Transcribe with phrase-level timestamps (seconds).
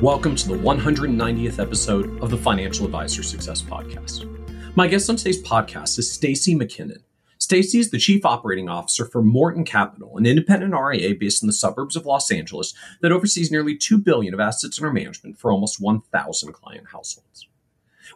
[0.00, 4.24] Welcome to the 190th episode of the Financial Advisor Success Podcast.
[4.74, 7.02] My guest on today's podcast is Stacy McKinnon.
[7.36, 11.52] Stacy is the Chief Operating Officer for Morton Capital, an independent RIA based in the
[11.52, 12.72] suburbs of Los Angeles
[13.02, 17.46] that oversees nearly 2 billion of assets under management for almost 1,000 client households.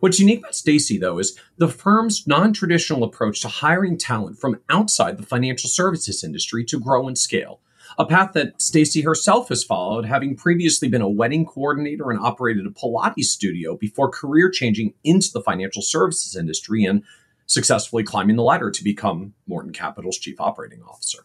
[0.01, 5.19] What's unique about Stacy, though, is the firm's non-traditional approach to hiring talent from outside
[5.19, 7.61] the financial services industry to grow and scale
[7.99, 12.67] a path that Stacy herself has followed, having previously been a wedding coordinator and operated
[12.67, 17.03] a Pilates studio before career changing into the financial services industry and
[17.47, 21.25] successfully climbing the ladder to become Morton Capital's chief operating officer.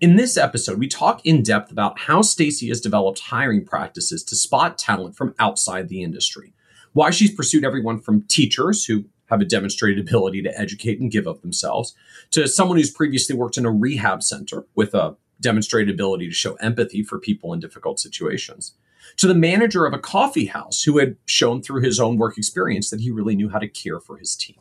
[0.00, 4.36] In this episode, we talk in depth about how Stacy has developed hiring practices to
[4.36, 6.54] spot talent from outside the industry,
[6.92, 11.26] why she's pursued everyone from teachers who have a demonstrated ability to educate and give
[11.26, 11.94] of themselves,
[12.30, 16.54] to someone who's previously worked in a rehab center with a demonstrated ability to show
[16.54, 18.74] empathy for people in difficult situations,
[19.16, 22.88] to the manager of a coffee house who had shown through his own work experience
[22.88, 24.56] that he really knew how to care for his team.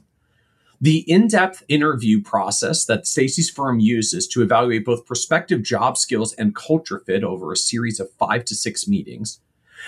[0.82, 6.56] The in-depth interview process that Stacy's firm uses to evaluate both prospective job skills and
[6.56, 9.40] culture fit over a series of 5 to 6 meetings,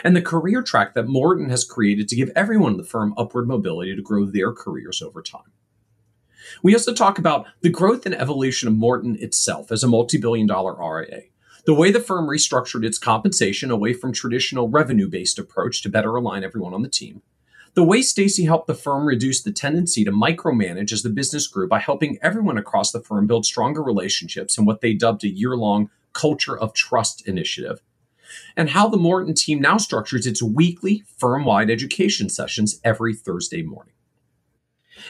[0.03, 3.47] and the career track that Morton has created to give everyone in the firm upward
[3.47, 5.51] mobility to grow their careers over time.
[6.61, 10.47] We also talk about the growth and evolution of Morton itself as a multi billion
[10.47, 11.23] dollar RIA,
[11.65, 16.15] the way the firm restructured its compensation away from traditional revenue based approach to better
[16.15, 17.21] align everyone on the team,
[17.75, 21.67] the way Stacy helped the firm reduce the tendency to micromanage as the business grew
[21.67, 25.55] by helping everyone across the firm build stronger relationships in what they dubbed a year
[25.55, 27.81] long culture of trust initiative,
[28.55, 33.63] and how the Morton team now structures its weekly firm wide education sessions every Thursday
[33.63, 33.93] morning.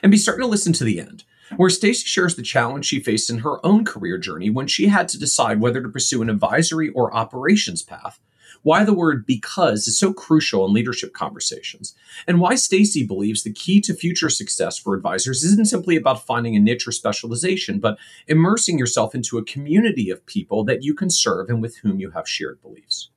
[0.02, 1.26] And be certain to listen to the end
[1.58, 5.08] where Stacy shares the challenge she faced in her own career journey when she had
[5.10, 8.20] to decide whether to pursue an advisory or operations path.
[8.62, 11.94] Why the word because is so crucial in leadership conversations,
[12.26, 16.56] and why Stacy believes the key to future success for advisors isn't simply about finding
[16.56, 21.10] a niche or specialization, but immersing yourself into a community of people that you can
[21.10, 23.10] serve and with whom you have shared beliefs.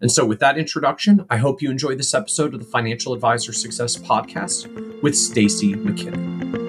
[0.00, 3.52] And so, with that introduction, I hope you enjoy this episode of the Financial Advisor
[3.52, 6.61] Success Podcast with Stacy McKinnon.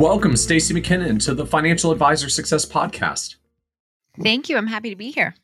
[0.00, 3.34] Welcome, Stacy McKinnon, to the Financial Advisor Success Podcast.
[4.18, 4.56] Thank you.
[4.56, 5.34] I'm happy to be here.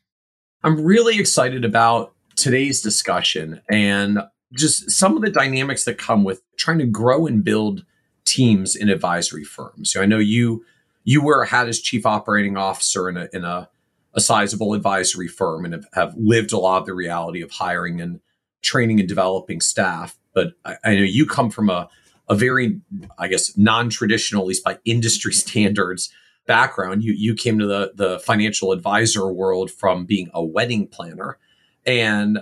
[0.63, 4.17] I'm really excited about today's discussion and
[4.53, 7.85] just some of the dynamics that come with trying to grow and build
[8.25, 9.91] teams in advisory firms.
[9.91, 10.65] So I know you
[11.03, 13.69] you wear a hat as chief operating officer in a in a,
[14.15, 18.01] a sizable advisory firm and have, have lived a lot of the reality of hiring
[18.01, 18.21] and
[18.63, 20.17] training and developing staff.
[20.33, 21.89] But I, I know you come from a
[22.29, 22.79] a very,
[23.17, 26.11] I guess, non-traditional, at least by industry standards,
[26.47, 27.03] background.
[27.03, 31.37] You you came to the the financial advisor world from being a wedding planner,
[31.85, 32.39] and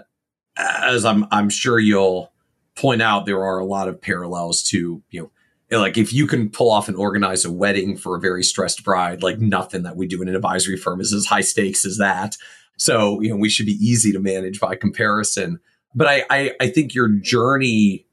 [0.57, 2.31] as I'm I'm sure you'll
[2.75, 5.31] point out, there are a lot of parallels to you
[5.71, 8.83] know like if you can pull off and organize a wedding for a very stressed
[8.83, 11.97] bride, like nothing that we do in an advisory firm is as high stakes as
[11.97, 12.37] that.
[12.77, 15.59] So you know we should be easy to manage by comparison.
[15.93, 18.04] But I I, I think your journey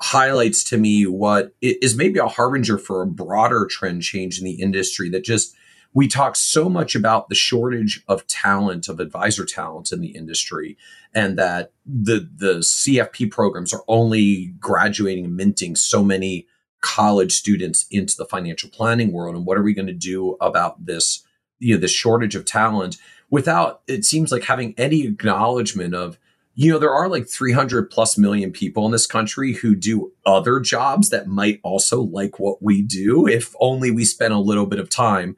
[0.00, 4.60] highlights to me what is maybe a harbinger for a broader trend change in the
[4.60, 5.54] industry that just
[5.94, 10.76] we talk so much about the shortage of talent of advisor talent in the industry
[11.14, 16.46] and that the the CFP programs are only graduating and minting so many
[16.82, 19.34] college students into the financial planning world.
[19.34, 21.26] And what are we going to do about this
[21.58, 22.98] you know the shortage of talent
[23.30, 26.18] without it seems like having any acknowledgement of
[26.58, 30.58] you know, there are like 300 plus million people in this country who do other
[30.58, 34.80] jobs that might also like what we do if only we spent a little bit
[34.80, 35.36] of time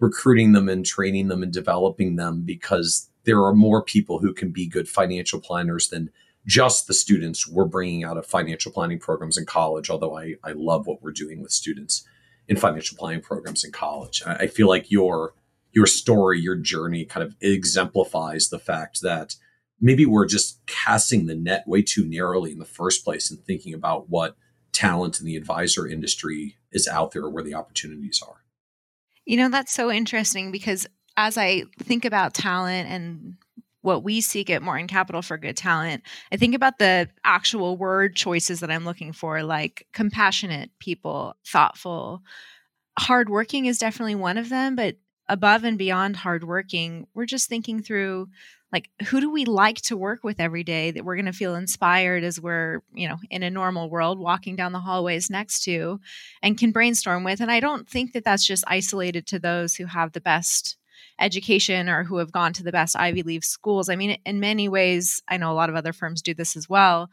[0.00, 4.50] recruiting them and training them and developing them because there are more people who can
[4.50, 6.10] be good financial planners than
[6.46, 9.90] just the students we're bringing out of financial planning programs in college.
[9.90, 12.06] Although I, I love what we're doing with students
[12.48, 14.22] in financial planning programs in college.
[14.26, 15.34] I, I feel like your
[15.72, 19.34] your story, your journey kind of exemplifies the fact that
[19.84, 23.74] maybe we're just casting the net way too narrowly in the first place and thinking
[23.74, 24.34] about what
[24.72, 28.42] talent in the advisor industry is out there or where the opportunities are.
[29.26, 30.86] You know, that's so interesting because
[31.18, 33.34] as I think about talent and
[33.82, 36.02] what we seek at Morton Capital for good talent,
[36.32, 42.22] I think about the actual word choices that I'm looking for, like compassionate people, thoughtful,
[42.98, 44.96] hardworking is definitely one of them, but
[45.28, 48.28] above and beyond hardworking, we're just thinking through
[48.74, 51.54] like who do we like to work with every day that we're going to feel
[51.54, 56.00] inspired as we're you know in a normal world walking down the hallways next to
[56.42, 57.40] and can brainstorm with?
[57.40, 60.76] And i don't think that that's just isolated to those who have the best
[61.20, 63.88] education or who have gone to the best ivy league schools.
[63.88, 66.68] I mean in many ways i know a lot of other firms do this as
[66.68, 67.08] well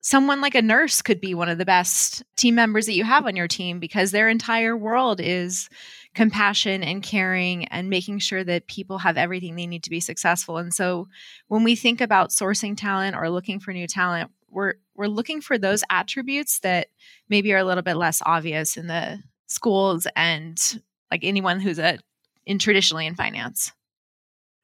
[0.00, 3.26] someone like a nurse could be one of the best team members that you have
[3.26, 5.68] on your team because their entire world is
[6.14, 10.56] compassion and caring and making sure that people have everything they need to be successful.
[10.56, 11.08] And so
[11.48, 15.56] when we think about sourcing talent or looking for new talent, we're we're looking for
[15.56, 16.88] those attributes that
[17.28, 21.98] maybe are a little bit less obvious in the schools and like anyone who's a
[22.46, 23.72] in traditionally in finance.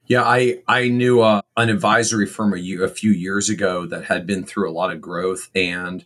[0.06, 4.04] Yeah, I I knew uh, an advisory firm a, year, a few years ago that
[4.04, 6.04] had been through a lot of growth and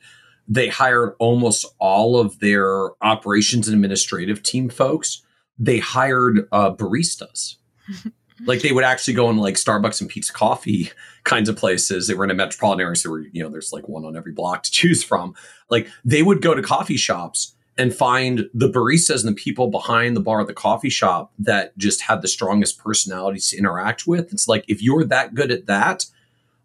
[0.49, 5.23] they hired almost all of their operations and administrative team folks
[5.61, 7.57] they hired uh, baristas.
[8.47, 10.91] like they would actually go in like Starbucks and Peet's Coffee
[11.25, 12.09] kinds of places.
[12.09, 14.33] They were in a metropolitan area, so were, you know, there's like one on every
[14.33, 15.35] block to choose from.
[15.69, 20.17] Like they would go to coffee shops and find the baristas and the people behind
[20.17, 24.33] the bar at the coffee shop that just had the strongest personalities to interact with.
[24.33, 26.07] It's like if you're that good at that,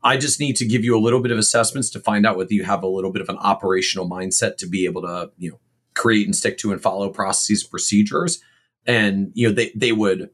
[0.04, 2.54] I just need to give you a little bit of assessments to find out whether
[2.54, 5.60] you have a little bit of an operational mindset to be able to, you know,
[5.94, 8.42] create and stick to and follow processes and procedures
[8.86, 10.30] and you know they they would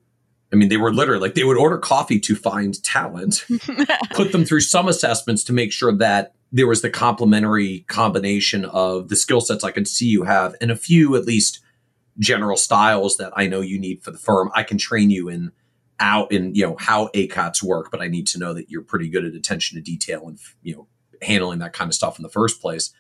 [0.54, 3.46] I mean, they were literally like they would order coffee to find talent,
[4.14, 9.08] put them through some assessments to make sure that there was the complementary combination of
[9.08, 11.62] the skill sets I could see you have and a few at least
[12.20, 14.52] general styles that I know you need for the firm.
[14.54, 15.52] I can train you in
[16.00, 19.10] out in you know how ACATs work, but I need to know that you're pretty
[19.10, 20.88] good at attention to detail and you know
[21.22, 22.92] handling that kind of stuff in the first place.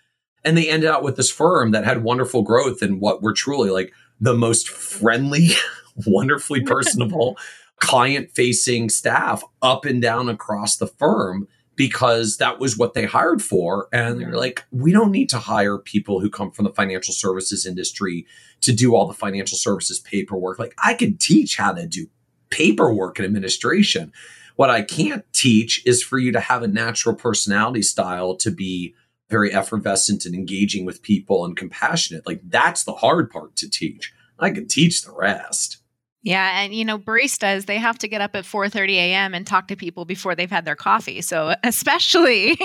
[0.43, 3.69] And they ended out with this firm that had wonderful growth and what were truly
[3.69, 5.49] like the most friendly,
[6.05, 7.37] wonderfully personable,
[7.79, 13.41] client facing staff up and down across the firm because that was what they hired
[13.41, 13.87] for.
[13.91, 14.37] And they're mm-hmm.
[14.37, 18.25] like, we don't need to hire people who come from the financial services industry
[18.61, 20.59] to do all the financial services paperwork.
[20.59, 22.07] Like, I can teach how to do
[22.49, 24.11] paperwork and administration.
[24.57, 28.93] What I can't teach is for you to have a natural personality style to be
[29.31, 32.27] very effervescent and engaging with people and compassionate.
[32.27, 34.13] Like that's the hard part to teach.
[34.37, 35.77] I can teach the rest.
[36.23, 39.33] Yeah, and you know, baristas they have to get up at 4:30 a.m.
[39.33, 41.21] and talk to people before they've had their coffee.
[41.21, 42.55] So, especially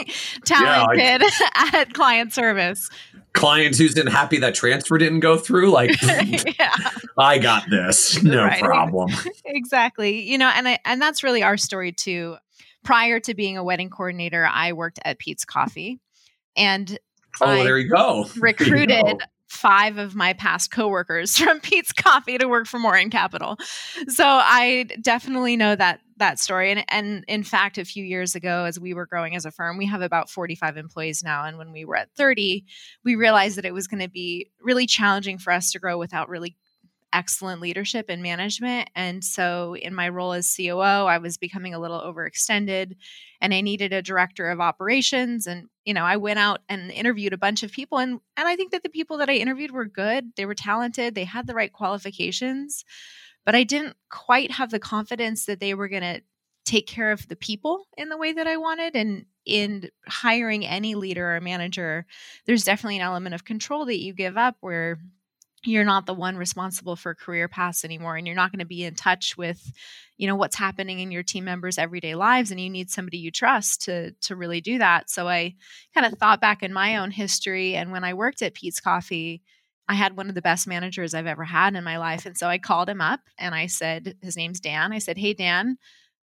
[0.44, 2.90] talented yeah, I, at client service.
[3.32, 6.74] Clients who's been happy that transfer didn't go through, like, yeah.
[7.18, 8.62] I got this, no right.
[8.62, 9.10] problem.
[9.44, 12.36] exactly, you know, and I, and that's really our story too.
[12.82, 15.98] Prior to being a wedding coordinator, I worked at Peet's Coffee,
[16.56, 16.98] and
[17.40, 18.26] oh, I there you go.
[18.38, 19.18] Recruited you go.
[19.56, 23.56] Five of my past coworkers from Peet's Coffee to work for Morton Capital.
[24.08, 26.70] So I definitely know that that story.
[26.70, 29.76] And and in fact, a few years ago, as we were growing as a firm,
[29.78, 31.44] we have about 45 employees now.
[31.44, 32.64] And when we were at 30,
[33.04, 36.28] we realized that it was going to be really challenging for us to grow without
[36.28, 36.56] really
[37.16, 38.90] excellent leadership and management.
[38.94, 42.94] And so, in my role as COO, I was becoming a little overextended
[43.40, 45.46] and I needed a director of operations.
[45.46, 47.98] And, you know, I went out and interviewed a bunch of people.
[47.98, 51.14] And, and I think that the people that I interviewed were good, they were talented,
[51.14, 52.84] they had the right qualifications.
[53.46, 56.20] But I didn't quite have the confidence that they were going to
[56.66, 58.94] take care of the people in the way that I wanted.
[58.94, 62.04] And in hiring any leader or manager,
[62.44, 64.98] there's definitely an element of control that you give up where
[65.64, 68.84] you're not the one responsible for career paths anymore and you're not going to be
[68.84, 69.72] in touch with
[70.16, 73.30] you know what's happening in your team members everyday lives and you need somebody you
[73.30, 75.10] trust to to really do that.
[75.10, 75.54] So i
[75.94, 79.42] kind of thought back in my own history and when i worked at peet's coffee
[79.88, 82.46] i had one of the best managers i've ever had in my life and so
[82.48, 85.76] i called him up and i said his name's dan i said hey dan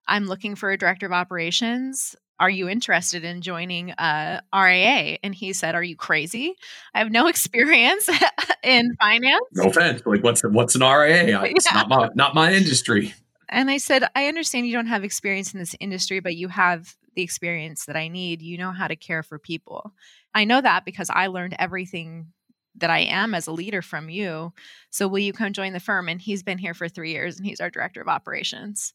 [0.08, 5.18] i'm looking for a director of operations are you interested in joining uh, RIA?
[5.24, 6.56] And he said, Are you crazy?
[6.94, 8.10] I have no experience
[8.64, 9.46] in finance.
[9.54, 10.02] No offense.
[10.06, 11.46] Like, what's what's an RAA?
[11.46, 11.74] It's yeah.
[11.74, 13.14] not my not my industry.
[13.48, 16.98] And I said, I understand you don't have experience in this industry, but you have
[17.16, 18.42] the experience that I need.
[18.42, 19.94] You know how to care for people.
[20.36, 22.34] I know that because I learned everything
[22.76, 24.52] that I am as a leader from you.
[24.90, 26.10] So will you come join the firm?
[26.10, 28.94] And he's been here for three years and he's our director of operations.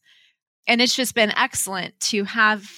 [0.67, 2.69] And it's just been excellent to have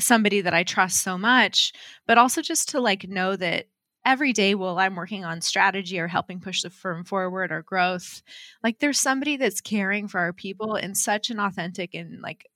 [0.00, 1.72] somebody that I trust so much,
[2.06, 3.66] but also just to like know that
[4.04, 8.22] every day while I'm working on strategy or helping push the firm forward or growth,
[8.62, 12.46] like there's somebody that's caring for our people in such an authentic and like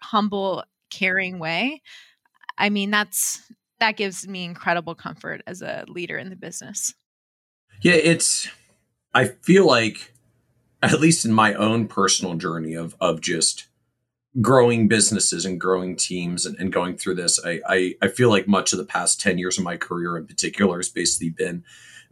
[0.00, 1.80] humble, caring way,
[2.58, 3.42] I mean, that's
[3.80, 6.94] that gives me incredible comfort as a leader in the business.
[7.80, 8.48] Yeah, it's
[9.14, 10.12] I feel like
[10.82, 13.66] at least in my own personal journey of of just
[14.40, 18.48] growing businesses and growing teams and, and going through this, I, I I feel like
[18.48, 21.64] much of the past 10 years of my career in particular has basically been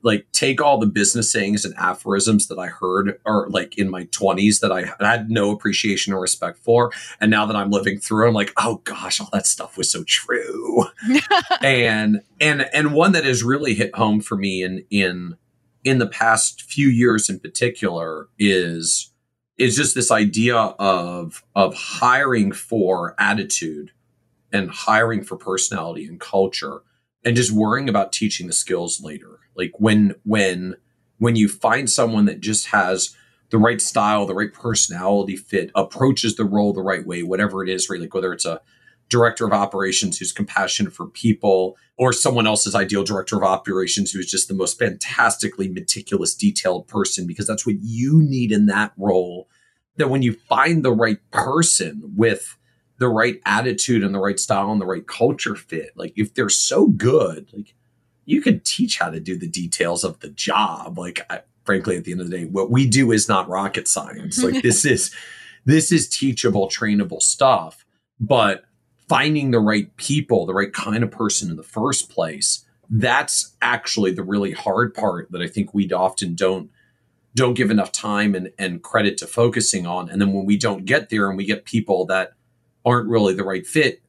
[0.02, 4.04] like take all the business sayings and aphorisms that I heard or like in my
[4.06, 6.90] 20s that I had no appreciation or respect for.
[7.20, 10.04] And now that I'm living through, I'm like, oh gosh, all that stuff was so
[10.04, 10.84] true.
[11.62, 15.36] and and and one that has really hit home for me in in
[15.84, 19.09] in the past few years in particular is
[19.60, 23.92] is just this idea of of hiring for attitude
[24.52, 26.80] and hiring for personality and culture
[27.24, 30.76] and just worrying about teaching the skills later like when when
[31.18, 33.14] when you find someone that just has
[33.50, 37.68] the right style, the right personality fit, approaches the role the right way, whatever it
[37.68, 38.00] is, right?
[38.00, 38.60] Like whether it's a
[39.10, 44.30] director of operations who's compassionate for people, or someone else's ideal director of operations who's
[44.30, 49.48] just the most fantastically meticulous, detailed person, because that's what you need in that role.
[49.96, 52.56] That when you find the right person with
[52.98, 56.48] the right attitude and the right style and the right culture fit, like if they're
[56.48, 57.74] so good, like
[58.24, 60.96] you can teach how to do the details of the job.
[60.96, 63.88] Like, I, frankly, at the end of the day, what we do is not rocket
[63.88, 64.42] science.
[64.42, 65.14] Like this is
[65.66, 67.84] this is teachable, trainable stuff.
[68.18, 68.64] But
[69.10, 74.12] finding the right people, the right kind of person in the first place, that's actually
[74.12, 76.70] the really hard part that I think we often don't
[77.34, 80.08] don't give enough time and, and credit to focusing on.
[80.08, 82.34] And then when we don't get there and we get people that
[82.84, 84.00] aren't really the right fit,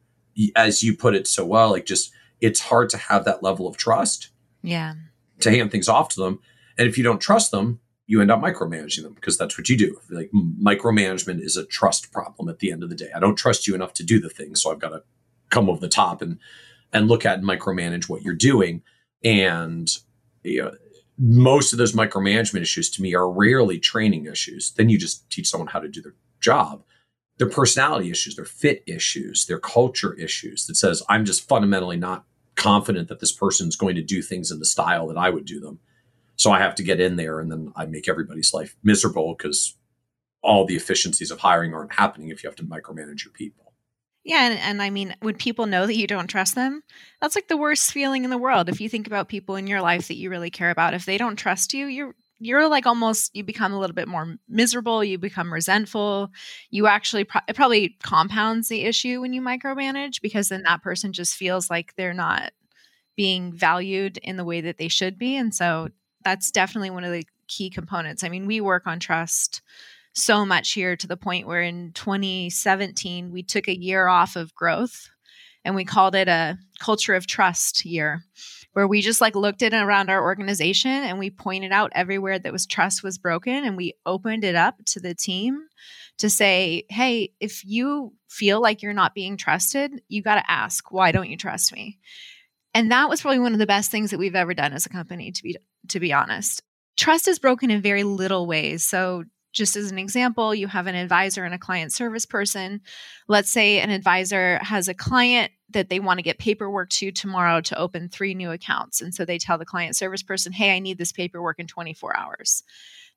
[0.55, 3.77] as you put it so well, like just it's hard to have that level of
[3.77, 4.29] trust.
[4.62, 4.93] Yeah.
[5.39, 6.39] To hand things off to them.
[6.77, 7.79] And if you don't trust them,
[8.12, 9.98] you end up micromanaging them because that's what you do.
[10.10, 13.10] Like micromanagement is a trust problem at the end of the day.
[13.15, 15.03] I don't trust you enough to do the thing, so I've got to
[15.50, 16.38] come over the top and
[16.91, 18.82] and look at and micromanage what you're doing.
[19.24, 19.89] And
[20.44, 20.74] you know,
[21.18, 24.74] most of those micromanagement issues to me are rarely training issues.
[24.74, 26.84] Then you just teach someone how to do their job.
[27.38, 32.25] Their personality issues, their fit issues, their culture issues that says, I'm just fundamentally not
[32.58, 35.62] confident that this person's going to do things in the style that I would do
[35.62, 35.80] them.
[36.36, 39.76] So I have to get in there and then I make everybody's life miserable because
[40.42, 43.74] all the efficiencies of hiring aren't happening if you have to micromanage your people.
[44.24, 46.84] Yeah, and, and, I mean, when people know that you don't trust them,
[47.20, 48.70] that's like the worst feeling in the world.
[48.70, 51.18] If you think about people in your life that you really care about, if they
[51.18, 55.04] don't trust you, you're you're like almost you become a little bit more miserable.
[55.04, 56.30] You become resentful.
[56.72, 61.14] You actually pro- it probably compounds the issue when you micromanage because then that person
[61.14, 62.52] just feels like they're not
[63.16, 65.90] being valued in the way that they should be, and so
[66.24, 68.24] that's definitely one of the key components.
[68.24, 69.62] I mean, we work on trust
[70.13, 74.54] so much here to the point where in 2017 we took a year off of
[74.56, 75.10] growth
[75.63, 78.24] and we called it a culture of trust year
[78.74, 82.54] where we just like looked at around our organization and we pointed out everywhere that
[82.54, 85.62] was trust was broken and we opened it up to the team
[86.18, 90.92] to say hey if you feel like you're not being trusted you got to ask
[90.92, 92.00] why don't you trust me
[92.74, 94.90] and that was probably one of the best things that we've ever done as a
[94.90, 95.58] company to be
[95.88, 96.62] to be honest
[96.98, 99.24] trust is broken in very little ways so
[99.54, 102.82] just as an example, you have an advisor and a client service person.
[103.28, 107.62] Let's say an advisor has a client that they want to get paperwork to tomorrow
[107.62, 109.02] to open three new accounts.
[109.02, 112.18] And so they tell the client service person, hey, I need this paperwork in 24
[112.18, 112.64] hours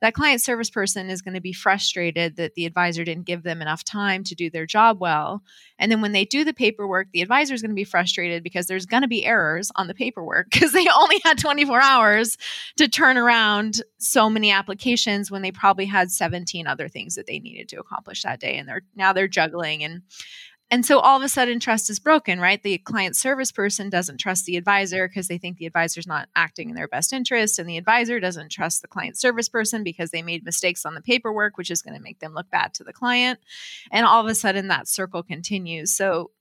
[0.05, 3.63] that client service person is going to be frustrated that the advisor didn't give them
[3.63, 5.43] enough time to do their job well.
[5.79, 8.67] And then when they do the paperwork, the advisor is going to be frustrated because
[8.67, 12.37] there's going to be errors on the paperwork because they only had 24 hours
[12.77, 17.39] to turn around so many applications when they probably had 17 other things that they
[17.39, 20.03] needed to accomplish that day and they're now they're juggling and
[20.75, 22.61] and so all of a sudden, trust is broken, right?
[22.61, 26.69] The client service person doesn't trust the advisor because they think the advisor's not acting
[26.69, 27.61] in their best interest.
[27.61, 31.01] And the advisor doesn't trust the client service person because they made mistakes on the
[31.01, 33.39] paperwork, which is going to make them look bad to the client.
[33.93, 35.93] And all of a sudden, that circle continues.
[35.93, 36.33] So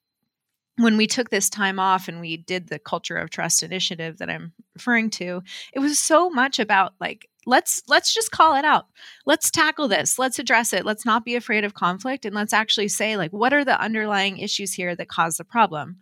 [0.78, 4.32] when we took this time off and we did the culture of trust initiative that
[4.32, 8.88] I'm referring to, it was so much about like let's let's just call it out.
[9.26, 10.18] Let's tackle this.
[10.18, 10.86] Let's address it.
[10.86, 14.38] Let's not be afraid of conflict and let's actually say like what are the underlying
[14.38, 15.98] issues here that cause the problem?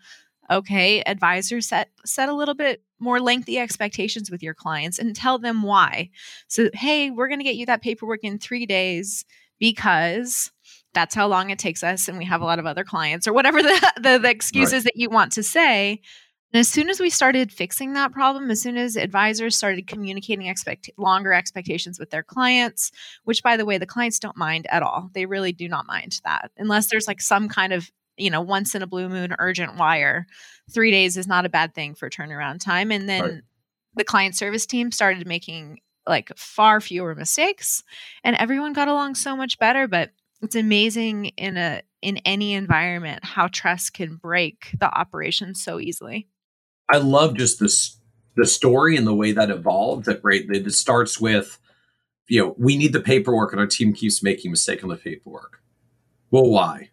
[0.49, 5.39] Okay advisors set set a little bit more lengthy expectations with your clients and tell
[5.39, 6.09] them why.
[6.47, 9.25] So hey we're going to get you that paperwork in 3 days
[9.59, 10.51] because
[10.93, 13.33] that's how long it takes us and we have a lot of other clients or
[13.33, 14.83] whatever the, the, the excuses right.
[14.85, 16.01] that you want to say
[16.53, 20.47] and as soon as we started fixing that problem, as soon as advisors started communicating
[20.47, 22.91] expect- longer expectations with their clients,
[23.23, 25.09] which by the way, the clients don't mind at all.
[25.13, 28.75] They really do not mind that unless there's like some kind of you know, once
[28.75, 30.27] in a blue moon urgent wire.
[30.71, 32.91] Three days is not a bad thing for turnaround time.
[32.91, 33.41] And then right.
[33.95, 37.83] the client service team started making like far fewer mistakes
[38.23, 39.87] and everyone got along so much better.
[39.87, 45.79] But it's amazing in a in any environment how trust can break the operation so
[45.79, 46.27] easily.
[46.89, 47.97] I love just this
[48.35, 50.05] the story and the way that evolved.
[50.05, 51.59] That right, it starts with
[52.27, 55.61] you know we need the paperwork and our team keeps making mistake on the paperwork.
[56.29, 56.89] Well, why?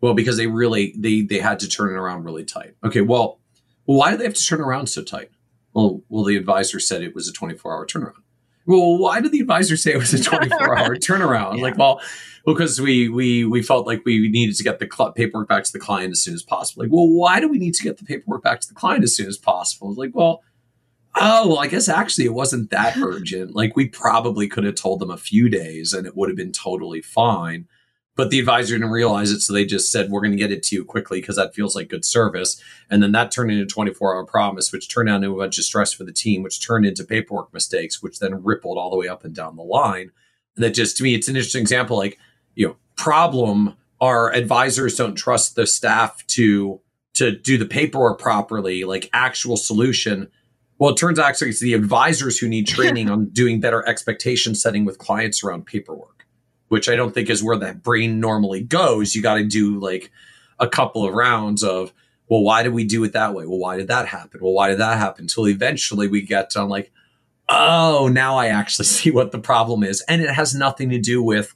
[0.00, 2.74] Well, because they really they they had to turn it around really tight.
[2.84, 3.40] Okay, well,
[3.86, 5.30] well, why do they have to turn around so tight?
[5.72, 8.22] Well, well, the advisor said it was a 24 hour turnaround.
[8.66, 11.56] Well, why did the advisor say it was a 24 hour turnaround?
[11.56, 11.62] Yeah.
[11.62, 12.00] Like, well,
[12.46, 15.72] because we we we felt like we needed to get the cl- paperwork back to
[15.72, 16.84] the client as soon as possible.
[16.84, 19.14] Like, well, why do we need to get the paperwork back to the client as
[19.14, 19.92] soon as possible?
[19.92, 20.42] Like, well,
[21.16, 23.56] oh, well, I guess actually it wasn't that urgent.
[23.56, 26.52] Like, we probably could have told them a few days and it would have been
[26.52, 27.66] totally fine.
[28.14, 30.62] But the advisor didn't realize it, so they just said, "We're going to get it
[30.64, 33.66] to you quickly because that feels like good service." And then that turned into a
[33.66, 36.86] 24-hour promise, which turned out into a bunch of stress for the team, which turned
[36.86, 40.12] into paperwork mistakes, which then rippled all the way up and down the line.
[40.54, 41.98] And that just to me, it's an interesting example.
[41.98, 42.18] Like,
[42.56, 46.80] you know, problem our advisors don't trust the staff to
[47.14, 48.82] to do the paperwork properly.
[48.82, 50.28] Like actual solution.
[50.78, 54.56] Well, it turns out actually it's the advisors who need training on doing better expectation
[54.56, 56.16] setting with clients around paperwork
[56.68, 59.14] which I don't think is where that brain normally goes.
[59.14, 60.10] You got to do like
[60.58, 61.92] a couple of rounds of,
[62.28, 63.46] well, why did we do it that way?
[63.46, 64.40] Well, why did that happen?
[64.42, 65.24] Well, why did that happen?
[65.24, 66.92] Until eventually we get to like,
[67.48, 70.02] oh, now I actually see what the problem is.
[70.08, 71.54] And it has nothing to do with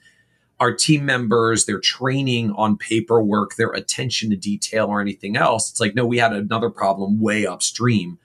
[0.60, 5.70] our team members, their training on paperwork, their attention to detail, or anything else.
[5.70, 8.18] It's like, no, we had another problem way upstream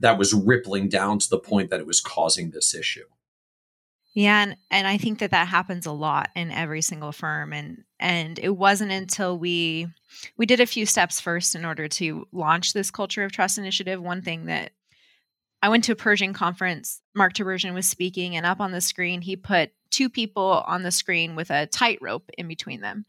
[0.00, 3.04] that was rippling down to the point that it was causing this issue.
[4.14, 7.82] Yeah, and, and I think that that happens a lot in every single firm, and
[7.98, 9.88] and it wasn't until we
[10.36, 14.00] we did a few steps first in order to launch this culture of trust initiative.
[14.00, 14.70] One thing that
[15.64, 17.00] I went to a Pershing conference.
[17.14, 20.90] Mark Tibergien was speaking, and up on the screen, he put two people on the
[20.90, 23.06] screen with a tightrope in between them,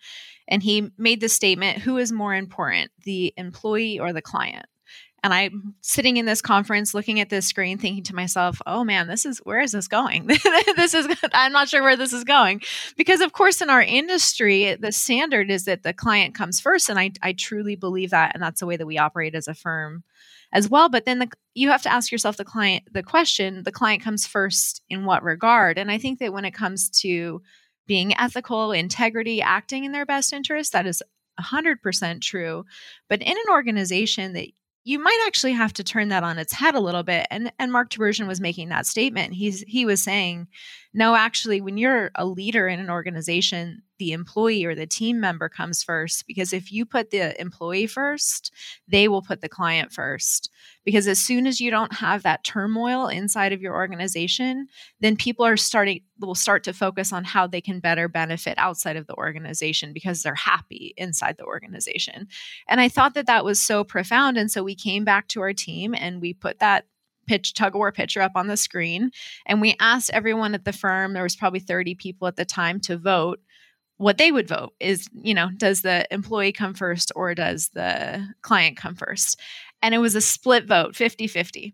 [0.47, 4.67] and he made the statement: "Who is more important, the employee or the client?"
[5.25, 9.07] And I'm sitting in this conference looking at this screen thinking to myself, "Oh man,
[9.07, 10.27] this is where is this going?
[10.75, 12.61] this is I'm not sure where this is going."
[12.95, 16.99] Because of course in our industry, the standard is that the client comes first and
[16.99, 20.03] I I truly believe that and that's the way that we operate as a firm
[20.53, 23.71] as well, but then the, you have to ask yourself the client the question, the
[23.71, 25.79] client comes first in what regard?
[25.79, 27.41] And I think that when it comes to
[27.87, 31.01] being ethical, integrity, acting in their best interest, that is
[31.39, 32.63] 100% true.
[33.09, 34.49] But in an organization that
[34.85, 37.27] you might actually have to turn that on its head a little bit.
[37.31, 39.33] And and Mark Tibergien was making that statement.
[39.33, 40.47] He's he was saying,
[40.97, 45.49] no, actually, when you're a leader in an organization, the employee or the team member
[45.49, 48.53] comes first because if you put the employee first,
[48.87, 50.49] they will put the client first.
[50.85, 54.67] Because as soon as you don't have that turmoil inside of your organization,
[55.01, 58.95] then people are starting will start to focus on how they can better benefit outside
[58.95, 62.25] of the organization because they're happy inside the organization.
[62.69, 65.51] And I thought that that was so profound and so we came back to our
[65.51, 66.85] team and we put that
[67.27, 69.11] pitch tug of war picture up on the screen
[69.45, 72.79] and we asked everyone at the firm there was probably 30 people at the time
[72.79, 73.39] to vote
[73.97, 78.27] what they would vote is, you know, does the employee come first or does the
[78.41, 79.39] client come first?
[79.81, 81.73] And it was a split vote, 50 50.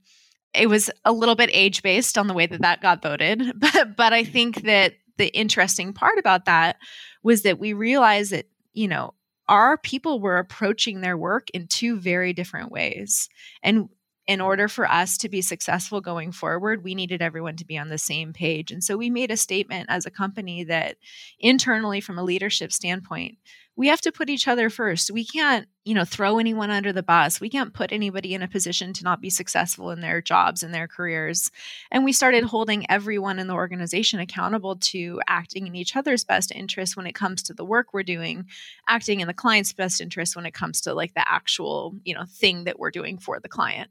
[0.54, 3.54] It was a little bit age based on the way that that got voted.
[3.60, 6.78] But, but I think that the interesting part about that
[7.24, 9.14] was that we realized that, you know,
[9.48, 13.30] our people were approaching their work in two very different ways.
[13.64, 13.90] And
[14.32, 17.90] in order for us to be successful going forward, we needed everyone to be on
[17.90, 18.72] the same page.
[18.72, 20.96] And so we made a statement as a company that
[21.38, 23.38] internally, from a leadership standpoint,
[23.76, 25.12] we have to put each other first.
[25.12, 27.42] We can't, you know, throw anyone under the bus.
[27.42, 30.74] We can't put anybody in a position to not be successful in their jobs and
[30.74, 31.52] their careers.
[31.90, 36.54] And we started holding everyone in the organization accountable to acting in each other's best
[36.54, 38.46] interest when it comes to the work we're doing,
[38.88, 42.26] acting in the client's best interest when it comes to like the actual, you know,
[42.30, 43.90] thing that we're doing for the client.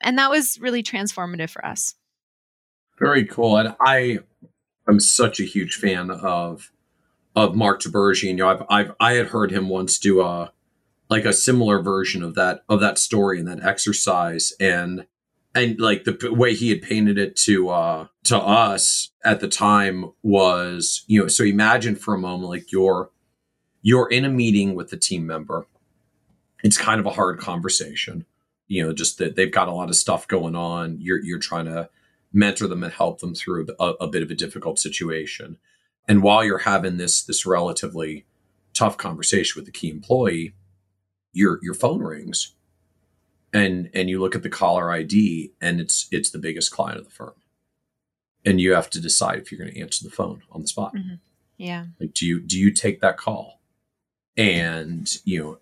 [0.00, 1.94] And that was really transformative for us.
[2.98, 3.56] Very cool.
[3.56, 4.18] And I
[4.88, 6.72] am such a huge fan of
[7.36, 8.30] of Mark Tibergien.
[8.30, 10.52] You know, I've, I've I had heard him once do a
[11.08, 15.06] like a similar version of that of that story and that exercise, and
[15.54, 20.12] and like the way he had painted it to uh to us at the time
[20.22, 23.10] was you know so imagine for a moment like you're
[23.82, 25.66] you're in a meeting with a team member
[26.62, 28.24] it's kind of a hard conversation
[28.68, 31.64] you know just that they've got a lot of stuff going on you're you're trying
[31.64, 31.88] to
[32.32, 35.58] mentor them and help them through a, a bit of a difficult situation
[36.08, 38.24] and while you're having this this relatively
[38.72, 40.54] tough conversation with the key employee,
[41.32, 42.54] your your phone rings
[43.52, 47.04] and and you look at the caller ID and it's it's the biggest client of
[47.04, 47.34] the firm.
[48.44, 50.94] And you have to decide if you're going to answer the phone on the spot.
[50.94, 51.16] Mm-hmm.
[51.58, 51.86] Yeah.
[52.00, 53.60] Like do you do you take that call?
[54.36, 55.58] And you know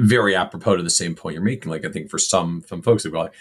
[0.00, 1.70] very apropos to the same point you're making.
[1.70, 3.34] Like I think for some some folks they go like,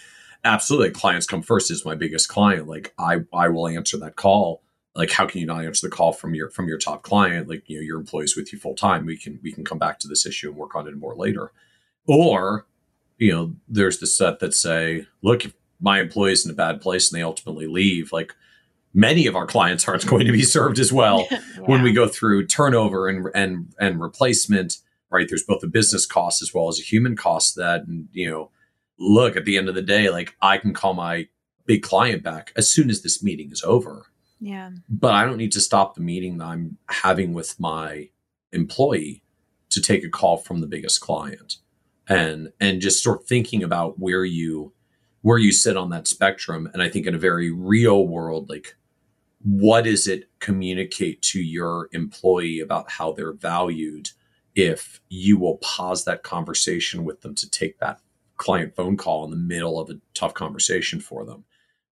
[0.44, 2.68] absolutely, clients come first is my biggest client.
[2.68, 4.62] Like I I will answer that call.
[4.96, 7.48] Like how can you not answer the call from your from your top client?
[7.50, 9.06] Like you know your employees with you full time.
[9.06, 11.52] We can we can come back to this issue and work on it more later.
[12.06, 12.66] Or
[13.18, 17.12] you know there's the set that say, look, if my employee's in a bad place
[17.12, 18.34] and they ultimately leave, like
[18.94, 21.40] many of our clients aren't going to be served as well yeah.
[21.66, 24.78] when we go through turnover and and and replacement
[25.14, 25.28] right?
[25.30, 28.50] There's both a business cost as well as a human cost that, and, you know,
[28.98, 31.28] look, at the end of the day, like I can call my
[31.66, 34.08] big client back as soon as this meeting is over.
[34.40, 34.72] Yeah.
[34.90, 38.10] But I don't need to stop the meeting that I'm having with my
[38.52, 39.24] employee
[39.70, 41.58] to take a call from the biggest client.
[42.08, 44.74] And and just start thinking about where you
[45.22, 46.70] where you sit on that spectrum.
[46.74, 48.76] And I think in a very real world, like
[49.42, 54.10] what does it communicate to your employee about how they're valued
[54.56, 58.00] if you will pause that conversation with them to take that
[58.38, 61.46] client phone call in the middle of a tough conversation for them.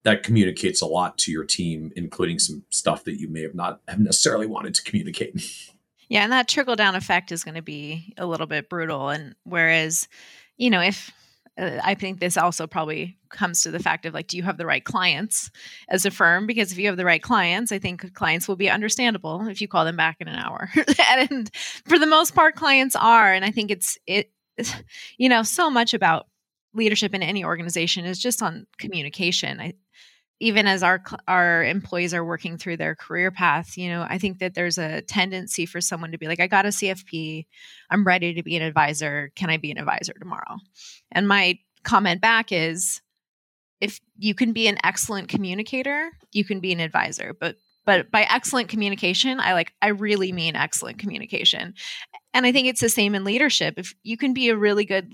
[0.04, 3.82] That communicates a lot to your team including some stuff that you may have not
[3.88, 5.42] have necessarily wanted to communicate.
[6.08, 9.36] Yeah and that trickle down effect is going to be a little bit brutal and
[9.44, 10.08] whereas
[10.58, 11.12] you know if
[11.60, 14.58] Uh, I think this also probably comes to the fact of like, do you have
[14.58, 15.52] the right clients
[15.90, 16.48] as a firm?
[16.48, 19.68] Because if you have the right clients, I think clients will be understandable if you
[19.68, 20.70] call them back in an hour.
[21.10, 21.50] and
[21.86, 23.34] for the most part, clients are.
[23.34, 24.32] And I think it's, it,
[25.18, 26.28] you know, so much about
[26.74, 29.60] leadership in any organization is just on communication.
[29.60, 29.74] I,
[30.40, 34.40] even as our our employees are working through their career path you know i think
[34.40, 37.46] that there's a tendency for someone to be like i got a cfp
[37.90, 39.32] i'm ready to be an advisor.
[39.36, 40.58] Can i be an advisor tomorrow?
[41.12, 43.02] And my comment back is
[43.82, 47.36] if you can be an excellent communicator you can be an advisor.
[47.40, 51.74] But but by excellent communication i like i really mean excellent communication.
[52.34, 53.76] And i think it's the same in leadership.
[53.78, 55.14] If you can be a really good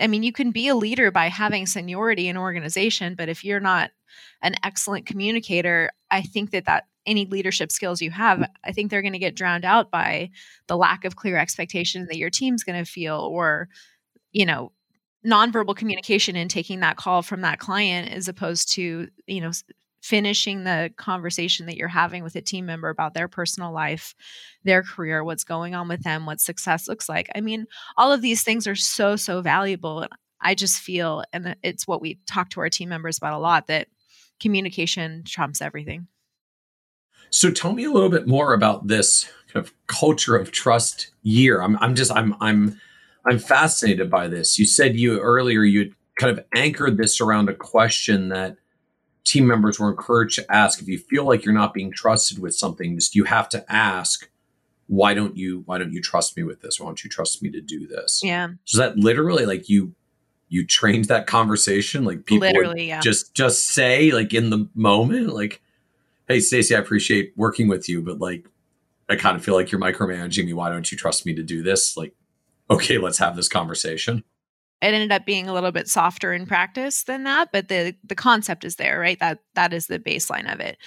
[0.00, 3.60] I mean, you can be a leader by having seniority in organization, but if you're
[3.60, 3.92] not
[4.42, 9.02] an excellent communicator, I think that that any leadership skills you have, I think they're
[9.02, 10.30] going to get drowned out by
[10.68, 13.68] the lack of clear expectation that your team's going to feel or,
[14.32, 14.72] you know,
[15.26, 19.50] nonverbal communication and taking that call from that client as opposed to, you know,
[20.02, 24.14] finishing the conversation that you're having with a team member about their personal life,
[24.62, 27.30] their career, what's going on with them, what success looks like.
[27.34, 30.06] I mean, all of these things are so, so valuable.
[30.42, 33.38] I just feel, and uh, it's what we talk to our team members about a
[33.38, 33.88] lot, that
[34.40, 36.06] communication trumps everything.
[37.30, 41.60] So tell me a little bit more about this kind of culture of trust year.
[41.60, 42.80] I'm, I'm just, I'm, I'm,
[43.26, 44.58] I'm fascinated by this.
[44.58, 48.56] You said you earlier you kind of anchored this around a question that
[49.24, 52.54] team members were encouraged to ask if you feel like you're not being trusted with
[52.54, 54.28] something just you have to ask
[54.86, 57.50] why don't you why don't you trust me with this why don't you trust me
[57.50, 59.94] to do this yeah so that literally like you
[60.48, 63.00] you trained that conversation like people literally yeah.
[63.00, 65.60] just just say like in the moment like
[66.28, 68.48] hey stacy i appreciate working with you but like
[69.08, 70.52] i kind of feel like you're micromanaging me.
[70.52, 71.96] Why don't you trust me to do this?
[71.96, 72.14] Like
[72.70, 74.24] okay let's have this conversation.
[74.82, 78.14] It ended up being a little bit softer in practice than that but the the
[78.14, 79.18] concept is there right?
[79.18, 80.78] That that is the baseline of it.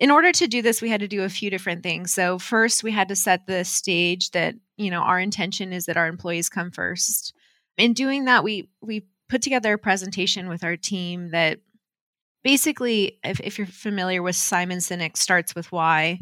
[0.00, 2.12] In order to do this we had to do a few different things.
[2.12, 5.96] So first we had to set the stage that you know our intention is that
[5.96, 7.34] our employees come first
[7.76, 11.60] in doing that we we put together a presentation with our team that
[12.42, 16.20] basically if, if you're familiar with simon sinek starts with why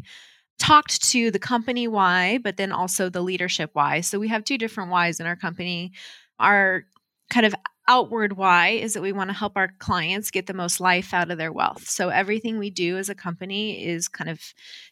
[0.59, 4.57] talked to the company why but then also the leadership why so we have two
[4.57, 5.91] different whys in our company
[6.39, 6.85] our
[7.29, 7.55] kind of
[7.87, 11.31] outward why is that we want to help our clients get the most life out
[11.31, 11.87] of their wealth.
[11.89, 14.39] So everything we do as a company is kind of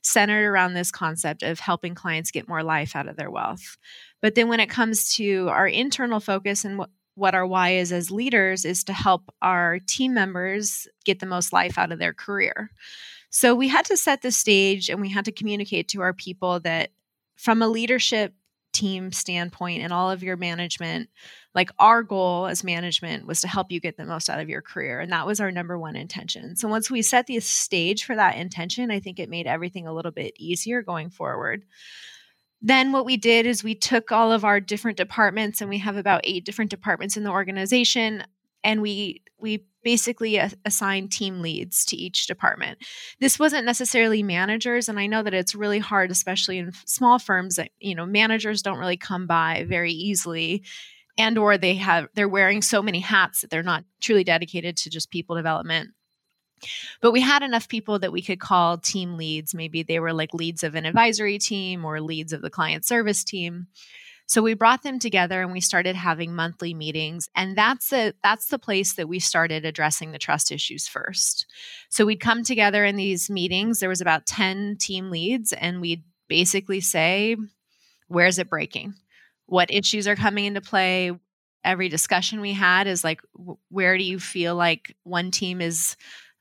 [0.03, 3.77] centered around this concept of helping clients get more life out of their wealth.
[4.21, 7.91] But then when it comes to our internal focus and what what our why is
[7.91, 12.13] as leaders is to help our team members get the most life out of their
[12.13, 12.71] career.
[13.29, 16.59] So we had to set the stage and we had to communicate to our people
[16.61, 16.91] that
[17.35, 18.33] from a leadership
[18.73, 21.09] team standpoint and all of your management,
[21.53, 24.61] like our goal as management was to help you get the most out of your
[24.61, 24.99] career.
[24.99, 26.55] And that was our number one intention.
[26.55, 29.93] So once we set the stage for that intention, I think it made everything a
[29.93, 31.65] little bit easier going forward.
[32.61, 35.97] Then what we did is we took all of our different departments and we have
[35.97, 38.23] about eight different departments in the organization
[38.63, 42.77] and we we basically assign team leads to each department.
[43.19, 47.55] This wasn't necessarily managers and I know that it's really hard especially in small firms
[47.55, 50.63] that you know managers don't really come by very easily
[51.17, 54.89] and or they have they're wearing so many hats that they're not truly dedicated to
[54.89, 55.89] just people development
[57.01, 60.33] but we had enough people that we could call team leads maybe they were like
[60.33, 63.67] leads of an advisory team or leads of the client service team
[64.31, 68.45] so we brought them together and we started having monthly meetings and that's the that's
[68.45, 71.45] the place that we started addressing the trust issues first.
[71.89, 76.05] So we'd come together in these meetings there was about 10 team leads and we'd
[76.29, 77.35] basically say
[78.07, 78.93] where's it breaking?
[79.47, 81.11] What issues are coming into play?
[81.65, 83.19] Every discussion we had is like
[83.67, 85.97] where do you feel like one team is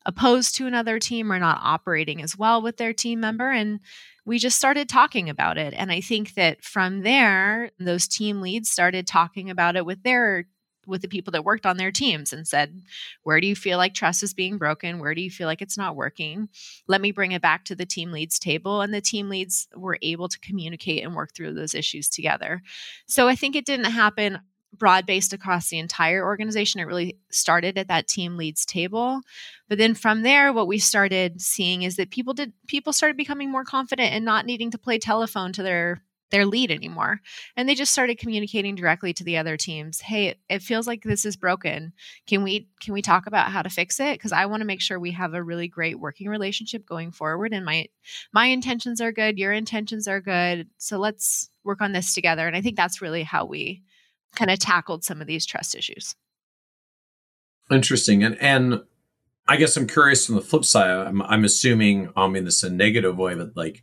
[0.07, 3.81] opposed to another team or not operating as well with their team member and
[4.25, 5.75] we just started talking about it.
[5.77, 10.47] And I think that from there, those team leads started talking about it with their
[10.87, 12.83] with the people that worked on their teams and said,
[13.23, 14.99] Where do you feel like trust is being broken?
[14.99, 16.49] Where do you feel like it's not working?
[16.87, 18.81] Let me bring it back to the team leads table.
[18.81, 22.63] And the team leads were able to communicate and work through those issues together.
[23.07, 24.41] So I think it didn't happen
[24.73, 26.81] broad based across the entire organization.
[26.81, 29.21] It really started at that team leads table.
[29.69, 33.51] But then from there, what we started seeing is that people did people started becoming
[33.51, 37.21] more confident and not needing to play telephone to their their lead anymore.
[37.57, 40.01] And they just started communicating directly to the other teams.
[40.01, 41.93] Hey, it feels like this is broken.
[42.27, 44.15] Can we can we talk about how to fix it?
[44.15, 47.53] Because I want to make sure we have a really great working relationship going forward.
[47.53, 47.87] And my
[48.33, 50.69] my intentions are good, your intentions are good.
[50.79, 52.47] So let's work on this together.
[52.47, 53.83] And I think that's really how we
[54.37, 56.15] kind of tackled some of these trust issues.
[57.71, 58.23] Interesting.
[58.25, 58.83] And and
[59.49, 60.91] I guess I'm curious from the flip side.
[60.91, 63.83] I'm, I'm assuming um in this a negative way, but like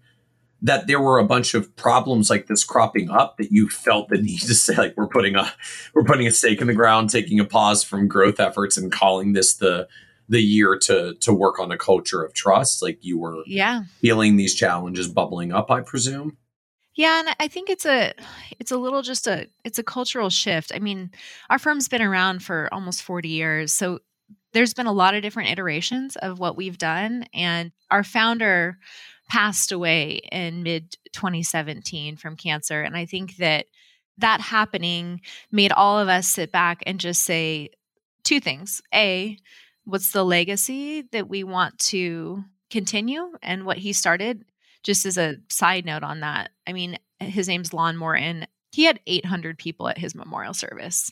[0.61, 4.17] that there were a bunch of problems like this cropping up that you felt the
[4.17, 5.51] need to say like we're putting a
[5.93, 9.33] we're putting a stake in the ground, taking a pause from growth efforts and calling
[9.33, 9.87] this the
[10.29, 12.81] the year to to work on a culture of trust.
[12.81, 16.37] Like you were yeah feeling these challenges bubbling up, I presume.
[16.97, 18.13] Yeah, and I think it's a
[18.59, 20.71] it's a little just a it's a cultural shift.
[20.73, 21.11] I mean,
[21.49, 23.71] our firm's been around for almost 40 years.
[23.71, 23.99] So
[24.53, 28.79] there's been a lot of different iterations of what we've done and our founder
[29.29, 33.67] passed away in mid 2017 from cancer and I think that
[34.19, 37.69] that happening made all of us sit back and just say
[38.23, 38.81] two things.
[38.93, 39.37] A,
[39.85, 44.43] what's the legacy that we want to continue and what he started
[44.87, 48.47] just as a side note on that, I mean, his name's Lon Morton.
[48.71, 51.11] He had 800 people at his memorial service.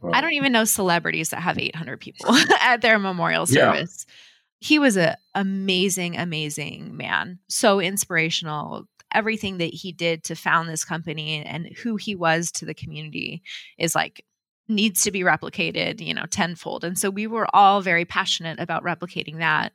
[0.00, 0.12] Wow.
[0.14, 4.06] I don't even know celebrities that have 800 people at their memorial service.
[4.06, 4.14] Yeah.
[4.60, 7.40] He was an amazing, amazing man.
[7.48, 8.84] So inspirational.
[9.12, 13.42] Everything that he did to found this company and who he was to the community
[13.78, 14.24] is like
[14.68, 16.84] needs to be replicated, you know, tenfold.
[16.84, 19.72] And so we were all very passionate about replicating that.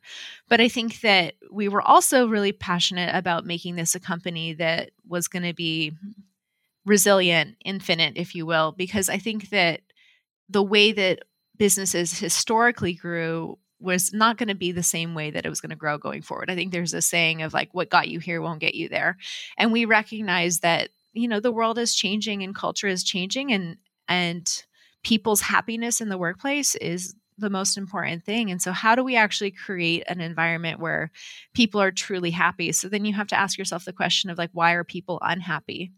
[0.48, 4.92] But I think that we were also really passionate about making this a company that
[5.08, 5.94] was going to be
[6.86, 9.82] resilient, infinite, if you will, because I think that
[10.48, 11.24] the way that
[11.58, 15.72] businesses historically grew was not going to be the same way that it was going
[15.72, 16.52] to grow going forward.
[16.52, 19.18] I think there's a saying of like, what got you here won't get you there.
[19.58, 23.78] And we recognize that, you know, the world is changing and culture is changing and,
[24.08, 24.64] and,
[25.04, 28.52] people's happiness in the workplace is the most important thing.
[28.52, 31.12] And so, how do we actually create an environment where
[31.54, 32.72] people are truly happy?
[32.72, 35.92] So, then you have to ask yourself the question of, like, why are people unhappy?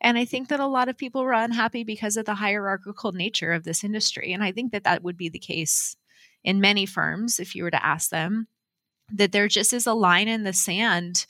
[0.00, 3.52] And I think that a lot of people were unhappy because of the hierarchical nature
[3.52, 4.32] of this industry.
[4.32, 5.96] And I think that that would be the case
[6.42, 8.48] in many firms if you were to ask them
[9.12, 11.26] that there just is a line in the sand,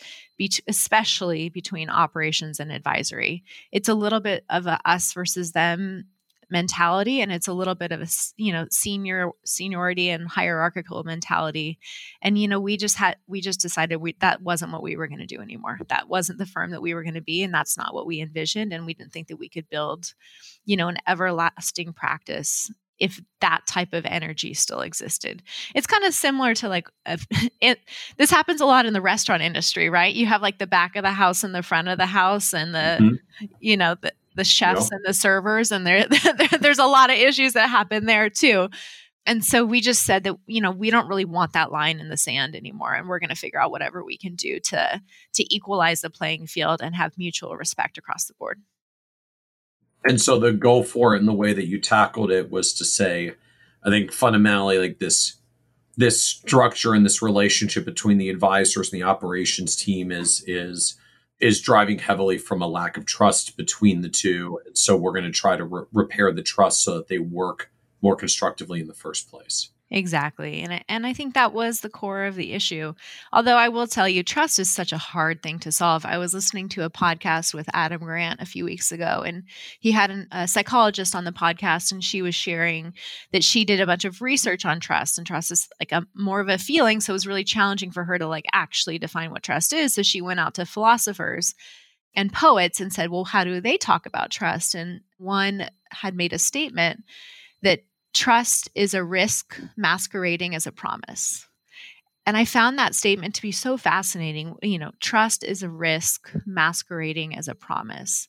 [0.69, 3.43] especially between operations and advisory.
[3.73, 6.05] It's a little bit of a us versus them
[6.51, 11.79] mentality and it's a little bit of a you know senior seniority and hierarchical mentality
[12.23, 15.09] and you know we just had we just decided we that wasn't what we were
[15.09, 17.55] going to do anymore that wasn't the firm that we were going to be and
[17.55, 20.15] that's not what we envisioned and we didn't think that we could build
[20.65, 25.43] you know an everlasting practice if that type of energy still existed.
[25.75, 27.19] It's kind of similar to like a,
[27.61, 27.81] it
[28.19, 30.15] this happens a lot in the restaurant industry, right?
[30.15, 32.75] You have like the back of the house and the front of the house and
[32.75, 33.47] the mm-hmm.
[33.59, 36.07] you know the the chefs and the servers and there,
[36.61, 38.71] there's a lot of issues that happen there too.
[39.27, 42.09] And so we just said that you know we don't really want that line in
[42.09, 45.03] the sand anymore and we're going to figure out whatever we can do to
[45.35, 48.63] to equalize the playing field and have mutual respect across the board.
[50.07, 52.85] And so the go for it and the way that you tackled it was to
[52.85, 53.35] say
[53.85, 55.37] i think fundamentally like this
[55.99, 60.97] this structure and this relationship between the advisors and the operations team is is
[61.41, 64.61] is driving heavily from a lack of trust between the two.
[64.67, 67.71] And so we're going to try to re- repair the trust so that they work
[68.03, 69.71] more constructively in the first place.
[69.93, 70.61] Exactly.
[70.63, 72.95] And I, and I think that was the core of the issue.
[73.33, 76.07] Although I will tell you trust is such a hard thing to solve.
[76.07, 79.43] I was listening to a podcast with Adam Grant a few weeks ago and
[79.81, 82.95] he had an, a psychologist on the podcast and she was sharing
[83.33, 86.39] that she did a bunch of research on trust and trust is like a more
[86.39, 89.43] of a feeling so it was really challenging for her to like actually define what
[89.43, 89.95] trust is.
[89.95, 91.55] So she went out to philosophers
[92.15, 96.33] and poets and said, "Well, how do they talk about trust?" And one had made
[96.33, 97.05] a statement
[97.63, 97.83] that
[98.15, 101.47] trust is a risk masquerading as a promise.
[102.27, 104.57] And I found that statement to be so fascinating.
[104.63, 108.29] You know, trust is a risk masquerading as a promise.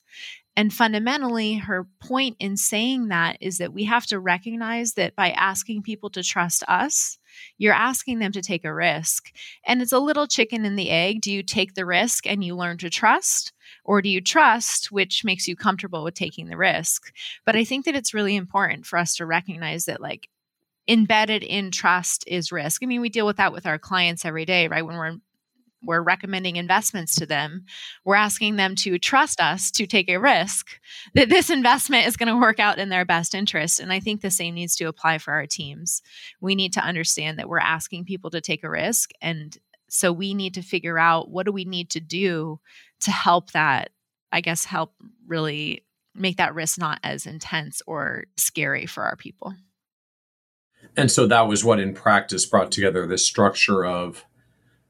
[0.56, 5.32] And fundamentally, her point in saying that is that we have to recognize that by
[5.32, 7.18] asking people to trust us,
[7.58, 9.32] you're asking them to take a risk.
[9.66, 11.22] And it's a little chicken and the egg.
[11.22, 13.54] Do you take the risk and you learn to trust?
[13.84, 17.14] Or do you trust, which makes you comfortable with taking the risk?
[17.46, 20.30] But I think that it's really important for us to recognize that, like,
[20.88, 22.84] embedded in trust is risk.
[22.84, 24.86] I mean, we deal with that with our clients every day, right?
[24.86, 25.18] When we're
[25.84, 27.66] we're recommending investments to them.
[28.06, 30.80] We're asking them to trust us to take a risk
[31.16, 33.80] that this investment is going to work out in their best interest.
[33.80, 36.02] And I think the same needs to apply for our teams.
[36.40, 39.12] We need to understand that we're asking people to take a risk.
[39.22, 39.58] And
[39.90, 42.60] so we need to figure out what do we need to do
[43.02, 43.92] to help that,
[44.32, 44.94] I guess, help
[45.28, 49.54] really make that risk not as intense or scary for our people.
[50.98, 54.26] And so that was what in practice brought together this structure of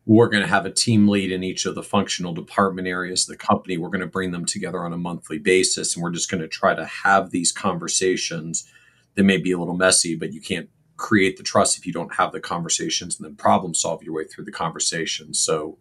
[0.06, 3.38] we're going to have a team lead in each of the functional department areas of
[3.38, 3.78] the company.
[3.78, 6.48] We're going to bring them together on a monthly basis and we're just going to
[6.48, 8.68] try to have these conversations
[9.16, 12.16] that may be a little messy, but you can't create the trust if you don't
[12.16, 15.40] have the conversations and then problem solve your way through the conversations.
[15.40, 15.78] So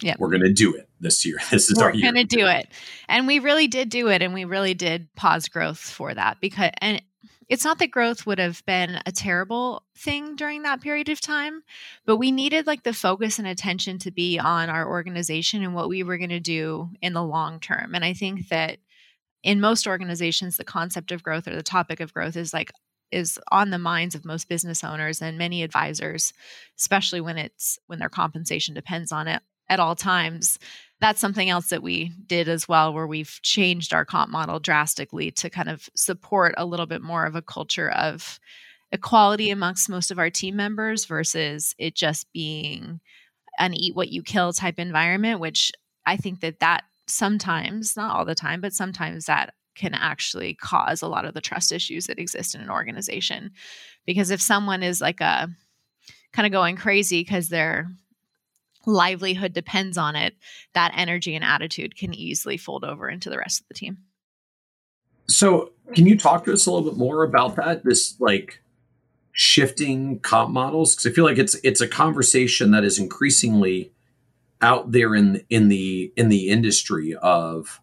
[0.00, 1.38] yeah, we're going to do it this year.
[1.50, 2.06] This is we're our year.
[2.06, 2.68] We're going to do it.
[3.08, 4.22] And we really did do it.
[4.22, 7.02] And we really did pause growth for that because, and
[7.48, 11.62] it's not that growth would have been a terrible thing during that period of time,
[12.04, 15.88] but we needed like the focus and attention to be on our organization and what
[15.88, 17.94] we were going to do in the long term.
[17.94, 18.78] And I think that
[19.42, 22.72] in most organizations, the concept of growth or the topic of growth is like
[23.12, 26.32] is on the minds of most business owners and many advisors,
[26.76, 30.58] especially when it's when their compensation depends on it at all times
[31.00, 35.30] that's something else that we did as well, where we've changed our comp model drastically
[35.30, 38.40] to kind of support a little bit more of a culture of
[38.92, 43.00] equality amongst most of our team members versus it just being
[43.58, 45.70] an eat what you kill type environment, which
[46.06, 51.02] I think that that sometimes, not all the time, but sometimes that can actually cause
[51.02, 53.50] a lot of the trust issues that exist in an organization.
[54.06, 55.48] Because if someone is like uh, a
[56.32, 57.90] kind of going crazy because they're
[58.86, 60.34] livelihood depends on it,
[60.74, 63.98] that energy and attitude can easily fold over into the rest of the team.
[65.28, 67.84] So, can you talk to us a little bit more about that?
[67.84, 68.62] This like
[69.32, 73.92] shifting comp models because I feel like it's it's a conversation that is increasingly
[74.62, 77.80] out there in in the in the industry of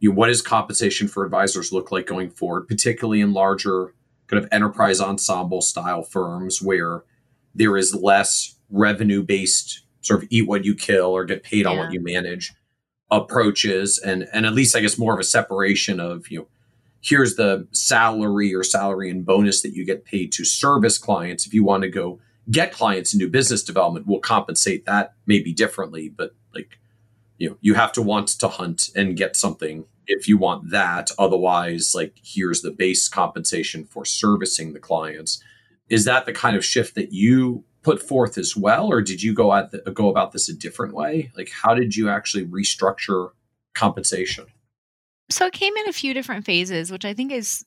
[0.00, 3.94] you know, what does compensation for advisors look like going forward, particularly in larger
[4.26, 7.04] kind of enterprise ensemble style firms where
[7.54, 11.68] there is less revenue based sort of eat what you kill or get paid yeah.
[11.68, 12.52] on what you manage
[13.10, 16.48] approaches and and at least I guess more of a separation of you know
[17.00, 21.46] here's the salary or salary and bonus that you get paid to service clients.
[21.46, 25.52] If you want to go get clients and do business development we'll compensate that maybe
[25.52, 26.78] differently but like
[27.38, 31.10] you know you have to want to hunt and get something if you want that.
[31.18, 35.42] Otherwise like here's the base compensation for servicing the clients.
[35.88, 39.34] Is that the kind of shift that you put forth as well, or did you
[39.34, 41.32] go at the, go about this a different way?
[41.36, 43.30] Like, how did you actually restructure
[43.74, 44.46] compensation?
[45.30, 47.64] So it came in a few different phases, which I think is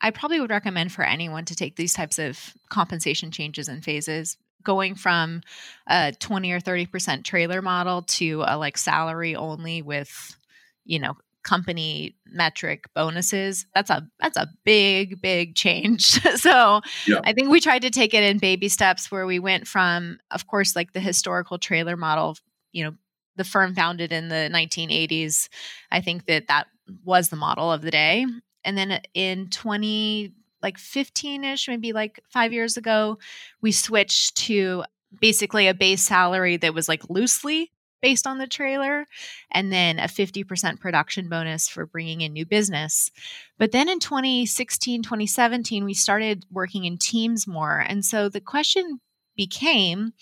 [0.00, 4.36] I probably would recommend for anyone to take these types of compensation changes in phases.
[4.62, 5.42] Going from
[5.88, 10.36] a 20 or 30% trailer model to a like salary only with,
[10.84, 17.20] you know, company metric bonuses that's a that's a big big change so yeah.
[17.24, 20.46] i think we tried to take it in baby steps where we went from of
[20.46, 22.36] course like the historical trailer model
[22.72, 22.92] you know
[23.36, 25.48] the firm founded in the 1980s
[25.90, 26.66] i think that that
[27.04, 28.26] was the model of the day
[28.64, 33.18] and then in 20 like 15ish maybe like 5 years ago
[33.62, 34.84] we switched to
[35.20, 37.70] basically a base salary that was like loosely
[38.00, 39.06] based on the trailer,
[39.50, 43.10] and then a 50% production bonus for bringing in new business.
[43.58, 47.78] But then in 2016, 2017, we started working in teams more.
[47.78, 49.00] And so the question
[49.36, 50.12] became,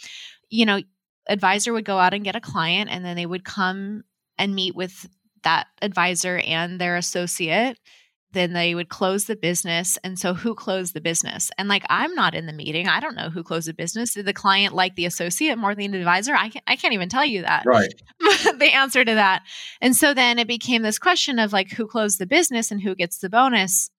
[0.49, 0.81] you know,
[1.29, 4.05] advisor would go out and get a client, and then they would come
[4.39, 5.09] and meet with
[5.43, 7.79] that advisor and their associate
[8.37, 9.99] then they would close the business.
[10.05, 11.51] And so, who closed the business?
[11.57, 12.87] And like, I'm not in the meeting.
[12.87, 14.15] I don't know who closed the business.
[14.15, 16.35] Did the client like the associate more than the advisor?
[16.35, 17.65] I can't, I can't even tell you that.
[17.65, 17.93] Right.
[18.21, 19.43] the answer to that.
[19.81, 22.95] And so then it became this question of like, who closed the business and who
[22.95, 23.91] gets the bonus?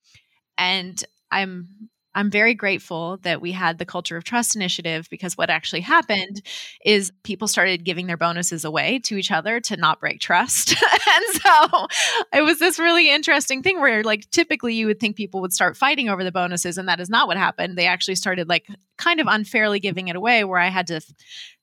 [0.58, 5.52] And I'm I'm very grateful that we had the Culture of Trust initiative because what
[5.52, 6.42] actually happened
[6.84, 10.72] is people started giving their bonuses away to each other to not break trust.
[10.82, 11.88] and so
[12.34, 15.78] it was this really interesting thing where, like, typically you would think people would start
[15.78, 17.78] fighting over the bonuses, and that is not what happened.
[17.78, 18.66] They actually started, like,
[18.98, 21.02] kind of unfairly giving it away, where I had to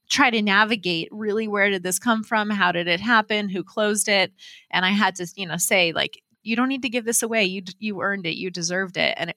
[0.09, 4.07] try to navigate really where did this come from how did it happen who closed
[4.07, 4.30] it
[4.70, 7.42] and i had to you know say like you don't need to give this away
[7.42, 9.36] you you earned it you deserved it and it,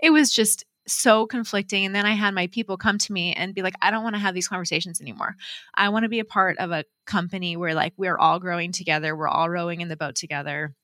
[0.00, 1.84] it was just so conflicting.
[1.84, 4.14] And then I had my people come to me and be like, I don't want
[4.14, 5.34] to have these conversations anymore.
[5.74, 9.16] I want to be a part of a company where like we're all growing together,
[9.16, 10.74] we're all rowing in the boat together.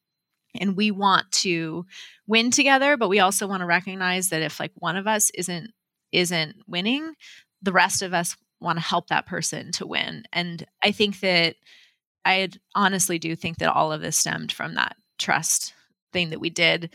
[0.61, 1.87] And we want to
[2.27, 5.71] win together, but we also want to recognize that if like one of us isn't
[6.13, 7.15] isn't winning,
[7.63, 10.25] the rest of us want to help that person to win.
[10.31, 11.57] And I think that
[12.25, 15.73] I honestly do think that all of this stemmed from that trust
[16.13, 16.91] thing that we did.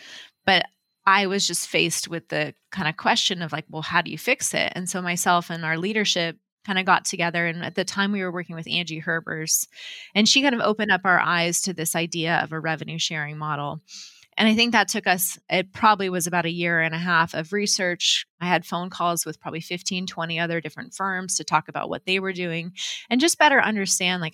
[0.46, 0.66] But
[1.08, 4.18] I was just faced with the kind of question of like, well, how do you
[4.18, 4.74] fix it?
[4.76, 7.48] And so myself and our leadership kind of got together.
[7.48, 9.68] And at the time, we were working with Angie Herbers,
[10.14, 13.38] and she kind of opened up our eyes to this idea of a revenue sharing
[13.38, 13.82] model.
[14.36, 17.34] And I think that took us, it probably was about a year and a half
[17.34, 18.28] of research.
[18.42, 22.06] I had phone calls with probably 15, 20 other different firms to talk about what
[22.06, 22.74] they were doing
[23.10, 24.34] and just better understand like,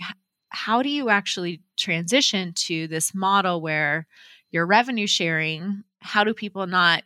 [0.49, 4.07] how do you actually transition to this model where
[4.53, 7.03] you're revenue sharing how do people not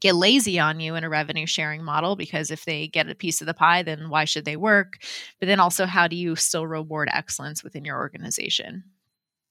[0.00, 2.16] get lazy on you in a revenue sharing model?
[2.16, 4.98] Because if they get a piece of the pie then why should they work?
[5.38, 8.82] But then also how do you still reward excellence within your organization?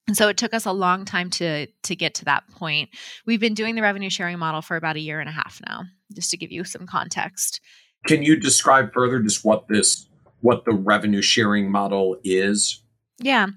[0.08, 2.90] And so it took us a long time to to get to that point.
[3.26, 5.86] We've been doing the revenue sharing model for about a year and a half now
[6.14, 7.62] just to give you some context.
[8.06, 10.08] Can you describe further just what this
[10.42, 12.82] what the revenue sharing model is
[13.20, 13.48] yeah.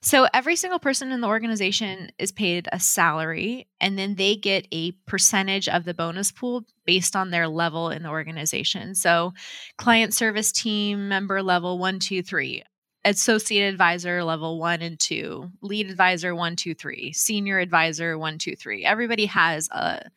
[0.00, 4.66] So every single person in the organization is paid a salary, and then they get
[4.72, 8.94] a percentage of the bonus pool based on their level in the organization.
[8.94, 9.32] So,
[9.78, 12.64] client service team member level one, two, three,
[13.04, 18.56] associate advisor level one and two, lead advisor one, two, three, senior advisor one, two,
[18.56, 18.84] three.
[18.84, 20.10] Everybody has a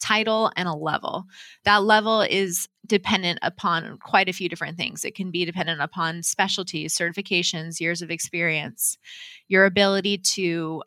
[0.00, 1.24] title and a level.
[1.64, 5.04] That level is dependent upon quite a few different things.
[5.04, 8.98] It can be dependent upon specialties, certifications, years of experience,
[9.48, 10.82] your ability to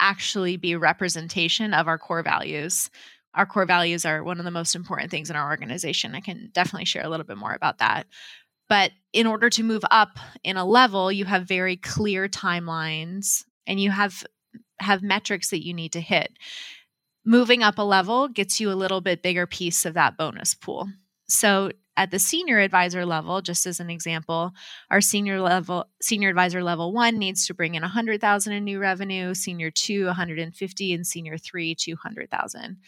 [0.00, 2.90] actually be representation of our core values.
[3.34, 6.14] Our core values are one of the most important things in our organization.
[6.14, 8.06] I can definitely share a little bit more about that.
[8.68, 13.80] But in order to move up in a level, you have very clear timelines and
[13.80, 14.24] you have
[14.80, 16.36] have metrics that you need to hit
[17.24, 20.88] moving up a level gets you a little bit bigger piece of that bonus pool.
[21.28, 24.52] So at the senior advisor level, just as an example,
[24.90, 29.34] our senior level senior advisor level 1 needs to bring in 100,000 in new revenue,
[29.34, 32.78] senior 2 150 and senior 3 200,000.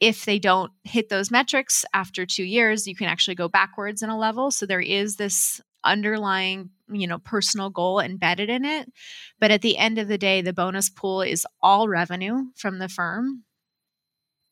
[0.00, 4.10] If they don't hit those metrics after 2 years, you can actually go backwards in
[4.10, 8.90] a level, so there is this underlying you know personal goal embedded in it
[9.38, 12.88] but at the end of the day the bonus pool is all revenue from the
[12.88, 13.44] firm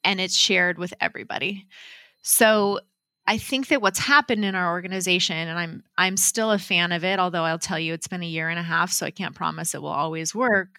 [0.05, 1.67] and it's shared with everybody.
[2.23, 2.81] So
[3.27, 7.05] I think that what's happened in our organization, and I'm I'm still a fan of
[7.05, 9.35] it, although I'll tell you it's been a year and a half, so I can't
[9.35, 10.71] promise it will always work.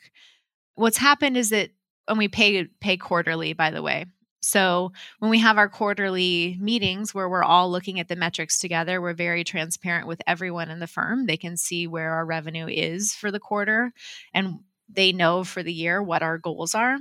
[0.75, 1.69] What's happened is that
[2.07, 4.05] when we pay pay quarterly, by the way.
[4.41, 9.01] So when we have our quarterly meetings where we're all looking at the metrics together,
[9.01, 11.27] we're very transparent with everyone in the firm.
[11.27, 13.93] They can see where our revenue is for the quarter
[14.33, 16.97] and they know for the year what our goals are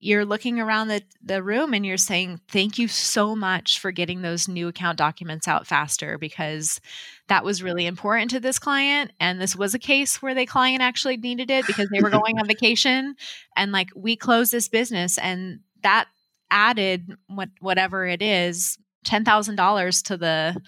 [0.00, 4.22] you're looking around the, the room and you're saying, Thank you so much for getting
[4.22, 6.80] those new account documents out faster because
[7.28, 9.12] that was really important to this client.
[9.20, 12.38] And this was a case where the client actually needed it because they were going
[12.38, 13.14] on vacation.
[13.56, 16.08] And like we closed this business and that
[16.50, 20.60] added what whatever it is, ten thousand dollars to the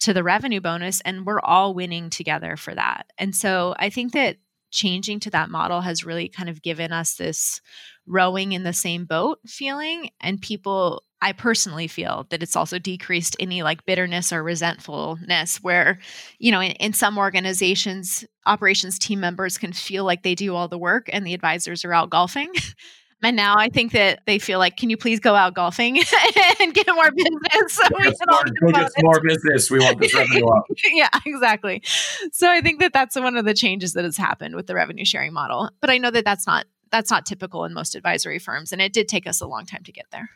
[0.00, 3.06] to the revenue bonus and we're all winning together for that.
[3.16, 4.36] And so I think that
[4.74, 7.60] changing to that model has really kind of given us this
[8.06, 10.10] rowing in the same boat feeling.
[10.20, 15.98] And people, I personally feel that it's also decreased any like bitterness or resentfulness where,
[16.38, 20.68] you know, in, in some organizations, operations team members can feel like they do all
[20.68, 22.52] the work and the advisors are out golfing.
[23.24, 25.98] And now I think that they feel like, can you please go out golfing
[26.60, 27.74] and get more business?
[27.74, 28.04] So we
[28.72, 29.70] get, get more business.
[29.70, 30.64] We want this revenue up.
[30.92, 31.82] yeah, exactly.
[32.32, 35.04] So I think that that's one of the changes that has happened with the revenue
[35.04, 35.70] sharing model.
[35.80, 38.92] But I know that that's not that's not typical in most advisory firms and it
[38.92, 40.30] did take us a long time to get there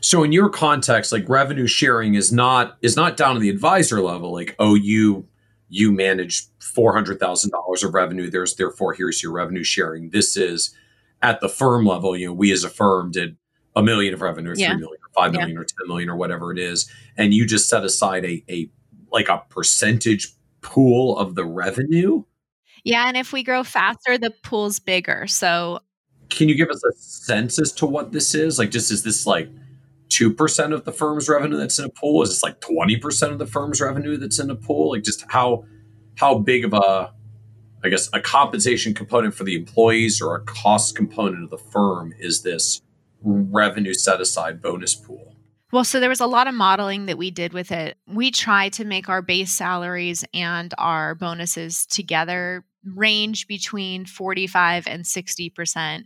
[0.00, 4.00] so in your context like revenue sharing is not is not down to the advisor
[4.00, 5.26] level like oh you
[5.68, 10.72] you manage $400,000 of revenue there's therefore here's your revenue sharing this is
[11.22, 13.36] at the firm level you know we as a firm did
[13.74, 14.68] a million of revenue or yeah.
[14.68, 15.60] 3 million or 5 million yeah.
[15.60, 18.70] or 10 million or whatever it is and you just set aside a a
[19.12, 22.22] like a percentage pool of the revenue
[22.86, 25.26] yeah, and if we grow faster, the pool's bigger.
[25.26, 25.80] So
[26.30, 28.60] can you give us a sense as to what this is?
[28.60, 29.48] Like just is this like
[30.10, 32.22] 2% of the firm's revenue that's in a pool?
[32.22, 34.92] Is this like 20% of the firm's revenue that's in a pool?
[34.92, 35.64] Like just how
[36.14, 37.12] how big of a
[37.86, 42.12] I guess a compensation component for the employees or a cost component of the firm
[42.18, 42.82] is this
[43.22, 45.36] revenue set aside bonus pool?
[45.72, 47.96] Well, so there was a lot of modeling that we did with it.
[48.08, 55.04] We tried to make our base salaries and our bonuses together range between 45 and
[55.04, 56.04] 60%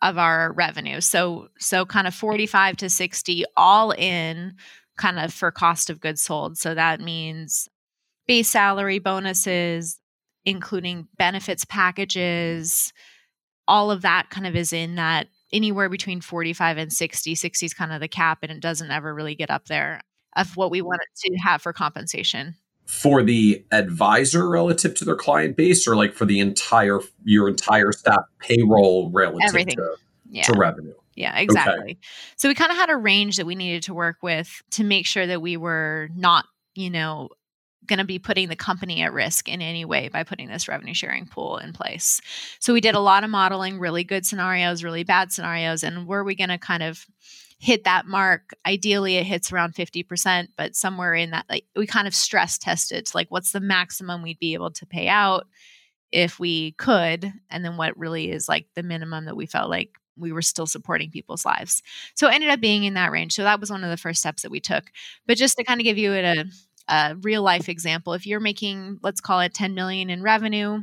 [0.00, 1.00] of our revenue.
[1.02, 4.54] So so kind of 45 to 60 all in
[4.96, 6.56] kind of for cost of goods sold.
[6.56, 7.68] So that means
[8.26, 9.98] base salary bonuses
[10.44, 12.92] including benefits packages
[13.66, 17.74] all of that kind of is in that anywhere between 45 and 60 60 is
[17.74, 20.00] kind of the cap and it doesn't ever really get up there
[20.36, 20.86] of what we mm.
[20.86, 22.54] want it to have for compensation
[22.86, 27.92] for the advisor relative to their client base or like for the entire your entire
[27.92, 29.76] staff payroll relative Everything.
[29.76, 29.96] To,
[30.28, 30.42] yeah.
[30.42, 31.98] to revenue yeah exactly okay.
[32.36, 35.06] so we kind of had a range that we needed to work with to make
[35.06, 37.30] sure that we were not you know
[37.86, 40.94] going to be putting the company at risk in any way by putting this revenue
[40.94, 42.20] sharing pool in place
[42.58, 46.24] so we did a lot of modeling really good scenarios really bad scenarios and were
[46.24, 47.06] we going to kind of
[47.64, 48.50] hit that mark.
[48.66, 53.08] Ideally, it hits around 50%, but somewhere in that, like we kind of stress tested
[53.14, 55.46] like what's the maximum we'd be able to pay out
[56.12, 59.98] if we could, and then what really is like the minimum that we felt like
[60.16, 61.82] we were still supporting people's lives.
[62.14, 63.32] So it ended up being in that range.
[63.32, 64.84] So that was one of the first steps that we took.
[65.26, 66.44] But just to kind of give you a,
[66.88, 70.82] a real life example, if you're making, let's call it 10 million in revenue,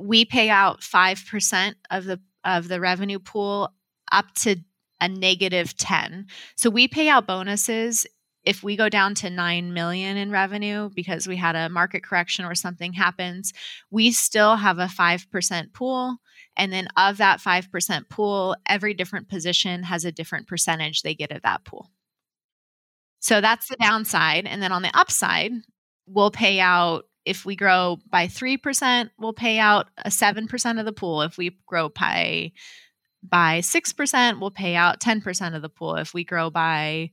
[0.00, 3.74] we pay out 5% of the of the revenue pool
[4.10, 4.56] up to
[5.00, 6.26] a negative 10.
[6.56, 8.06] So we pay out bonuses
[8.44, 12.44] if we go down to 9 million in revenue because we had a market correction
[12.46, 13.52] or something happens,
[13.90, 16.16] we still have a 5% pool.
[16.56, 21.30] And then of that 5% pool, every different position has a different percentage they get
[21.30, 21.90] of that pool.
[23.20, 24.46] So that's the downside.
[24.46, 25.52] And then on the upside,
[26.06, 30.92] we'll pay out if we grow by 3%, we'll pay out a 7% of the
[30.92, 31.20] pool.
[31.22, 32.52] If we grow by
[33.22, 35.96] by 6%, we'll pay out 10% of the pool.
[35.96, 37.10] If we grow by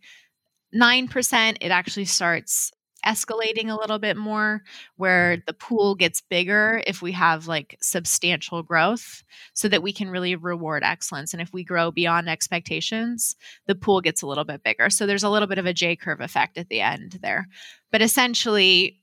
[0.73, 2.71] 9%, it actually starts
[3.05, 4.63] escalating a little bit more
[4.97, 5.43] where mm-hmm.
[5.47, 10.35] the pool gets bigger if we have like substantial growth so that we can really
[10.35, 13.35] reward excellence and if we grow beyond expectations
[13.67, 15.95] the pool gets a little bit bigger so there's a little bit of a j
[15.95, 17.47] curve effect at the end there
[17.91, 18.99] but essentially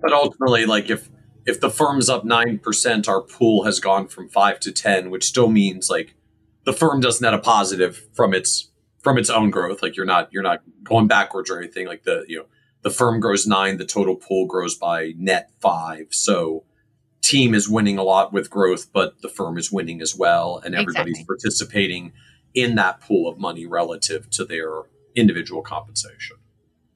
[0.00, 1.08] but ultimately like if
[1.46, 5.48] if the firm's up 9% our pool has gone from 5 to 10 which still
[5.48, 6.14] means like
[6.64, 8.70] the firm does net a positive from its
[9.06, 9.82] from its own growth.
[9.82, 11.86] Like you're not you're not going backwards or anything.
[11.86, 12.46] Like the you know
[12.86, 16.06] the firm grows nine, the total pool grows by net five.
[16.12, 16.62] So
[17.20, 20.72] team is winning a lot with growth, but the firm is winning as well, and
[20.72, 21.24] everybody's exactly.
[21.24, 22.12] participating
[22.54, 24.82] in that pool of money relative to their
[25.16, 26.36] individual compensation,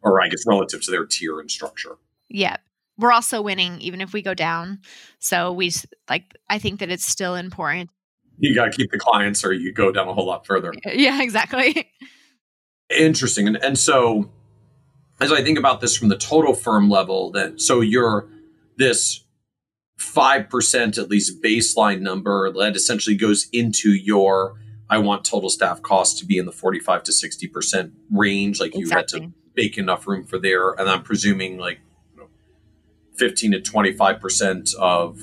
[0.00, 1.96] or I guess relative to their tier and structure.
[2.28, 2.58] Yeah.
[2.96, 4.82] We're also winning even if we go down.
[5.18, 5.72] So we
[6.08, 7.90] like I think that it's still important
[8.38, 10.72] you got to keep the clients or you go down a whole lot further.
[10.86, 11.90] Yeah, exactly.
[12.88, 13.48] Interesting.
[13.48, 14.30] And, and so
[15.20, 18.28] as I think about this from the total firm level, that so you're
[18.76, 19.24] this
[19.98, 24.58] 5% at least baseline number that essentially goes into your
[24.88, 28.58] I want total staff costs to be in the 45 to 60% range.
[28.58, 29.20] Like you exactly.
[29.20, 30.70] had to bake enough room for there.
[30.70, 31.78] And I'm presuming like
[32.12, 32.28] you know,
[33.16, 35.20] 15 to 25% of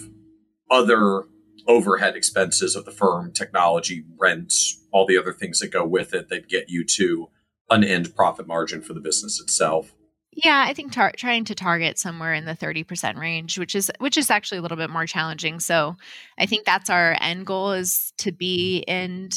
[0.71, 1.23] other
[1.67, 4.53] overhead expenses of the firm, technology, rent,
[4.91, 7.29] all the other things that go with it that get you to
[7.69, 9.93] an end profit margin for the business itself.
[10.31, 14.17] Yeah, I think tar- trying to target somewhere in the 30% range, which is which
[14.17, 15.59] is actually a little bit more challenging.
[15.59, 15.95] So,
[16.37, 19.29] I think that's our end goal is to be in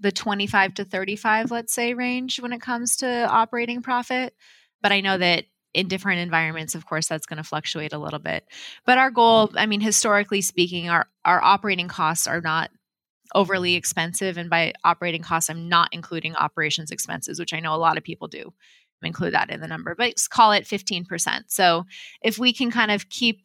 [0.00, 4.34] the 25 to 35 let's say range when it comes to operating profit.
[4.82, 5.44] But I know that
[5.76, 8.48] in different environments of course that's going to fluctuate a little bit
[8.86, 12.70] but our goal i mean historically speaking our our operating costs are not
[13.34, 17.76] overly expensive and by operating costs i'm not including operations expenses which i know a
[17.76, 18.52] lot of people do
[19.02, 21.84] include that in the number but call it 15% so
[22.22, 23.42] if we can kind of keep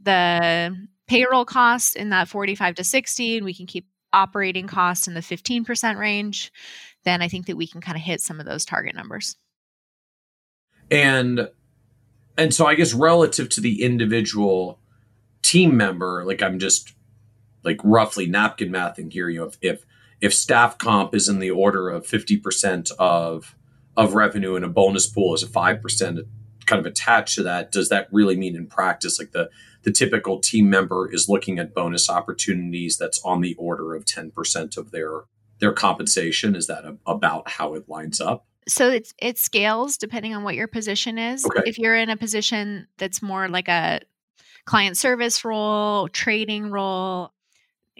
[0.00, 5.14] the payroll costs in that 45 to 60 and we can keep operating costs in
[5.14, 6.52] the 15% range,
[7.04, 9.36] then I think that we can kind of hit some of those target numbers.
[10.90, 11.48] And
[12.38, 14.78] and so I guess relative to the individual
[15.42, 16.94] team member, like I'm just
[17.64, 19.86] like roughly napkin mathing here, you know, if if,
[20.20, 23.56] if staff comp is in the order of 50% of
[23.96, 26.20] of revenue and a bonus pool is a 5%
[26.64, 29.50] kind of attached to that, does that really mean in practice like the
[29.82, 34.76] the typical team member is looking at bonus opportunities that's on the order of 10%
[34.76, 35.24] of their
[35.58, 36.54] their compensation?
[36.54, 38.46] Is that a, about how it lines up?
[38.68, 41.44] So it's it scales depending on what your position is.
[41.44, 41.62] Okay.
[41.66, 44.00] if you're in a position that's more like a
[44.64, 47.32] client service role trading role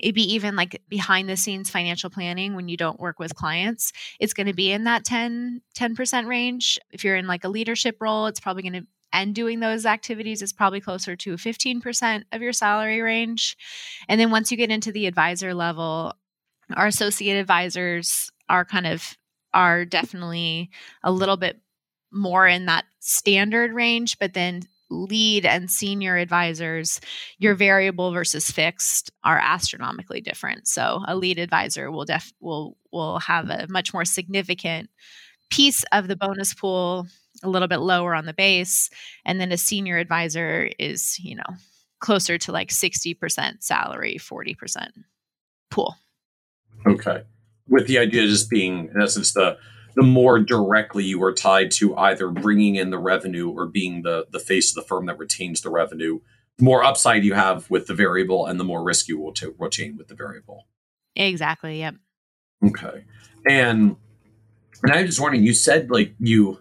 [0.03, 4.33] maybe even like behind the scenes financial planning when you don't work with clients it's
[4.33, 6.79] going to be in that 10 10% range.
[6.91, 10.41] If you're in like a leadership role it's probably going to and doing those activities
[10.41, 13.59] is probably closer to 15% of your salary range.
[14.09, 16.15] And then once you get into the advisor level
[16.75, 19.17] our associate advisors are kind of
[19.53, 20.71] are definitely
[21.03, 21.61] a little bit
[22.11, 24.63] more in that standard range but then
[24.93, 27.01] lead and senior advisors,
[27.39, 30.69] your variable versus fixed are astronomically different.
[30.69, 34.91] So a lead advisor will def will will have a much more significant
[35.51, 37.07] piece of the bonus pool
[37.43, 38.89] a little bit lower on the base
[39.25, 41.57] and then a senior advisor is, you know,
[42.01, 44.89] closer to like 60% salary, 40%
[45.71, 45.97] pool.
[46.87, 47.23] Okay.
[47.69, 49.57] With the idea just being in essence the
[49.95, 54.27] the more directly you are tied to either bringing in the revenue or being the
[54.31, 56.21] the face of the firm that retains the revenue,
[56.59, 59.55] the more upside you have with the variable, and the more risk you will to
[59.59, 60.67] retain with the variable.
[61.17, 61.81] Exactly.
[61.81, 61.97] Yep.
[62.65, 63.05] Okay.
[63.49, 63.97] And
[64.83, 66.59] and I'm just wondering, you said like you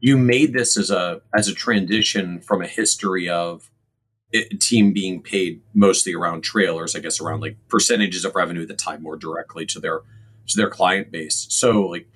[0.00, 3.70] you made this as a as a transition from a history of
[4.32, 8.78] a team being paid mostly around trailers, I guess around like percentages of revenue that
[8.78, 10.00] tie more directly to their
[10.48, 11.46] to their client base.
[11.48, 12.06] So like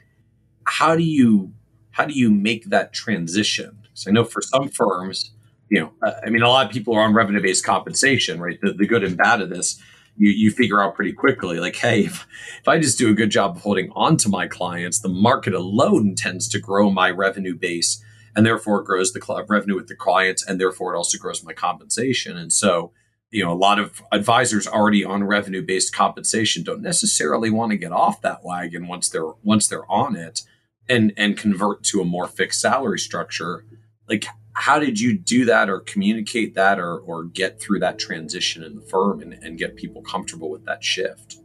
[0.69, 1.53] how do you
[1.91, 3.77] how do you make that transition?
[3.95, 5.33] So I know for some firms,
[5.69, 8.59] you know, uh, I mean, a lot of people are on revenue based compensation, right?
[8.61, 9.81] The, the good and bad of this,
[10.17, 11.59] you, you figure out pretty quickly.
[11.59, 12.27] Like, hey, if,
[12.61, 15.55] if I just do a good job of holding on to my clients, the market
[15.55, 18.03] alone tends to grow my revenue base,
[18.37, 21.53] and therefore grows the cl- revenue with the clients, and therefore it also grows my
[21.53, 22.37] compensation.
[22.37, 22.93] And so,
[23.31, 27.77] you know, a lot of advisors already on revenue based compensation don't necessarily want to
[27.77, 30.43] get off that wagon once they're once they're on it
[30.89, 33.65] and and convert to a more fixed salary structure
[34.09, 34.27] like
[34.59, 38.75] how did you do that or communicate that or or get through that transition in
[38.75, 41.37] the firm and, and get people comfortable with that shift?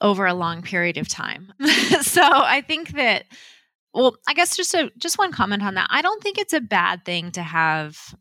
[0.00, 1.52] Over a long period of time.
[2.00, 3.24] So i think that
[3.92, 5.88] well i guess just a just one comment on that.
[5.90, 8.14] I don't think it's a bad thing to have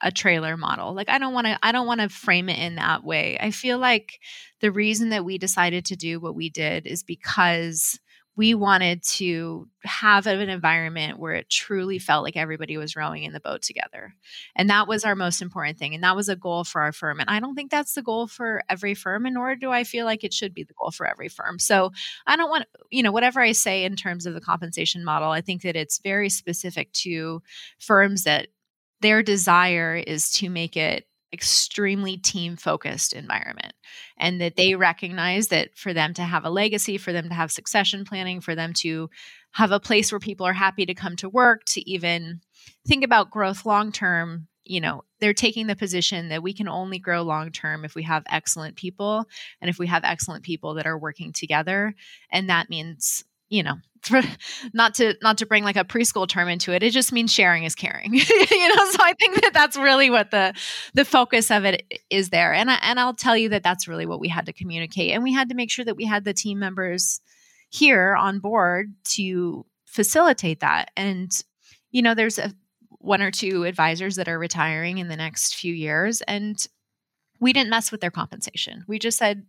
[0.00, 0.94] a trailer model.
[0.94, 3.36] Like i don't want to i don't want to frame it in that way.
[3.40, 4.20] I feel like
[4.60, 7.98] the reason that we decided to do what we did is because
[8.38, 13.32] we wanted to have an environment where it truly felt like everybody was rowing in
[13.32, 14.14] the boat together.
[14.54, 15.92] And that was our most important thing.
[15.92, 17.18] And that was a goal for our firm.
[17.18, 20.06] And I don't think that's the goal for every firm, and nor do I feel
[20.06, 21.58] like it should be the goal for every firm.
[21.58, 21.90] So
[22.28, 25.40] I don't want, you know, whatever I say in terms of the compensation model, I
[25.40, 27.42] think that it's very specific to
[27.80, 28.46] firms that
[29.00, 33.74] their desire is to make it extremely team focused environment
[34.16, 37.50] and that they recognize that for them to have a legacy for them to have
[37.50, 39.10] succession planning for them to
[39.52, 42.40] have a place where people are happy to come to work to even
[42.86, 46.98] think about growth long term you know they're taking the position that we can only
[46.98, 49.26] grow long term if we have excellent people
[49.60, 51.94] and if we have excellent people that are working together
[52.30, 53.76] and that means you know
[54.72, 57.64] not to not to bring like a preschool term into it it just means sharing
[57.64, 60.54] is caring you know so i think that that's really what the
[60.94, 62.52] the focus of it is there.
[62.52, 65.12] And I, and i'll tell you that that's really what we had to communicate.
[65.12, 67.20] And we had to make sure that we had the team members
[67.70, 70.90] here on board to facilitate that.
[70.96, 71.30] And
[71.90, 72.52] you know there's a
[72.90, 76.66] one or two advisors that are retiring in the next few years and
[77.40, 78.84] we didn't mess with their compensation.
[78.88, 79.46] We just said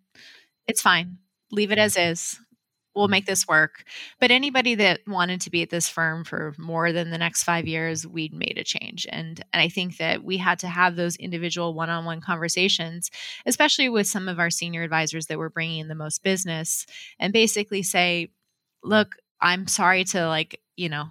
[0.68, 1.18] it's fine.
[1.52, 2.40] Leave it as is
[3.00, 3.86] we'll make this work.
[4.20, 7.66] But anybody that wanted to be at this firm for more than the next five
[7.66, 9.08] years, we'd made a change.
[9.10, 13.10] And, and I think that we had to have those individual one on one conversations,
[13.46, 16.86] especially with some of our senior advisors that were bringing in the most business,
[17.20, 18.30] and basically say,
[18.84, 21.06] look, I'm sorry to like, you know,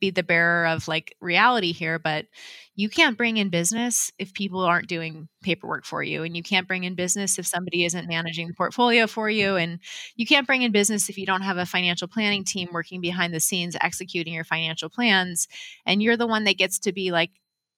[0.00, 2.26] be the bearer of like reality here, but
[2.74, 6.24] you can't bring in business if people aren't doing paperwork for you.
[6.24, 9.56] And you can't bring in business if somebody isn't managing the portfolio for you.
[9.56, 9.78] And
[10.16, 13.32] you can't bring in business if you don't have a financial planning team working behind
[13.32, 15.48] the scenes executing your financial plans.
[15.86, 17.30] And you're the one that gets to be like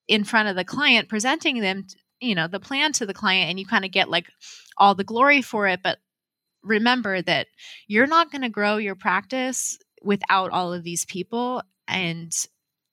[0.09, 1.85] in front of the client presenting them
[2.21, 4.29] you know the plan to the client and you kind of get like
[4.77, 5.99] all the glory for it but
[6.63, 7.47] remember that
[7.87, 12.33] you're not going to grow your practice without all of these people and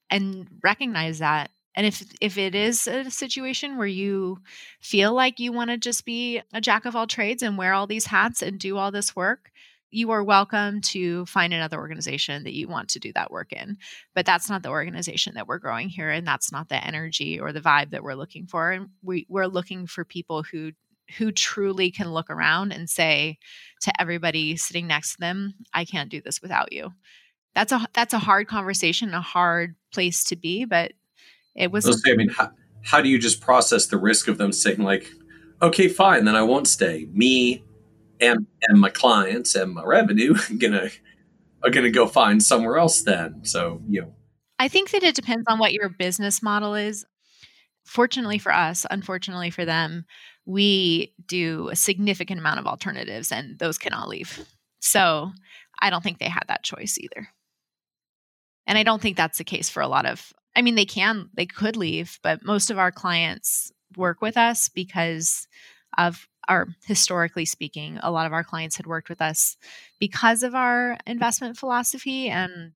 [0.10, 4.40] and recognize that and if if it is a situation where you
[4.80, 7.88] feel like you want to just be a jack of all trades and wear all
[7.88, 9.52] these hats and do all this work
[9.94, 13.78] you are welcome to find another organization that you want to do that work in.
[14.16, 16.10] But that's not the organization that we're growing here.
[16.10, 18.72] And that's not the energy or the vibe that we're looking for.
[18.72, 20.72] And we, we're looking for people who
[21.18, 23.38] who truly can look around and say
[23.82, 26.94] to everybody sitting next to them, I can't do this without you.
[27.56, 30.94] That's a that's a hard conversation, a hard place to be, but
[31.56, 32.52] it was say, I mean, how,
[32.84, 35.08] how do you just process the risk of them saying like,
[35.62, 37.08] okay, fine, then I won't stay.
[37.14, 37.64] Me
[38.20, 40.90] and and my clients and my revenue gonna
[41.64, 43.44] are gonna go find somewhere else then.
[43.44, 44.14] So you know,
[44.60, 47.06] I think that it depends on what your business model is.
[47.86, 50.06] Fortunately for us, unfortunately for them,
[50.46, 54.46] we do a significant amount of alternatives, and those cannot leave.
[54.80, 55.32] So
[55.82, 57.28] I don't think they had that choice either.
[58.68, 61.30] And I don't think that's the case for a lot of I mean they can
[61.34, 65.48] they could leave, but most of our clients work with us because
[65.98, 69.56] of our historically speaking, a lot of our clients had worked with us
[70.00, 72.74] because of our investment philosophy and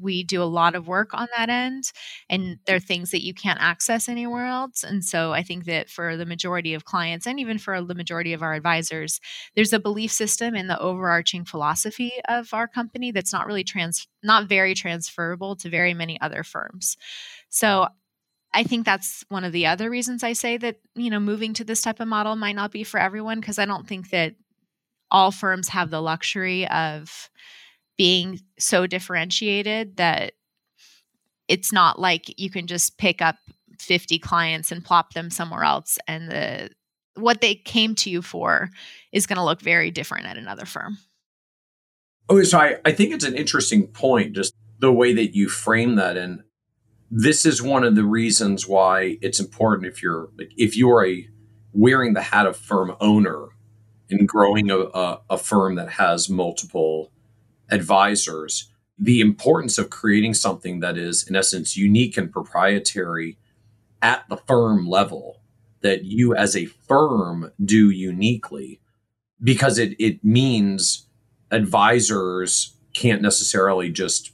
[0.00, 1.92] we do a lot of work on that end
[2.28, 2.86] and there are mm-hmm.
[2.86, 6.74] things that you can't access anywhere else and so i think that for the majority
[6.74, 9.20] of clients and even for the majority of our advisors
[9.54, 14.06] there's a belief system in the overarching philosophy of our company that's not really trans
[14.22, 16.96] not very transferable to very many other firms.
[17.48, 17.86] So
[18.52, 21.64] I think that's one of the other reasons I say that, you know, moving to
[21.64, 24.34] this type of model might not be for everyone because I don't think that
[25.10, 27.30] all firms have the luxury of
[27.96, 30.32] being so differentiated that
[31.48, 33.36] it's not like you can just pick up
[33.78, 36.70] 50 clients and plop them somewhere else and the
[37.16, 38.70] what they came to you for
[39.10, 40.98] is going to look very different at another firm.
[42.28, 45.94] Oh, so I, I think it's an interesting point, just the way that you frame
[45.96, 46.16] that.
[46.16, 46.42] And
[47.10, 51.28] this is one of the reasons why it's important if you're if you're a
[51.72, 53.48] wearing the hat of firm owner
[54.10, 57.12] and growing a, a, a firm that has multiple
[57.70, 63.36] advisors the importance of creating something that is in essence unique and proprietary
[64.00, 65.40] at the firm level
[65.82, 68.80] that you as a firm do uniquely
[69.42, 71.06] because it it means
[71.50, 74.32] advisors can't necessarily just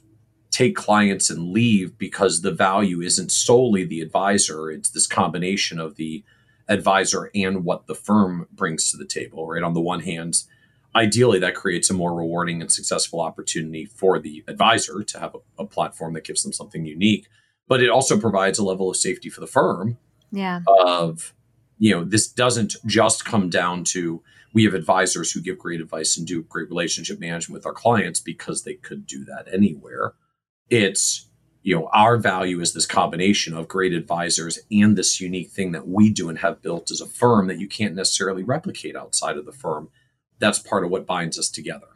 [0.53, 4.69] take clients and leave because the value isn't solely the advisor.
[4.69, 6.23] It's this combination of the
[6.69, 9.63] advisor and what the firm brings to the table, right?
[9.63, 10.43] On the one hand,
[10.95, 15.63] ideally that creates a more rewarding and successful opportunity for the advisor to have a,
[15.63, 17.27] a platform that gives them something unique.
[17.67, 19.97] But it also provides a level of safety for the firm.
[20.31, 20.61] Yeah.
[20.67, 21.33] Of,
[21.77, 24.21] you know, this doesn't just come down to
[24.53, 28.19] we have advisors who give great advice and do great relationship management with our clients
[28.19, 30.13] because they could do that anywhere
[30.69, 31.27] it's
[31.61, 35.87] you know our value is this combination of great advisors and this unique thing that
[35.87, 39.45] we do and have built as a firm that you can't necessarily replicate outside of
[39.45, 39.89] the firm
[40.43, 41.87] that's part of what binds us together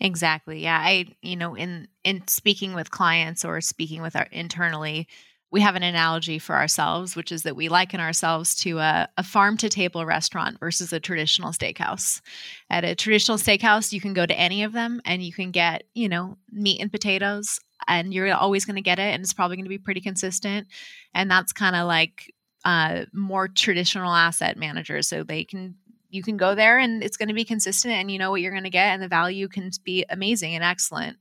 [0.00, 5.08] exactly yeah i you know in in speaking with clients or speaking with our internally
[5.52, 9.22] we have an analogy for ourselves, which is that we liken ourselves to a, a
[9.22, 12.22] farm to table restaurant versus a traditional steakhouse.
[12.70, 15.84] At a traditional steakhouse, you can go to any of them and you can get,
[15.94, 19.56] you know, meat and potatoes, and you're always going to get it, and it's probably
[19.56, 20.68] going to be pretty consistent.
[21.14, 22.32] And that's kind of like
[22.64, 25.06] uh, more traditional asset managers.
[25.06, 25.74] So they can
[26.12, 28.52] you can go there and it's going to be consistent and you know what you're
[28.52, 31.16] going to get and the value can be amazing and excellent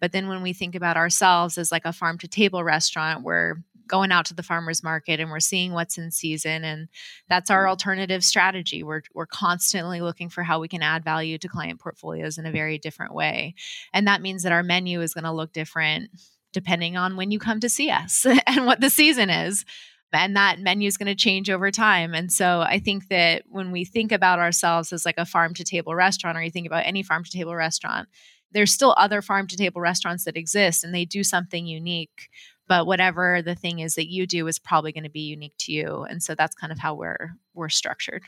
[0.00, 3.56] but then when we think about ourselves as like a farm to table restaurant, we're
[3.86, 6.88] going out to the farmers market and we're seeing what's in season and
[7.28, 7.70] that's our mm-hmm.
[7.70, 8.82] alternative strategy.
[8.82, 12.52] We're we're constantly looking for how we can add value to client portfolios in a
[12.52, 13.54] very different way.
[13.92, 16.10] And that means that our menu is going to look different
[16.52, 19.64] depending on when you come to see us and what the season is
[20.12, 22.14] and that menu is going to change over time.
[22.14, 25.64] And so I think that when we think about ourselves as like a farm to
[25.64, 28.08] table restaurant, or you think about any farm to table restaurant,
[28.52, 32.30] there's still other farm to table restaurants that exist and they do something unique
[32.68, 35.72] but whatever the thing is that you do is probably going to be unique to
[35.72, 36.06] you.
[36.08, 38.24] And so that's kind of how we're we're structured.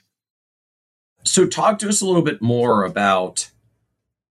[1.22, 3.50] So talk to us a little bit more about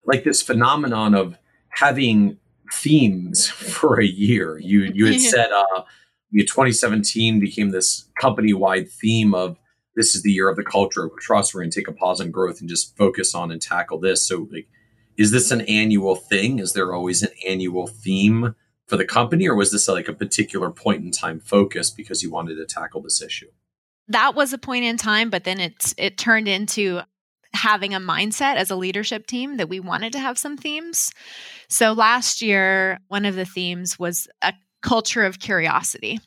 [0.05, 1.37] like this phenomenon of
[1.69, 2.37] having
[2.73, 4.57] themes for a year.
[4.57, 5.83] You you had said uh
[6.31, 9.57] you 2017 became this company wide theme of
[9.95, 12.21] this is the year of the culture of trust we're going to take a pause
[12.21, 14.67] on growth and just focus on and tackle this so like
[15.17, 16.59] is this an annual thing?
[16.59, 18.55] Is there always an annual theme
[18.87, 22.31] for the company, or was this like a particular point in time focus because you
[22.31, 23.49] wanted to tackle this issue?
[24.09, 26.99] that was a point in time, but then it's it turned into
[27.53, 31.11] having a mindset as a leadership team that we wanted to have some themes.
[31.67, 36.19] So last year, one of the themes was a culture of curiosity.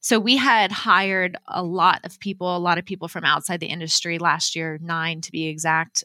[0.00, 3.66] So we had hired a lot of people, a lot of people from outside the
[3.66, 6.02] industry last year, nine to be exact.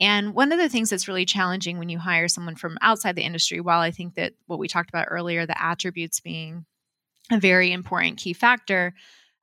[0.00, 3.22] And one of the things that's really challenging when you hire someone from outside the
[3.22, 6.64] industry, while I think that what we talked about earlier, the attributes being
[7.30, 8.94] a very important key factor,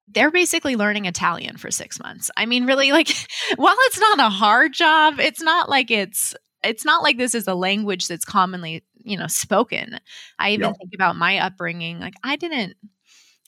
[0.10, 2.32] they're basically learning Italian for six months.
[2.36, 3.10] I mean, really, like,
[3.56, 7.48] while it's not a hard job, it's not like it's it's not like this is
[7.48, 10.00] a language that's commonly you know spoken.
[10.40, 12.76] I even think about my upbringing like i didn't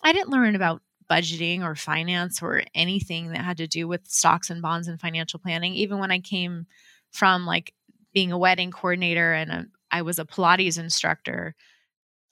[0.04, 4.50] i didn't learn about budgeting or finance or anything that had to do with stocks
[4.50, 6.68] and bonds and financial planning even when i came
[7.12, 7.74] from like
[8.14, 11.56] being a wedding coordinator and a, I was a pilates instructor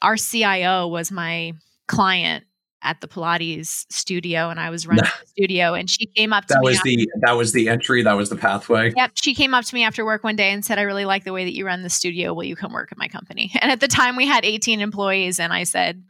[0.02, 1.54] our cio was my
[1.88, 2.46] client
[2.84, 6.54] at the Pilates studio and I was running the studio and she came up to
[6.54, 6.70] that me.
[6.70, 8.94] was the that was the entry, that was the pathway.
[8.96, 9.12] Yep.
[9.16, 11.34] She came up to me after work one day and said, I really like the
[11.34, 12.34] way that you run the studio.
[12.34, 13.52] Will you come work at my company?
[13.68, 16.04] And at the time we had 18 employees and I said,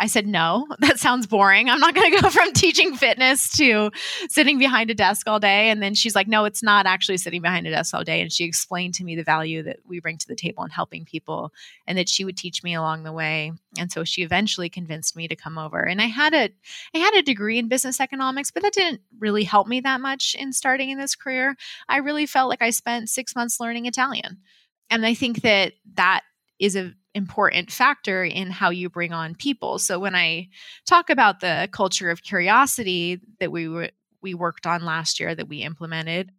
[0.00, 1.68] I said, no, that sounds boring.
[1.68, 3.90] I'm not going to go from teaching fitness to
[4.28, 5.68] sitting behind a desk all day.
[5.68, 8.22] And then she's like, no, it's not actually sitting behind a desk all day.
[8.22, 11.04] And she explained to me the value that we bring to the table in helping
[11.04, 11.52] people
[11.86, 13.52] and that she would teach me along the way.
[13.78, 15.80] And so she eventually convinced me to come over.
[15.80, 16.48] And I had a,
[16.94, 20.34] I had a degree in business economics, but that didn't really help me that much
[20.38, 21.56] in starting in this career.
[21.88, 24.38] I really felt like I spent six months learning Italian.
[24.88, 26.22] And I think that that
[26.58, 29.78] is a important factor in how you bring on people.
[29.78, 30.48] So when I
[30.86, 33.90] talk about the culture of curiosity that we
[34.22, 36.30] we worked on last year that we implemented,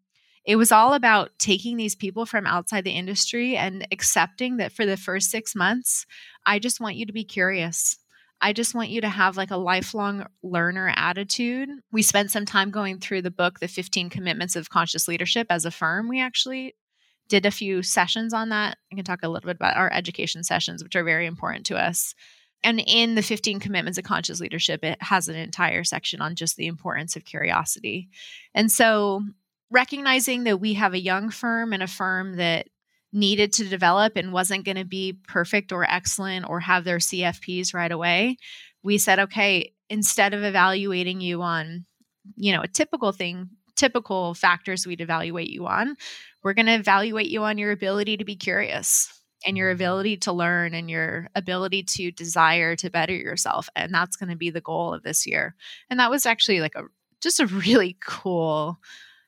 [0.45, 4.85] it was all about taking these people from outside the industry and accepting that for
[4.85, 6.05] the first 6 months,
[6.45, 7.97] I just want you to be curious.
[8.39, 11.69] I just want you to have like a lifelong learner attitude.
[11.91, 15.65] We spent some time going through the book, The 15 Commitments of Conscious Leadership as
[15.65, 16.07] a firm.
[16.07, 16.75] We actually
[17.31, 18.77] did a few sessions on that.
[18.91, 21.77] I can talk a little bit about our education sessions, which are very important to
[21.77, 22.13] us.
[22.61, 26.57] And in the 15 commitments of conscious leadership, it has an entire section on just
[26.57, 28.09] the importance of curiosity.
[28.53, 29.23] And so,
[29.71, 32.67] recognizing that we have a young firm and a firm that
[33.13, 37.73] needed to develop and wasn't going to be perfect or excellent or have their CFPs
[37.73, 38.35] right away,
[38.83, 41.85] we said, okay, instead of evaluating you on,
[42.35, 45.95] you know, a typical thing, typical factors we'd evaluate you on,
[46.43, 49.81] we're going to evaluate you on your ability to be curious and your mm-hmm.
[49.81, 54.35] ability to learn and your ability to desire to better yourself and that's going to
[54.35, 55.55] be the goal of this year.
[55.89, 56.83] And that was actually like a
[57.21, 58.79] just a really cool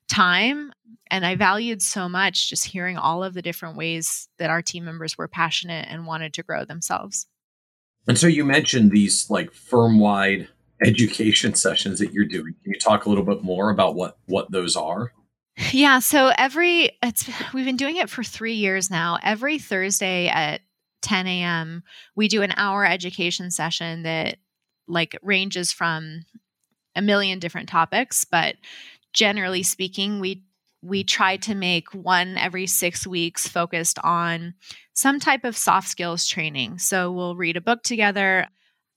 [0.09, 0.73] time
[1.09, 4.83] and i valued so much just hearing all of the different ways that our team
[4.83, 7.25] members were passionate and wanted to grow themselves.
[8.05, 10.49] And so you mentioned these like firm wide
[10.81, 14.51] education sessions that you're doing can you talk a little bit more about what what
[14.51, 15.11] those are
[15.71, 19.19] yeah, so every it's we've been doing it for three years now.
[19.21, 20.61] Every Thursday at
[21.03, 21.83] 10 a.m.,
[22.15, 24.37] we do an hour education session that
[24.87, 26.23] like ranges from
[26.95, 28.55] a million different topics, but
[29.13, 30.43] generally speaking, we
[30.81, 34.53] we try to make one every six weeks focused on
[34.93, 36.77] some type of soft skills training.
[36.77, 38.47] So we'll read a book together.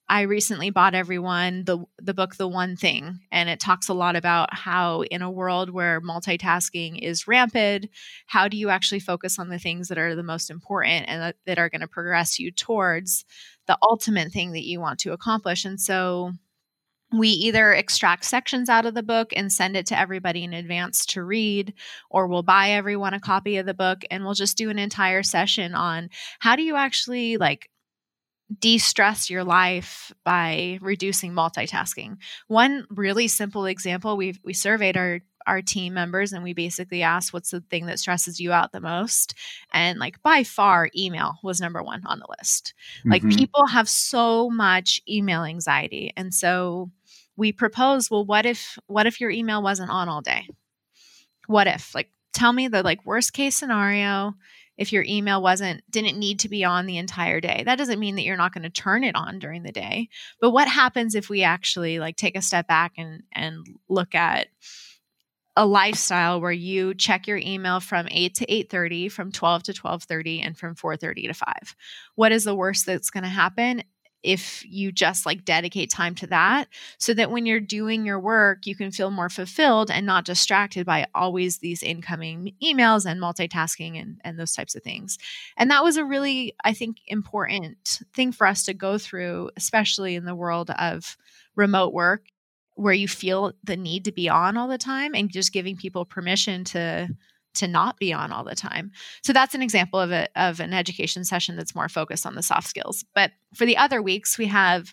[0.08, 4.14] I recently bought everyone the the book The One Thing and it talks a lot
[4.14, 7.88] about how in a world where multitasking is rampant,
[8.26, 11.36] how do you actually focus on the things that are the most important and that,
[11.46, 13.24] that are going to progress you towards
[13.66, 15.64] the ultimate thing that you want to accomplish.
[15.64, 16.32] And so
[17.16, 21.06] we either extract sections out of the book and send it to everybody in advance
[21.06, 21.72] to read,
[22.10, 25.22] or we'll buy everyone a copy of the book and we'll just do an entire
[25.22, 27.70] session on how do you actually like
[28.60, 32.18] de-stress your life by reducing multitasking.
[32.46, 37.32] One really simple example, we we surveyed our our team members and we basically asked
[37.32, 39.34] what's the thing that stresses you out the most
[39.72, 42.74] and like by far email was number 1 on the list.
[43.00, 43.10] Mm-hmm.
[43.12, 46.90] Like people have so much email anxiety and so
[47.36, 50.48] we proposed well what if what if your email wasn't on all day?
[51.46, 54.34] What if like tell me the like worst case scenario
[54.76, 57.62] if your email wasn't didn't need to be on the entire day.
[57.64, 60.08] That doesn't mean that you're not going to turn it on during the day
[60.40, 64.48] but what happens if we actually like take a step back and and look at
[65.58, 70.44] a lifestyle where you check your email from 8 to 8:30 from 12 to 12:30
[70.44, 71.54] and from 4:30 to 5
[72.14, 73.82] what is the worst that's going to happen
[74.22, 78.66] if you just like dedicate time to that so that when you're doing your work
[78.66, 84.00] you can feel more fulfilled and not distracted by always these incoming emails and multitasking
[84.00, 85.18] and, and those types of things.
[85.56, 90.14] And that was a really i think important thing for us to go through especially
[90.14, 91.16] in the world of
[91.54, 92.26] remote work
[92.74, 96.04] where you feel the need to be on all the time and just giving people
[96.04, 97.08] permission to
[97.56, 98.92] to not be on all the time.
[99.22, 102.42] So that's an example of a of an education session that's more focused on the
[102.42, 103.04] soft skills.
[103.14, 104.92] But for the other weeks, we have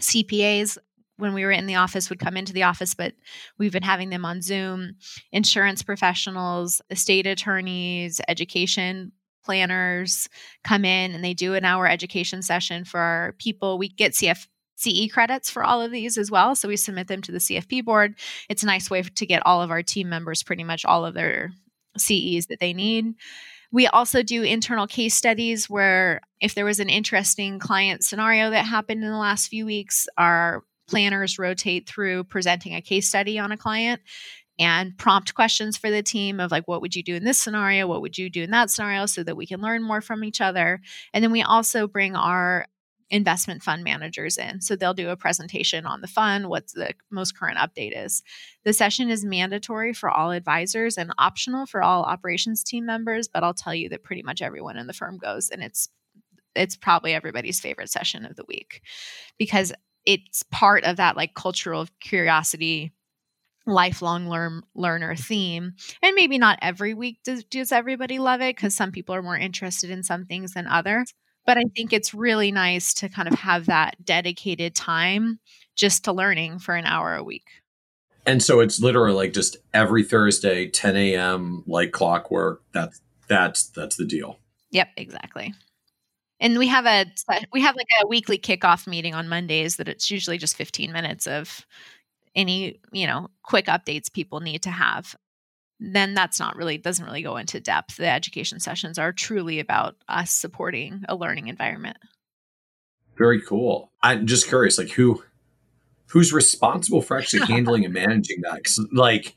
[0.00, 0.78] CPAs
[1.16, 3.14] when we were in the office would come into the office, but
[3.58, 4.96] we've been having them on Zoom,
[5.30, 9.12] insurance professionals, estate attorneys, education
[9.44, 10.28] planners
[10.64, 13.78] come in and they do an hour education session for our people.
[13.78, 16.56] We get CF CE credits for all of these as well.
[16.56, 18.16] So we submit them to the CFP board.
[18.48, 21.14] It's a nice way to get all of our team members pretty much all of
[21.14, 21.52] their
[21.96, 23.14] CEs that they need.
[23.72, 28.66] We also do internal case studies where if there was an interesting client scenario that
[28.66, 33.50] happened in the last few weeks, our planners rotate through presenting a case study on
[33.50, 34.00] a client
[34.58, 37.86] and prompt questions for the team of like what would you do in this scenario?
[37.86, 39.06] What would you do in that scenario?
[39.06, 40.80] so that we can learn more from each other.
[41.12, 42.66] And then we also bring our
[43.10, 44.60] investment fund managers in.
[44.60, 48.22] So they'll do a presentation on the fund what the most current update is.
[48.64, 53.42] The session is mandatory for all advisors and optional for all operations team members but
[53.42, 55.88] i'll tell you that pretty much everyone in the firm goes and it's
[56.54, 58.82] it's probably everybody's favorite session of the week
[59.38, 59.72] because
[60.06, 62.92] it's part of that like cultural curiosity
[63.66, 65.72] lifelong learn, learner theme.
[66.02, 69.38] And maybe not every week does, does everybody love it because some people are more
[69.38, 71.14] interested in some things than others
[71.46, 75.38] but i think it's really nice to kind of have that dedicated time
[75.76, 77.46] just to learning for an hour a week.
[78.26, 83.96] And so it's literally like just every thursday 10 a.m like clockwork that's that's that's
[83.96, 84.38] the deal.
[84.70, 85.54] Yep exactly.
[86.40, 87.06] And we have a
[87.52, 91.26] we have like a weekly kickoff meeting on mondays that it's usually just 15 minutes
[91.26, 91.66] of
[92.34, 95.14] any you know quick updates people need to have
[95.80, 99.96] then that's not really doesn't really go into depth the education sessions are truly about
[100.08, 101.96] us supporting a learning environment
[103.16, 105.22] very cool i'm just curious like who
[106.06, 109.34] who's responsible for actually handling and managing that because like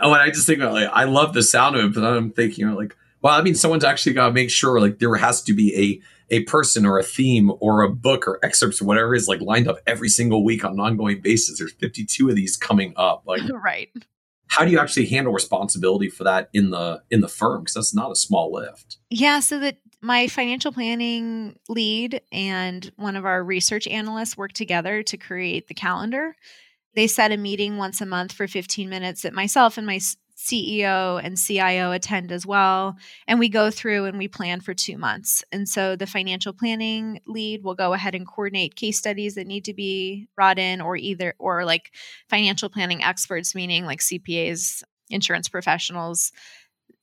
[0.00, 2.30] oh and i just think about like i love the sound of it but i'm
[2.30, 5.52] thinking like well i mean someone's actually got to make sure like there has to
[5.52, 6.00] be a
[6.30, 9.68] a person or a theme or a book or excerpts or whatever is like lined
[9.68, 11.58] up every single week on an ongoing basis.
[11.58, 13.22] There's 52 of these coming up.
[13.26, 13.90] Like, right.
[14.48, 17.62] How do you actually handle responsibility for that in the in the firm?
[17.62, 18.98] Because that's not a small lift.
[19.10, 19.40] Yeah.
[19.40, 25.16] So that my financial planning lead and one of our research analysts work together to
[25.16, 26.36] create the calendar.
[26.94, 29.98] They set a meeting once a month for 15 minutes that myself and my
[30.36, 32.96] CEO and CIO attend as well.
[33.26, 35.42] And we go through and we plan for two months.
[35.50, 39.64] And so the financial planning lead will go ahead and coordinate case studies that need
[39.64, 41.92] to be brought in, or either, or like
[42.28, 46.32] financial planning experts, meaning like CPAs, insurance professionals,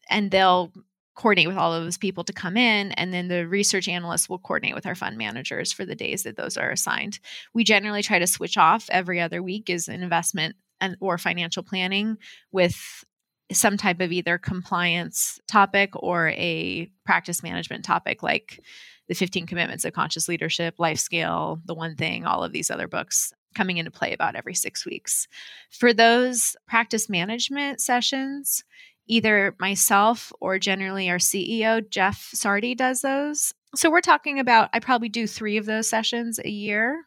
[0.09, 0.71] and they'll
[1.15, 4.39] coordinate with all of those people to come in and then the research analysts will
[4.39, 7.19] coordinate with our fund managers for the days that those are assigned
[7.53, 11.61] we generally try to switch off every other week is an investment and or financial
[11.61, 12.17] planning
[12.51, 13.05] with
[13.53, 18.59] some type of either compliance topic or a practice management topic like
[19.07, 22.87] the 15 commitments of conscious leadership life scale the one thing all of these other
[22.87, 25.27] books coming into play about every six weeks.
[25.69, 28.63] For those practice management sessions
[29.07, 33.53] either myself or generally our ceo jeff sardi does those.
[33.75, 37.05] So we're talking about i probably do three of those sessions a year.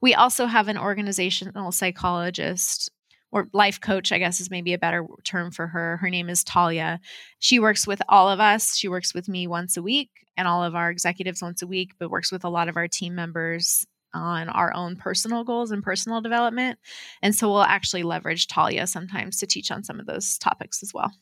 [0.00, 2.90] We also have an organizational psychologist
[3.36, 5.98] or life coach, I guess is maybe a better term for her.
[5.98, 6.98] Her name is Talia.
[7.38, 8.74] She works with all of us.
[8.74, 10.08] She works with me once a week
[10.38, 12.88] and all of our executives once a week, but works with a lot of our
[12.88, 16.78] team members on our own personal goals and personal development.
[17.20, 20.94] And so we'll actually leverage Talia sometimes to teach on some of those topics as
[20.94, 21.12] well.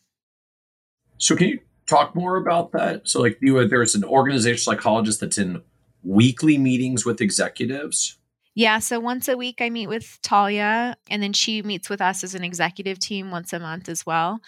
[1.19, 1.59] So can you
[1.89, 3.09] talk more about that?
[3.09, 5.63] So like you there's an organizational psychologist that's in
[6.05, 8.19] weekly meetings with executives
[8.55, 12.23] yeah, so once a week I meet with Talia, and then she meets with us
[12.23, 14.41] as an executive team once a month as well.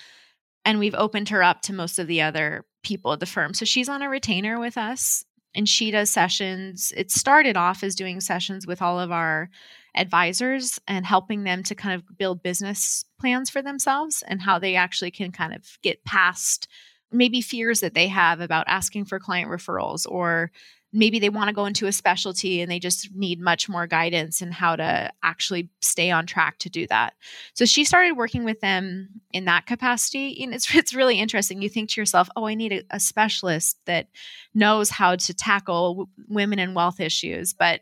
[0.64, 3.54] And we've opened her up to most of the other people at the firm.
[3.54, 6.92] So she's on a retainer with us and she does sessions.
[6.96, 9.48] It started off as doing sessions with all of our
[9.96, 14.76] advisors and helping them to kind of build business plans for themselves and how they
[14.76, 16.68] actually can kind of get past
[17.12, 20.50] maybe fears that they have about asking for client referrals or
[20.92, 24.40] maybe they want to go into a specialty and they just need much more guidance
[24.40, 27.14] and how to actually stay on track to do that.
[27.54, 30.42] So she started working with them in that capacity.
[30.42, 31.60] And it's it's really interesting.
[31.60, 34.08] You think to yourself, "Oh, I need a, a specialist that
[34.54, 37.80] knows how to tackle w- women and wealth issues." But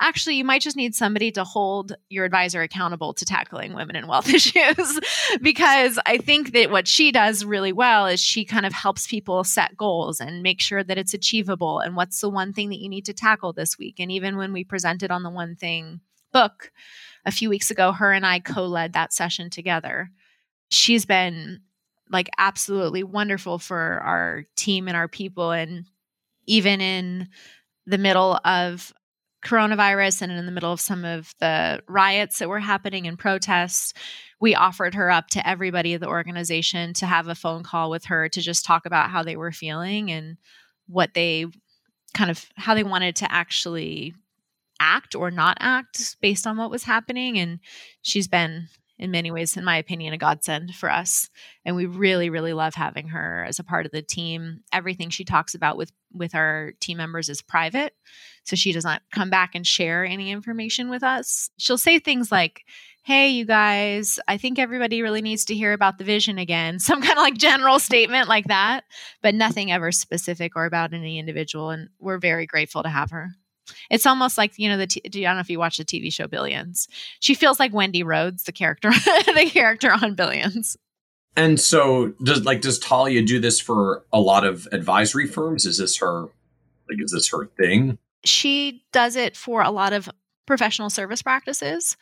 [0.00, 4.08] actually you might just need somebody to hold your advisor accountable to tackling women and
[4.08, 5.00] wealth issues
[5.40, 9.44] because i think that what she does really well is she kind of helps people
[9.44, 12.88] set goals and make sure that it's achievable and what's the one thing that you
[12.88, 16.00] need to tackle this week and even when we presented on the one thing
[16.32, 16.72] book
[17.24, 20.10] a few weeks ago, her and I co led that session together.
[20.70, 21.60] She's been
[22.10, 25.52] like absolutely wonderful for our team and our people.
[25.52, 25.84] And
[26.46, 27.28] even in
[27.86, 28.92] the middle of
[29.42, 33.92] coronavirus and in the middle of some of the riots that were happening and protests,
[34.40, 38.06] we offered her up to everybody in the organization to have a phone call with
[38.06, 40.36] her to just talk about how they were feeling and
[40.86, 41.46] what they
[42.14, 44.14] kind of how they wanted to actually
[44.80, 47.38] act or not act based on what was happening.
[47.38, 47.60] And
[48.02, 48.68] she's been
[48.98, 51.28] in many ways in my opinion a godsend for us.
[51.64, 54.60] And we really really love having her as a part of the team.
[54.72, 57.94] Everything she talks about with with our team members is private
[58.44, 61.50] so she does not come back and share any information with us.
[61.58, 62.64] She'll say things like
[63.04, 66.78] hey you guys i think everybody really needs to hear about the vision again.
[66.92, 68.84] Some kind of like general statement like that
[69.22, 73.30] but nothing ever specific or about any individual and we're very grateful to have her
[73.90, 76.12] it's almost like you know the t- I don't know if you watch the TV
[76.12, 76.88] show Billions.
[77.20, 78.90] She feels like Wendy Rhodes, the character,
[79.26, 80.76] the character on Billions.
[81.36, 85.64] And so, does like does Talia do this for a lot of advisory firms?
[85.64, 86.22] Is this her
[86.88, 87.98] like is this her thing?
[88.24, 90.08] She does it for a lot of
[90.46, 91.96] professional service practices,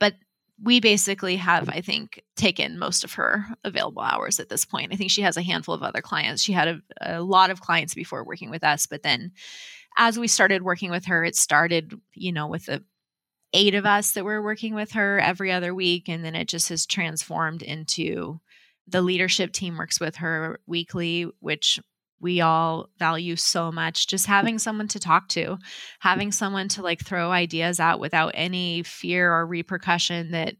[0.00, 0.14] but
[0.62, 4.92] we basically have, I think, taken most of her available hours at this point.
[4.92, 6.42] I think she has a handful of other clients.
[6.42, 9.32] She had a, a lot of clients before working with us, but then
[9.96, 12.84] as we started working with her, it started, you know, with the
[13.52, 16.08] eight of us that were working with her every other week.
[16.08, 18.40] And then it just has transformed into
[18.88, 21.78] the leadership team works with her weekly, which
[22.20, 24.06] we all value so much.
[24.06, 25.58] Just having someone to talk to,
[26.00, 30.54] having someone to like throw ideas out without any fear or repercussion that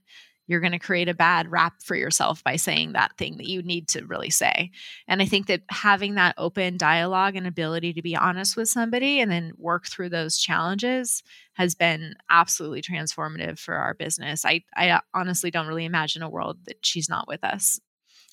[0.53, 3.63] you're going to create a bad rap for yourself by saying that thing that you
[3.63, 4.71] need to really say.
[5.09, 9.19] And I think that having that open dialogue and ability to be honest with somebody
[9.19, 11.23] and then work through those challenges
[11.55, 14.45] has been absolutely transformative for our business.
[14.45, 17.81] I, I honestly don't really imagine a world that she's not with us.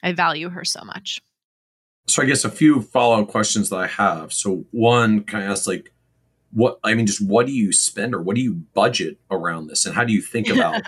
[0.03, 1.21] I value her so much.
[2.07, 4.33] So I guess a few follow up questions that I have.
[4.33, 5.93] So one, can I ask like,
[6.51, 9.85] what I mean, just what do you spend or what do you budget around this,
[9.85, 10.81] and how do you think about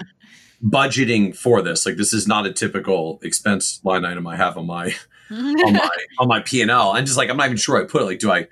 [0.63, 1.85] budgeting for this.
[1.85, 4.93] Like this is not a typical expense line item I have on my
[5.29, 5.89] on my
[6.19, 6.93] on my P and L.
[6.93, 8.05] And just like I'm not even sure I put it.
[8.05, 8.47] Like, do I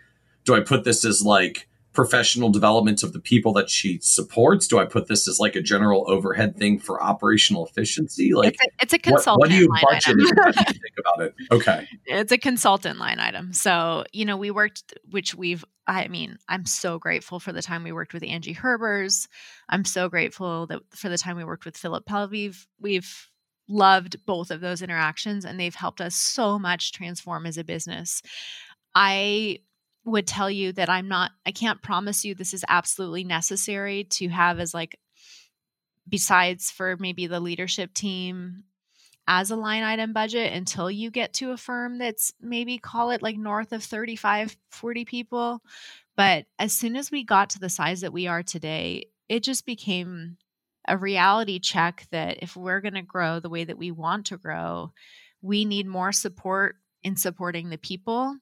[0.45, 1.68] do I put this as like
[1.99, 4.67] professional development of the people that she supports?
[4.67, 8.33] Do I put this as like a general overhead thing for operational efficiency?
[8.33, 9.39] Like it's a, it's a consultant.
[9.39, 10.15] What, what do you budget?
[10.17, 11.35] you think about it?
[11.51, 13.51] Okay, it's a consultant line item.
[13.51, 15.65] So you know, we worked, which we've.
[15.87, 19.27] I mean, I'm so grateful for the time we worked with Angie Herbers.
[19.67, 22.65] I'm so grateful that for the time we worked with Philip Palaveev.
[22.79, 23.27] We've
[23.67, 28.21] loved both of those interactions, and they've helped us so much transform as a business.
[28.95, 29.59] I
[30.09, 34.29] would tell you that I'm not, I can't promise you this is absolutely necessary to
[34.29, 34.99] have as like,
[36.07, 38.63] besides for maybe the leadership team
[39.27, 43.21] as a line item budget until you get to a firm that's maybe call it
[43.21, 45.61] like north of 35, 40 people.
[46.17, 49.65] But as soon as we got to the size that we are today, it just
[49.65, 50.37] became
[50.87, 54.37] a reality check that if we're going to grow the way that we want to
[54.37, 54.91] grow,
[55.41, 58.35] we need more support in supporting the people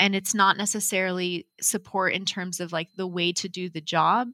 [0.00, 4.30] and it's not necessarily support in terms of like the way to do the job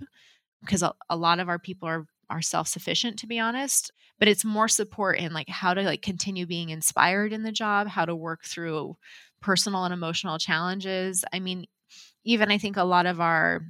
[0.61, 4.45] because a, a lot of our people are are self-sufficient to be honest but it's
[4.45, 8.17] more support in like how to like continue being inspired in the job how to
[8.17, 8.97] work through
[9.43, 11.25] personal and emotional challenges.
[11.33, 11.67] I mean
[12.25, 13.62] even i think a lot of our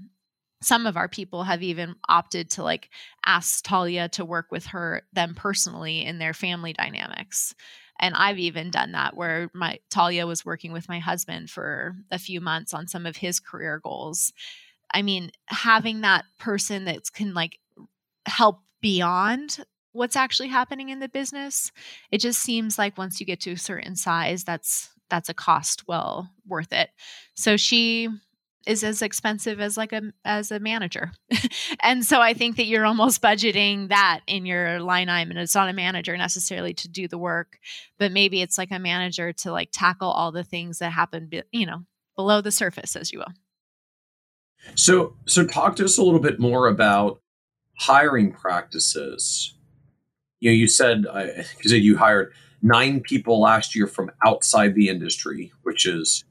[0.62, 2.88] some of our people have even opted to like
[3.24, 7.54] ask talia to work with her them personally in their family dynamics
[8.00, 12.18] and I've even done that where my Talia was working with my husband for a
[12.18, 14.32] few months on some of his career goals.
[14.92, 17.58] I mean, having that person that can like
[18.26, 21.72] help beyond what's actually happening in the business,
[22.10, 25.86] it just seems like once you get to a certain size, that's that's a cost
[25.86, 26.90] well worth it.
[27.34, 28.08] So she
[28.66, 31.12] is as expensive as like a as a manager.
[31.82, 35.54] and so I think that you're almost budgeting that in your line item and it's
[35.54, 37.58] not a manager necessarily to do the work,
[37.98, 41.66] but maybe it's like a manager to like tackle all the things that happen you
[41.66, 41.82] know,
[42.16, 43.32] below the surface as you will.
[44.74, 47.20] So so talk to us a little bit more about
[47.78, 49.54] hiring practices.
[50.40, 52.32] You know, you said I you said you hired
[52.62, 56.24] nine people last year from outside the industry, which is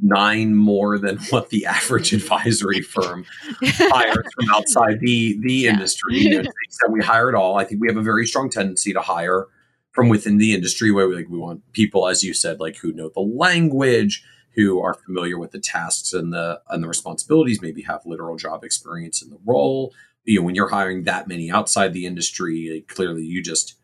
[0.00, 3.24] nine more than what the average advisory firm
[3.62, 5.70] hires from outside the the yeah.
[5.70, 6.18] industry.
[6.18, 7.58] You know, so we hire at all.
[7.58, 9.46] I think we have a very strong tendency to hire
[9.92, 12.92] from within the industry where we like we want people, as you said, like who
[12.92, 17.82] know the language, who are familiar with the tasks and the and the responsibilities, maybe
[17.82, 19.92] have literal job experience in the role.
[20.24, 23.74] you know when you're hiring that many outside the industry clearly you just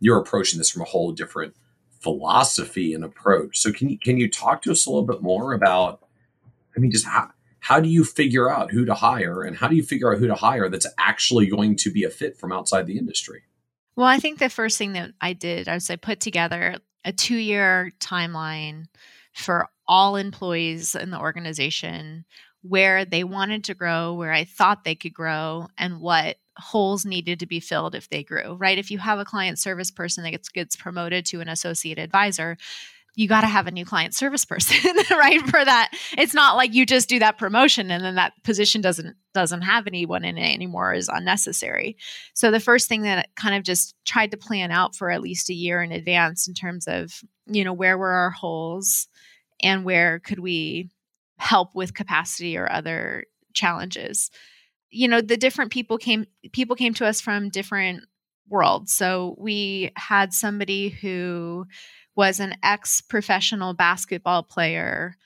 [0.00, 1.54] you're approaching this from a whole different
[2.04, 3.58] philosophy and approach.
[3.58, 6.00] So can you can you talk to us a little bit more about
[6.76, 9.74] i mean just how how do you figure out who to hire and how do
[9.74, 12.86] you figure out who to hire that's actually going to be a fit from outside
[12.86, 13.42] the industry?
[13.96, 17.36] Well i think the first thing that i did was i put together a two
[17.36, 18.84] year timeline
[19.32, 22.24] for all employees in the organization
[22.62, 27.40] where they wanted to grow, where I thought they could grow, and what holes needed
[27.40, 28.78] to be filled if they grew, right?
[28.78, 32.56] If you have a client service person that gets, gets promoted to an associate advisor,
[33.16, 34.76] you got to have a new client service person
[35.10, 35.92] right for that.
[36.18, 39.86] It's not like you just do that promotion and then that position doesn't doesn't have
[39.86, 41.96] anyone in it anymore is unnecessary.
[42.34, 45.50] So the first thing that kind of just tried to plan out for at least
[45.50, 49.08] a year in advance in terms of you know where were our holes
[49.62, 50.90] and where could we
[51.36, 54.30] help with capacity or other challenges
[54.94, 58.04] you know the different people came people came to us from different
[58.48, 58.92] worlds.
[58.92, 61.66] So we had somebody who
[62.14, 65.16] was an ex professional basketball player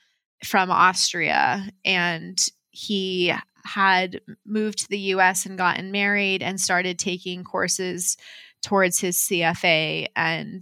[0.43, 2.37] from Austria and
[2.71, 3.33] he
[3.65, 8.17] had moved to the US and gotten married and started taking courses
[8.63, 10.61] towards his CFA and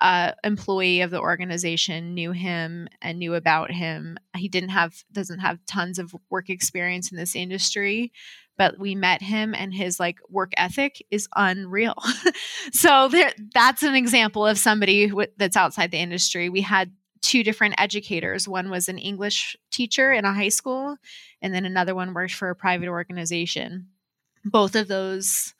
[0.00, 4.18] uh, employee of the organization knew him and knew about him.
[4.36, 8.12] He didn't have doesn't have tons of work experience in this industry,
[8.56, 11.96] but we met him and his like work ethic is unreal.
[12.72, 16.48] so there, that's an example of somebody that's outside the industry.
[16.48, 18.48] We had two different educators.
[18.48, 20.96] One was an English teacher in a high school,
[21.42, 23.88] and then another one worked for a private organization.
[24.44, 25.54] Both of those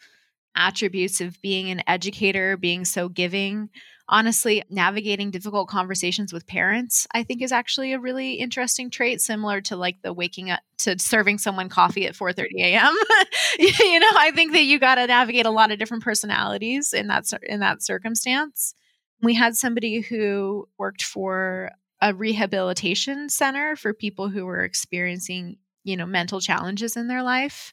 [0.54, 3.70] attributes of being an educator, being so giving,
[4.08, 9.60] honestly, navigating difficult conversations with parents, I think is actually a really interesting trait, similar
[9.62, 12.94] to like the waking up to serving someone coffee at 4 30 a.m.
[13.58, 17.08] you know, I think that you got to navigate a lot of different personalities in
[17.08, 18.74] that in that circumstance.
[19.20, 25.96] We had somebody who worked for a rehabilitation center for people who were experiencing you
[25.96, 27.72] know mental challenges in their life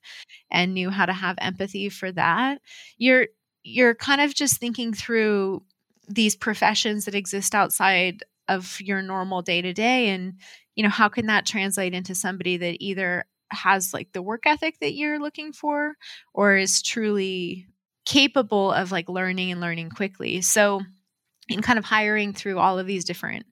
[0.49, 2.60] and knew how to have empathy for that
[2.98, 3.28] you're
[3.64, 5.64] you're kind of just thinking through
[6.07, 10.34] these professions that exist outside of your normal day to day and
[10.76, 14.80] you know how can that translate into somebody that either has like the work ethic
[14.80, 15.95] that you're looking for
[16.34, 17.68] or is truly
[18.06, 20.41] capable of like learning and learning quickly?
[20.41, 20.82] So
[21.48, 23.45] in kind of hiring through all of these different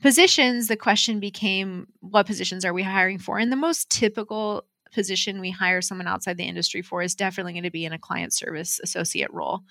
[0.00, 3.38] positions the question became what positions are we hiring for?
[3.38, 7.64] And the most typical position we hire someone outside the industry for is definitely going
[7.64, 9.62] to be in a client service associate role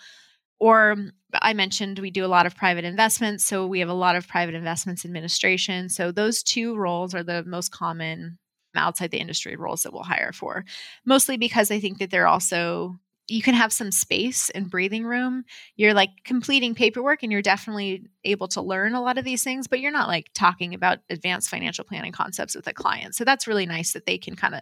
[0.64, 0.96] or
[1.42, 3.44] I mentioned we do a lot of private investments.
[3.44, 5.90] So we have a lot of private investments administration.
[5.90, 8.38] So those two roles are the most common
[8.74, 10.64] outside the industry roles that we'll hire for,
[11.06, 12.98] mostly because I think that they're also
[13.30, 15.46] you can have some space and breathing room.
[15.76, 19.68] You're like completing paperwork and you're definitely able to learn a lot of these things,
[19.68, 23.16] but you're not like talking about advanced financial planning concepts with a client.
[23.16, 24.62] So that's really nice that they can kind of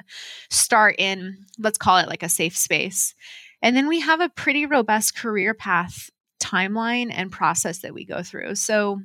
[0.52, 3.16] start in, let's call it like a safe space.
[3.62, 6.10] And then we have a pretty robust career path
[6.40, 8.56] timeline and process that we go through.
[8.56, 9.02] So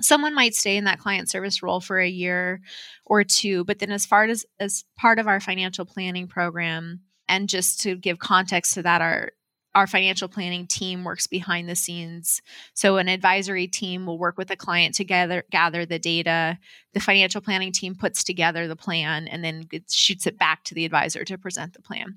[0.00, 2.60] someone might stay in that client service role for a year
[3.04, 7.48] or two, but then as far as as part of our financial planning program and
[7.48, 9.30] just to give context to that our
[9.74, 12.40] our financial planning team works behind the scenes.
[12.74, 16.58] So an advisory team will work with a client to gather, gather the data.
[16.92, 20.84] The financial planning team puts together the plan and then shoots it back to the
[20.84, 22.16] advisor to present the plan.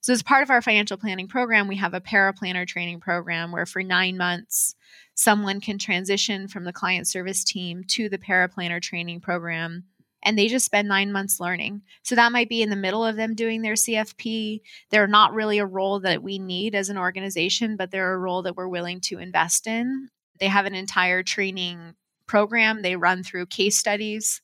[0.00, 3.66] So, as part of our financial planning program, we have a paraplanner training program where
[3.66, 4.76] for nine months,
[5.14, 9.84] someone can transition from the client service team to the paraplanner training program.
[10.22, 11.82] And they just spend nine months learning.
[12.02, 14.60] So that might be in the middle of them doing their CFP.
[14.90, 18.42] They're not really a role that we need as an organization, but they're a role
[18.42, 20.08] that we're willing to invest in.
[20.40, 21.94] They have an entire training
[22.26, 22.82] program.
[22.82, 24.42] They run through case studies.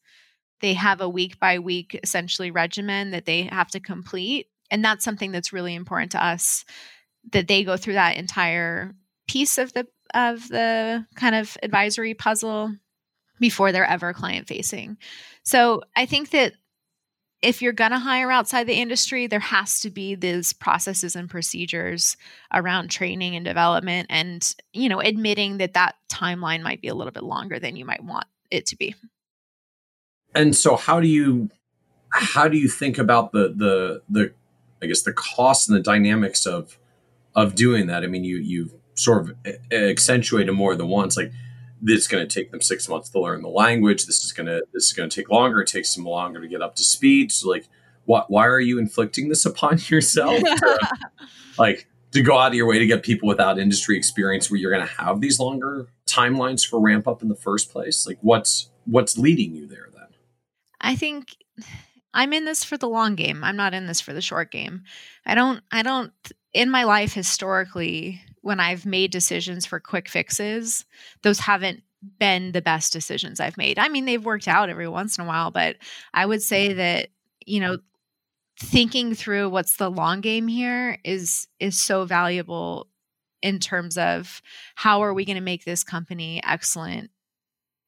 [0.60, 5.04] They have a week by week essentially regimen that they have to complete and that's
[5.04, 6.64] something that's really important to us
[7.32, 8.94] that they go through that entire
[9.28, 12.74] piece of the of the kind of advisory puzzle
[13.40, 14.96] before they're ever client facing.
[15.44, 16.54] So I think that
[17.42, 21.28] if you're going to hire outside the industry, there has to be these processes and
[21.28, 22.16] procedures
[22.52, 27.12] around training and development and, you know, admitting that that timeline might be a little
[27.12, 28.94] bit longer than you might want it to be.
[30.34, 31.50] And so how do you
[32.10, 34.32] how do you think about the the the
[34.82, 36.78] I guess the cost and the dynamics of
[37.34, 38.04] of doing that.
[38.04, 39.36] I mean, you you've sort of
[39.72, 41.16] accentuated more than once.
[41.16, 41.32] Like
[41.80, 44.06] this is going to take them six months to learn the language.
[44.06, 45.60] This is gonna this is going to take longer.
[45.60, 47.32] It takes them longer to get up to speed.
[47.32, 47.68] So like,
[48.04, 50.42] why, why are you inflicting this upon yourself?
[51.58, 54.72] like to go out of your way to get people without industry experience where you're
[54.72, 58.06] going to have these longer timelines for ramp up in the first place?
[58.06, 60.08] Like what's what's leading you there then?
[60.80, 61.36] I think
[62.12, 63.42] I'm in this for the long game.
[63.42, 64.84] I'm not in this for the short game.
[65.26, 66.12] I don't I don't
[66.52, 70.84] in my life historically when I've made decisions for quick fixes,
[71.22, 71.82] those haven't
[72.18, 73.78] been the best decisions I've made.
[73.78, 75.76] I mean, they've worked out every once in a while, but
[76.12, 77.08] I would say that,
[77.46, 77.78] you know,
[78.60, 82.88] thinking through what's the long game here is is so valuable
[83.40, 84.42] in terms of
[84.74, 87.10] how are we going to make this company excellent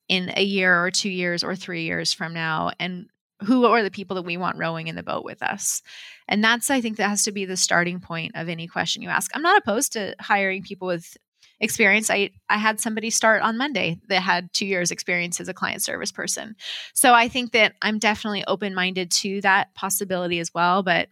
[0.09, 3.09] in a year or 2 years or 3 years from now and
[3.45, 5.83] who are the people that we want rowing in the boat with us.
[6.29, 9.09] And that's i think that has to be the starting point of any question you
[9.09, 9.31] ask.
[9.35, 11.17] I'm not opposed to hiring people with
[11.61, 12.11] experience.
[12.11, 15.83] I i had somebody start on monday that had two years experience as a client
[15.83, 16.57] service person.
[16.95, 20.83] So i think that i'm definitely open-minded to that possibility as well.
[20.83, 21.09] But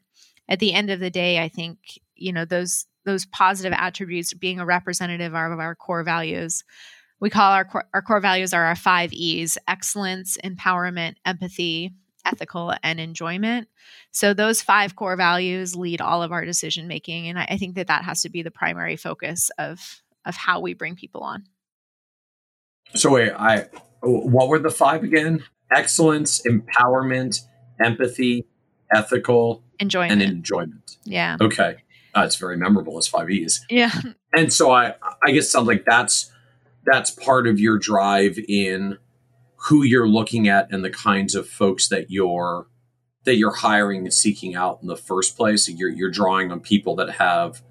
[0.49, 1.79] at the end of the day i think
[2.15, 6.65] you know those those positive attributes being a representative of our core values
[7.21, 11.93] we call our core, our core values are our five e's excellence empowerment empathy
[12.25, 13.69] ethical and enjoyment.
[14.13, 17.77] So those five core values lead all of our decision making, and I, I think
[17.77, 21.45] that that has to be the primary focus of of how we bring people on.
[22.95, 23.67] So wait, I
[24.03, 25.45] what were the five again?
[25.71, 27.41] Excellence, empowerment,
[27.83, 28.47] empathy,
[28.95, 30.99] ethical, enjoyment, and enjoyment.
[31.05, 31.37] Yeah.
[31.41, 31.77] Okay,
[32.15, 33.65] uh, it's very memorable as five E's.
[33.69, 33.93] Yeah.
[34.37, 36.33] And so I, I guess sounds like that's
[36.85, 38.99] that's part of your drive in
[39.67, 42.67] who you're looking at and the kinds of folks that you're
[43.25, 45.69] that you're hiring and seeking out in the first place.
[45.69, 47.63] You're you're drawing on people that have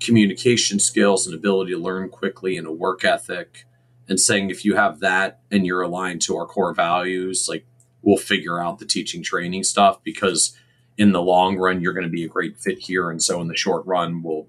[0.00, 3.64] communication skills and ability to learn quickly and a work ethic
[4.08, 7.64] and saying if you have that and you're aligned to our core values like
[8.02, 10.56] we'll figure out the teaching training stuff because
[10.98, 13.48] in the long run you're going to be a great fit here and so in
[13.48, 14.46] the short run we'll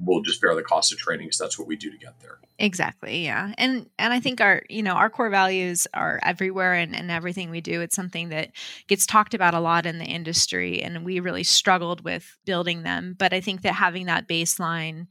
[0.00, 2.38] we'll just bear the cost of training because that's what we do to get there.
[2.58, 3.52] Exactly yeah.
[3.58, 7.50] And and i think our you know our core values are everywhere and, and everything
[7.50, 7.80] we do.
[7.80, 8.50] It's something that
[8.86, 13.14] gets talked about a lot in the industry and we really struggled with building them.
[13.18, 15.06] But i think that having that baseline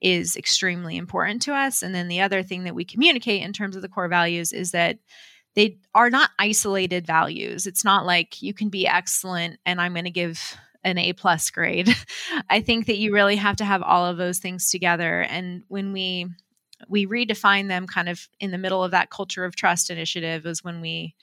[0.00, 1.82] is extremely important to us.
[1.82, 4.72] And then the other thing that we communicate in terms of the core values is
[4.72, 4.98] that
[5.54, 7.66] they are not isolated values.
[7.66, 10.56] It's not like you can be excellent and i'm going to give
[10.86, 11.94] an A plus grade.
[12.50, 15.22] I think that you really have to have all of those things together.
[15.22, 16.28] And when we
[16.88, 20.62] we redefine them kind of in the middle of that culture of trust initiative is
[20.62, 21.14] when we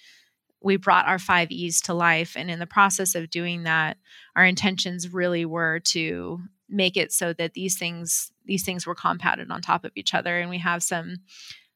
[0.62, 2.36] we brought our five E's to life.
[2.36, 3.98] And in the process of doing that,
[4.36, 9.50] our intentions really were to make it so that these things these things were compounded
[9.50, 10.40] on top of each other.
[10.40, 11.18] And we have some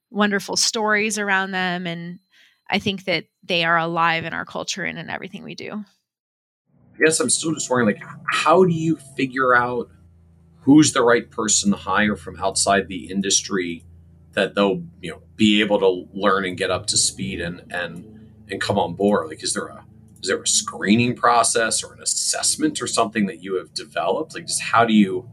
[0.10, 1.88] wonderful stories around them.
[1.88, 2.20] And
[2.70, 5.86] I think that they are alive in our culture and in everything we do.
[6.98, 9.90] I guess I'm still just wondering, like, how do you figure out
[10.62, 13.84] who's the right person to hire from outside the industry
[14.34, 18.32] that they'll, you know, be able to learn and get up to speed and and
[18.50, 19.28] and come on board?
[19.28, 19.86] Like, is there a
[20.22, 24.34] is there a screening process or an assessment or something that you have developed?
[24.34, 25.30] Like, just how do you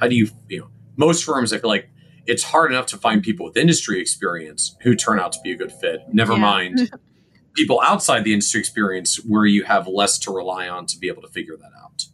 [0.00, 1.90] how do you you know most firms I feel like
[2.26, 5.56] it's hard enough to find people with industry experience who turn out to be a
[5.56, 6.00] good fit.
[6.12, 6.38] Never yeah.
[6.38, 6.90] mind
[7.54, 11.22] people outside the industry experience where you have less to rely on to be able
[11.22, 12.04] to figure that out?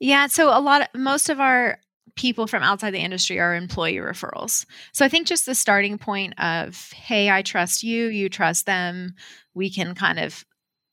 [0.00, 1.78] Yeah, so a lot of most of our
[2.14, 4.66] people from outside the industry are employee referrals.
[4.92, 9.14] So I think just the starting point of, hey, I trust you, you trust them,
[9.54, 10.44] we can kind of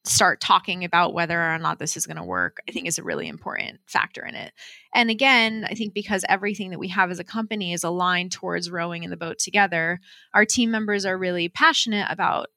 [0.05, 3.03] start talking about whether or not this is going to work, I think is a
[3.03, 4.53] really important factor in it.
[4.93, 8.69] And again, I think because everything that we have as a company is aligned towards
[8.69, 9.99] rowing in the boat together,
[10.33, 12.47] our team members are really passionate about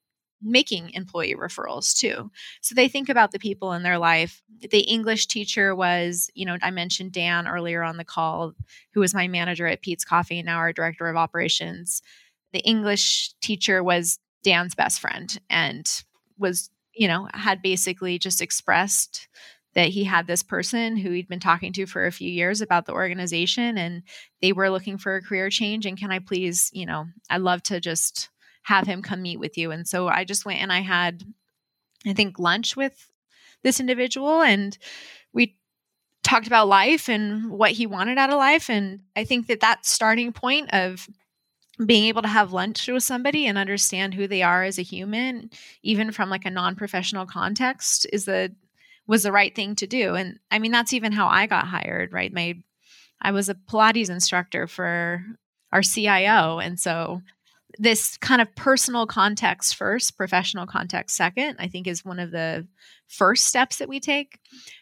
[0.43, 2.31] making employee referrals too.
[2.61, 4.43] So they think about the people in their life.
[4.71, 8.53] The English teacher was, you know, I mentioned Dan earlier on the call,
[8.93, 12.03] who was my manager at Peet's Coffee and now our director of operations.
[12.53, 15.87] The English teacher was Dan's best friend and
[16.39, 19.29] was, you know, had basically just expressed
[19.75, 22.87] that he had this person who he'd been talking to for a few years about
[22.87, 24.03] the organization and
[24.41, 27.63] they were looking for a career change and can I please, you know, I'd love
[27.65, 28.31] to just
[28.69, 29.71] have him come meet with you.
[29.71, 31.25] And so I just went and I had,
[32.07, 33.11] I think, lunch with
[33.63, 34.77] this individual and
[35.33, 35.57] we
[36.23, 38.69] talked about life and what he wanted out of life.
[38.69, 41.09] And I think that that starting point of
[41.85, 45.49] being able to have lunch with somebody and understand who they are as a human,
[45.83, 48.55] even from like a non-professional context, is the
[49.07, 50.15] was the right thing to do.
[50.15, 52.31] And I mean, that's even how I got hired, right?
[52.31, 52.59] My
[53.23, 55.25] I was a Pilates instructor for
[55.73, 56.59] our CIO.
[56.59, 57.23] And so
[57.79, 62.67] this kind of personal context first, professional context second, I think is one of the
[63.07, 64.41] first steps that we take.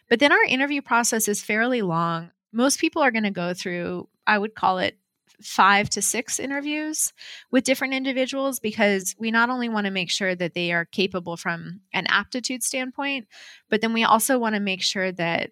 [0.09, 2.31] But then our interview process is fairly long.
[2.51, 4.97] Most people are going to go through, I would call it
[5.43, 7.13] five to six interviews
[7.51, 11.37] with different individuals because we not only want to make sure that they are capable
[11.37, 13.27] from an aptitude standpoint,
[13.69, 15.51] but then we also want to make sure that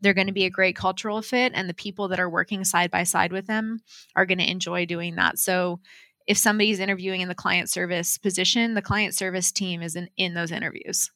[0.00, 2.90] they're going to be a great cultural fit and the people that are working side
[2.90, 3.80] by side with them
[4.16, 5.38] are going to enjoy doing that.
[5.38, 5.80] So
[6.26, 10.34] if somebody's interviewing in the client service position, the client service team is in, in
[10.34, 11.10] those interviews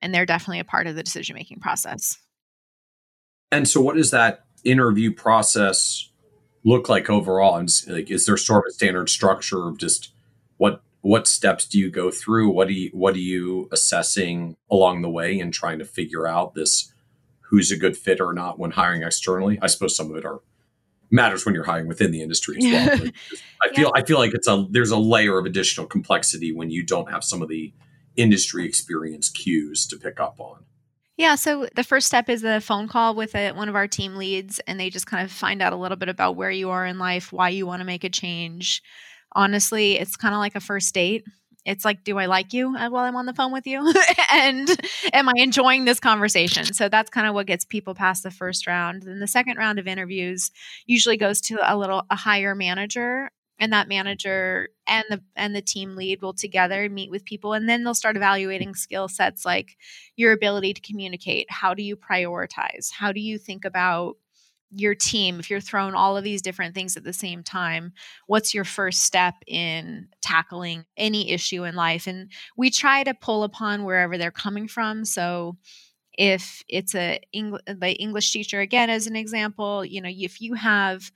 [0.00, 2.18] and they're definitely a part of the decision making process.
[3.52, 6.10] And so, what does that interview process
[6.64, 7.56] look like overall?
[7.56, 10.12] And like, is there sort of a standard structure of just
[10.56, 12.50] what what steps do you go through?
[12.50, 16.54] What do you what are you assessing along the way and trying to figure out
[16.54, 16.92] this
[17.48, 19.58] who's a good fit or not when hiring externally?
[19.62, 20.40] I suppose some of it are
[21.16, 23.10] matters when you're hiring within the industry as well.
[23.62, 24.00] I feel yeah.
[24.00, 27.24] I feel like it's a there's a layer of additional complexity when you don't have
[27.24, 27.72] some of the
[28.14, 30.64] industry experience cues to pick up on.
[31.16, 34.16] Yeah, so the first step is a phone call with a, one of our team
[34.16, 36.84] leads, and they just kind of find out a little bit about where you are
[36.84, 38.82] in life, why you want to make a change.
[39.34, 41.24] Honestly, it's kind of like a first date.
[41.66, 43.92] It's like, do I like you uh, while I'm on the phone with you?
[44.32, 44.68] and
[45.12, 46.64] am I enjoying this conversation?
[46.72, 49.02] So that's kind of what gets people past the first round.
[49.02, 50.52] Then the second round of interviews
[50.86, 55.62] usually goes to a little a higher manager and that manager and the and the
[55.62, 59.76] team lead will together meet with people and then they'll start evaluating skill sets like
[60.16, 64.16] your ability to communicate how do you prioritize how do you think about
[64.70, 67.92] your team if you're thrown all of these different things at the same time
[68.26, 72.06] what's your first step in tackling any issue in life?
[72.06, 75.04] And we try to pull upon wherever they're coming from.
[75.04, 75.56] So
[76.18, 80.54] if it's a Eng- the english teacher again as an example you know if you
[80.54, 81.10] have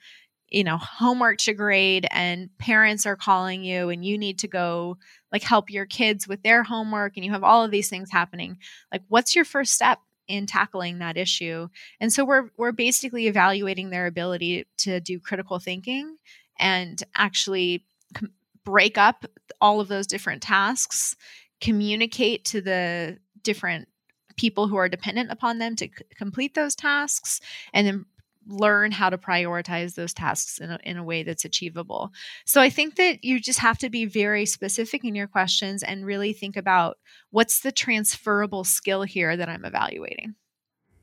[0.50, 4.98] you know homework to grade and parents are calling you and you need to go
[5.32, 8.58] like help your kids with their homework and you have all of these things happening
[8.92, 10.00] like what's your first step
[10.30, 11.68] in tackling that issue.
[12.00, 16.16] And so we're we're basically evaluating their ability to do critical thinking
[16.58, 17.84] and actually
[18.14, 18.32] com-
[18.64, 19.26] break up
[19.60, 21.16] all of those different tasks
[21.60, 23.88] communicate to the different
[24.36, 27.40] people who are dependent upon them to c- complete those tasks
[27.74, 28.06] and then
[28.50, 32.10] learn how to prioritize those tasks in a, in a way that's achievable.
[32.44, 36.04] So I think that you just have to be very specific in your questions and
[36.04, 36.98] really think about
[37.30, 40.34] what's the transferable skill here that I'm evaluating.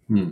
[0.07, 0.31] Hmm.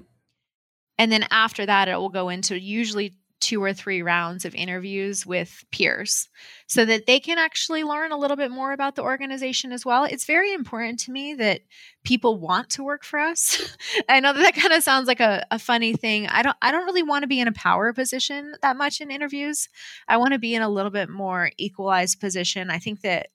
[0.98, 5.26] And then after that, it will go into usually two or three rounds of interviews
[5.26, 6.30] with peers
[6.68, 10.06] so that they can actually learn a little bit more about the organization as well.
[10.06, 11.62] It's very important to me that
[12.04, 13.76] people want to work for us.
[14.10, 16.28] I know that, that kind of sounds like a, a funny thing.
[16.28, 19.12] I don't I don't really want to be in a power position that much in
[19.12, 19.70] interviews.
[20.08, 22.70] I want to be in a little bit more equalized position.
[22.70, 23.28] I think that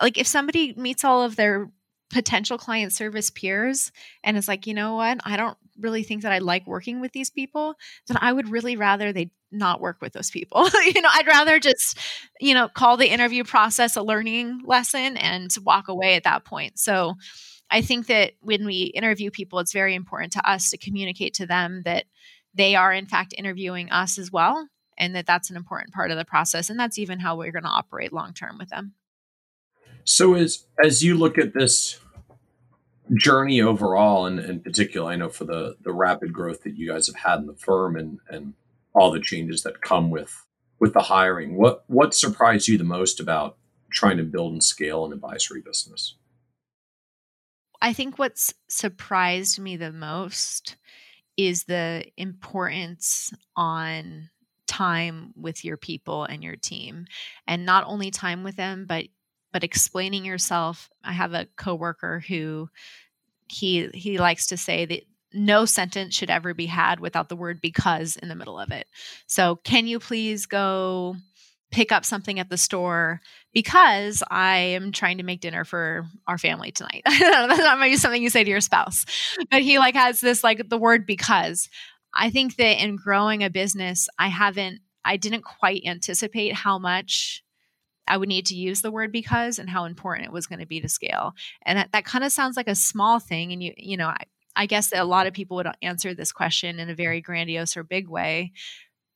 [0.00, 1.70] like if somebody meets all of their
[2.10, 3.90] potential client service peers
[4.22, 7.12] and it's like, you know what, I don't really think that I like working with
[7.12, 7.74] these people,
[8.06, 10.68] then I would really rather they not work with those people.
[10.86, 11.98] you know, I'd rather just,
[12.40, 16.78] you know, call the interview process a learning lesson and walk away at that point.
[16.78, 17.14] So
[17.70, 21.46] I think that when we interview people, it's very important to us to communicate to
[21.46, 22.04] them that
[22.54, 26.16] they are, in fact, interviewing us as well, and that that's an important part of
[26.16, 26.70] the process.
[26.70, 28.94] And that's even how we're going to operate long term with them.
[30.04, 31.98] So, as as you look at this
[33.12, 37.06] journey overall, and in particular, I know for the the rapid growth that you guys
[37.06, 38.54] have had in the firm, and and
[38.94, 40.44] all the changes that come with
[40.78, 43.56] with the hiring, what what surprised you the most about
[43.90, 46.16] trying to build and scale an advisory business?
[47.80, 50.76] I think what's surprised me the most
[51.36, 54.30] is the importance on
[54.66, 57.06] time with your people and your team
[57.46, 59.04] and not only time with them but
[59.54, 60.90] but explaining yourself.
[61.04, 62.68] I have a coworker who
[63.48, 67.60] he he likes to say that no sentence should ever be had without the word
[67.60, 68.88] because in the middle of it.
[69.28, 71.14] So, can you please go
[71.70, 73.20] pick up something at the store
[73.52, 77.02] because I am trying to make dinner for our family tonight.
[77.06, 79.06] That's not maybe something you say to your spouse,
[79.50, 81.68] but he like has this like the word because.
[82.16, 87.43] I think that in growing a business, I haven't, I didn't quite anticipate how much
[88.06, 90.66] I would need to use the word because and how important it was going to
[90.66, 91.34] be to scale.
[91.64, 93.52] And that, that kind of sounds like a small thing.
[93.52, 94.24] And you, you know, I,
[94.56, 97.76] I guess that a lot of people would answer this question in a very grandiose
[97.76, 98.52] or big way.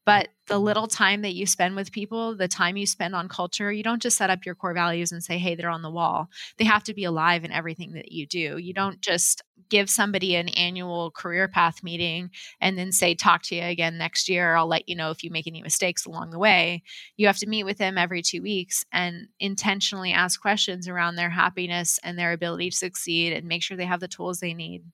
[0.09, 3.71] But the little time that you spend with people, the time you spend on culture,
[3.71, 6.31] you don't just set up your core values and say, hey, they're on the wall.
[6.57, 8.57] They have to be alive in everything that you do.
[8.57, 13.55] You don't just give somebody an annual career path meeting and then say, talk to
[13.55, 14.57] you again next year.
[14.57, 16.83] I'll let you know if you make any mistakes along the way.
[17.19, 21.29] You have to meet with them every two weeks and intentionally ask questions around their
[21.29, 24.85] happiness and their ability to succeed and make sure they have the tools they need.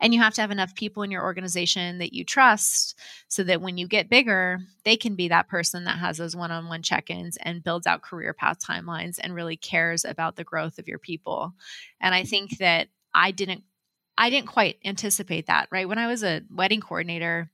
[0.00, 2.98] And you have to have enough people in your organization that you trust
[3.28, 6.50] so that when you get bigger, they can be that person that has those one
[6.50, 10.44] on one check ins and builds out career path timelines and really cares about the
[10.44, 11.54] growth of your people.
[12.00, 13.64] And I think that I didn't.
[14.18, 15.88] I didn't quite anticipate that, right?
[15.88, 17.50] When I was a wedding coordinator,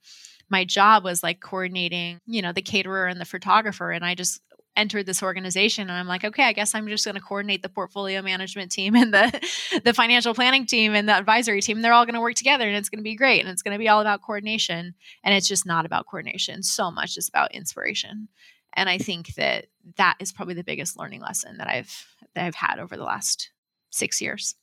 [0.49, 3.93] my job was like coordinating, you know, the caterer and the photographer.
[3.93, 4.41] And I just
[4.77, 7.69] entered this organization and I'm like, okay, I guess I'm just going to coordinate the
[7.69, 11.83] portfolio management team and the the financial planning team and the advisory team.
[11.83, 13.75] They're all going to work together and it's going to be great and it's going
[13.75, 14.95] to be all about coordination
[15.25, 16.63] and it's just not about coordination.
[16.63, 18.29] So much is about inspiration.
[18.75, 19.67] And I think that
[19.97, 23.51] that is probably the biggest learning lesson that I've that I've had over the last
[23.91, 24.55] 6 years.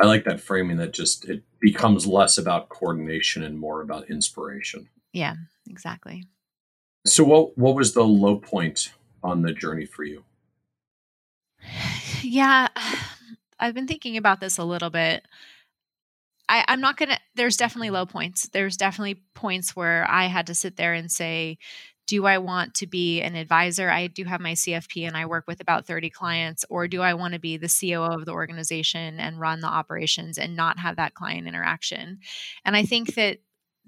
[0.00, 4.88] I like that framing that just it becomes less about coordination and more about inspiration.
[5.12, 5.34] Yeah,
[5.68, 6.24] exactly.
[7.08, 10.24] So what what was the low point on the journey for you?
[12.20, 12.66] Yeah,
[13.60, 15.24] I've been thinking about this a little bit.
[16.48, 18.48] I, I'm not gonna there's definitely low points.
[18.48, 21.58] There's definitely points where I had to sit there and say,
[22.08, 23.90] do I want to be an advisor?
[23.90, 27.14] I do have my CFP and I work with about 30 clients, or do I
[27.14, 30.96] want to be the COO of the organization and run the operations and not have
[30.96, 32.20] that client interaction?
[32.64, 33.38] And I think that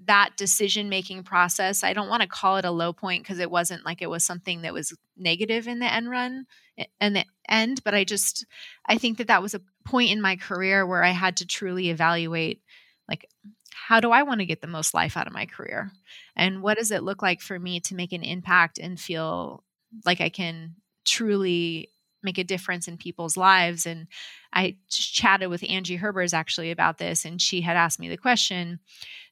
[0.05, 3.51] that decision making process i don't want to call it a low point because it
[3.51, 6.45] wasn't like it was something that was negative in the end run
[6.77, 8.45] eh, and the end but i just
[8.87, 11.89] i think that that was a point in my career where i had to truly
[11.89, 12.61] evaluate
[13.07, 13.27] like
[13.73, 15.91] how do i want to get the most life out of my career?
[16.35, 19.63] And what does it look like for me to make an impact and feel
[20.05, 20.75] like i can
[21.05, 21.89] truly
[22.23, 23.85] make a difference in people's lives?
[23.85, 24.07] And
[24.53, 28.79] i chatted with angie herbers actually about this and she had asked me the question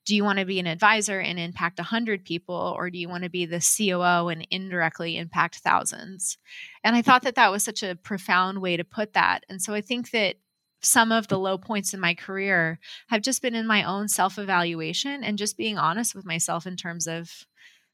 [0.10, 3.24] do you want to be an advisor and impact 100 people or do you want
[3.24, 6.40] to be the COO and indirectly impact thousands?
[6.84, 9.46] And I thought that that was such a profound way to put that.
[9.50, 10.38] And so I think that
[10.82, 12.80] some of the low points in my career
[13.10, 16.76] have just been in my own self evaluation and just being honest with myself in
[16.76, 17.46] terms of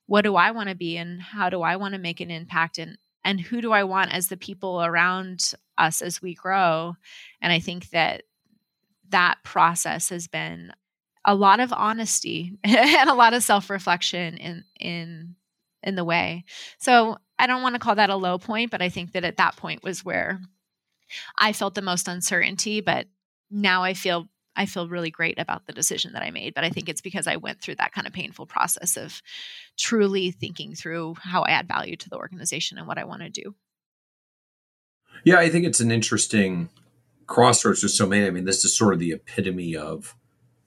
[0.05, 2.77] what do I want to be and how do I want to make an impact
[2.77, 6.95] and and who do I want as the people around us as we grow?
[7.41, 8.23] And I think that
[9.09, 10.71] that process has been
[11.26, 15.35] a lot of honesty and a lot of self-reflection in in
[15.84, 16.45] in the way.
[16.80, 19.38] So I don't want to call that a low point, but I think that at
[19.38, 20.39] that point was where
[21.38, 23.07] I felt the most uncertainty, but
[23.52, 26.69] now I feel I feel really great about the decision that I made, but I
[26.69, 29.22] think it's because I went through that kind of painful process of
[29.77, 33.30] truly thinking through how I add value to the organization and what I want to
[33.30, 33.56] do.
[35.26, 36.69] Yeah, I think it's an interesting
[37.27, 38.27] crossroads for so many.
[38.27, 40.15] I mean, this is sort of the epitome of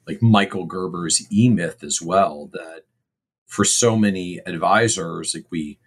[0.09, 2.49] like Michael Gerber's E Myth as well.
[2.53, 2.83] That
[3.47, 5.79] for so many advisors, like we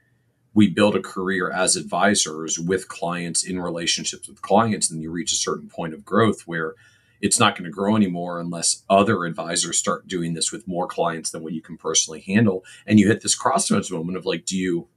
[0.54, 5.32] we build a career as advisors with clients in relationships with clients, and you reach
[5.32, 6.76] a certain point of growth where
[7.22, 11.30] it's not going to grow anymore unless other advisors start doing this with more clients
[11.30, 12.66] than what you can personally handle.
[12.86, 14.88] And you hit this crossroads moment of like, do you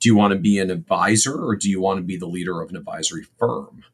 [0.00, 2.60] do you want to be an advisor or do you want to be the leader
[2.60, 3.84] of an advisory firm?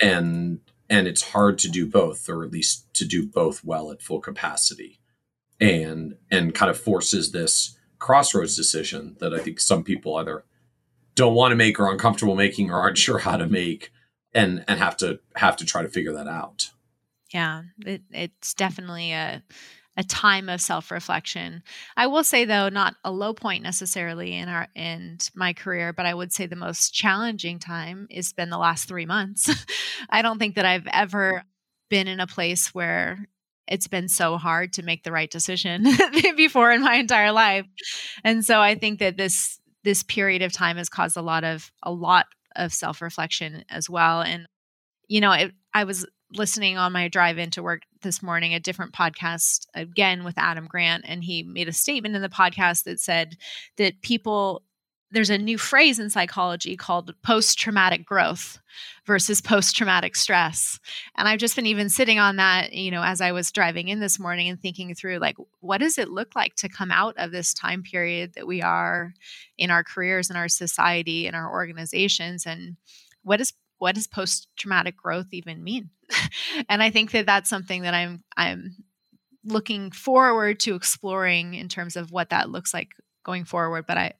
[0.00, 4.02] And and it's hard to do both or at least to do both well at
[4.02, 5.00] full capacity.
[5.60, 10.44] And and kind of forces this crossroads decision that i think some people either
[11.16, 13.90] don't want to make or uncomfortable making or aren't sure how to make
[14.32, 16.70] and and have to have to try to figure that out.
[17.32, 19.42] Yeah it, it's definitely a
[19.98, 21.60] a time of self-reflection.
[21.96, 26.06] I will say though, not a low point necessarily in our in my career, but
[26.06, 29.50] I would say the most challenging time has been the last three months.
[30.08, 31.42] I don't think that I've ever
[31.90, 33.26] been in a place where
[33.66, 35.84] it's been so hard to make the right decision
[36.36, 37.66] before in my entire life.
[38.22, 41.72] And so I think that this this period of time has caused a lot of
[41.82, 44.20] a lot of self-reflection as well.
[44.20, 44.46] And
[45.08, 48.92] you know, it, I was listening on my drive into work this morning a different
[48.92, 53.36] podcast again with Adam Grant and he made a statement in the podcast that said
[53.76, 54.62] that people
[55.10, 58.60] there's a new phrase in psychology called post traumatic growth
[59.06, 60.78] versus post traumatic stress.
[61.16, 64.00] And I've just been even sitting on that, you know, as I was driving in
[64.00, 67.32] this morning and thinking through like, what does it look like to come out of
[67.32, 69.14] this time period that we are
[69.56, 72.44] in our careers, in our society, in our organizations?
[72.44, 72.76] And
[73.22, 75.90] what is what does post traumatic growth even mean?
[76.68, 78.76] and I think that that's something that I'm I'm
[79.44, 82.90] looking forward to exploring in terms of what that looks like
[83.24, 83.86] going forward.
[83.86, 84.12] But I,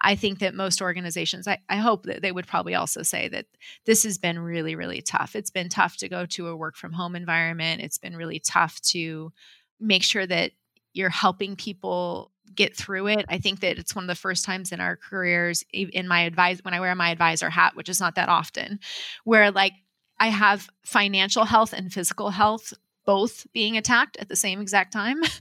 [0.00, 3.46] I think that most organizations, I, I hope that they would probably also say that
[3.84, 5.36] this has been really, really tough.
[5.36, 7.82] It's been tough to go to a work from home environment.
[7.82, 9.32] It's been really tough to
[9.78, 10.52] make sure that
[10.92, 13.26] you're helping people get through it.
[13.28, 16.60] I think that it's one of the first times in our careers, in my advice,
[16.62, 18.80] when I wear my advisor hat, which is not that often,
[19.24, 19.72] where like
[20.18, 22.72] I have financial health and physical health
[23.06, 25.20] both being attacked at the same exact time.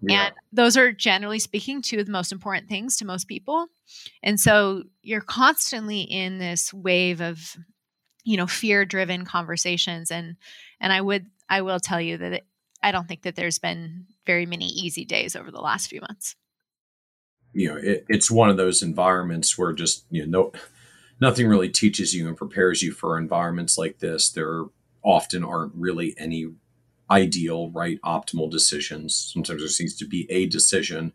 [0.00, 0.26] Yeah.
[0.26, 3.66] And those are generally speaking two of the most important things to most people.
[4.22, 7.56] And so you're constantly in this wave of
[8.24, 10.36] you know fear-driven conversations and
[10.80, 12.46] and I would I will tell you that it,
[12.82, 16.36] I don't think that there's been very many easy days over the last few months.
[17.54, 20.60] You know, it, it's one of those environments where just you know no
[21.20, 24.28] nothing really teaches you and prepares you for environments like this.
[24.28, 24.64] There
[25.02, 26.48] often aren't really any
[27.10, 29.14] ideal, right, optimal decisions.
[29.14, 31.12] Sometimes there seems to be a decision,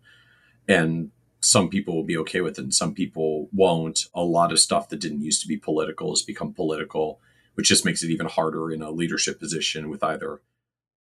[0.68, 1.12] and
[1.42, 4.08] some people will be okay with it, and some people won't.
[4.14, 7.20] A lot of stuff that didn't used to be political has become political,
[7.56, 10.42] which just makes it even harder in a leadership position with either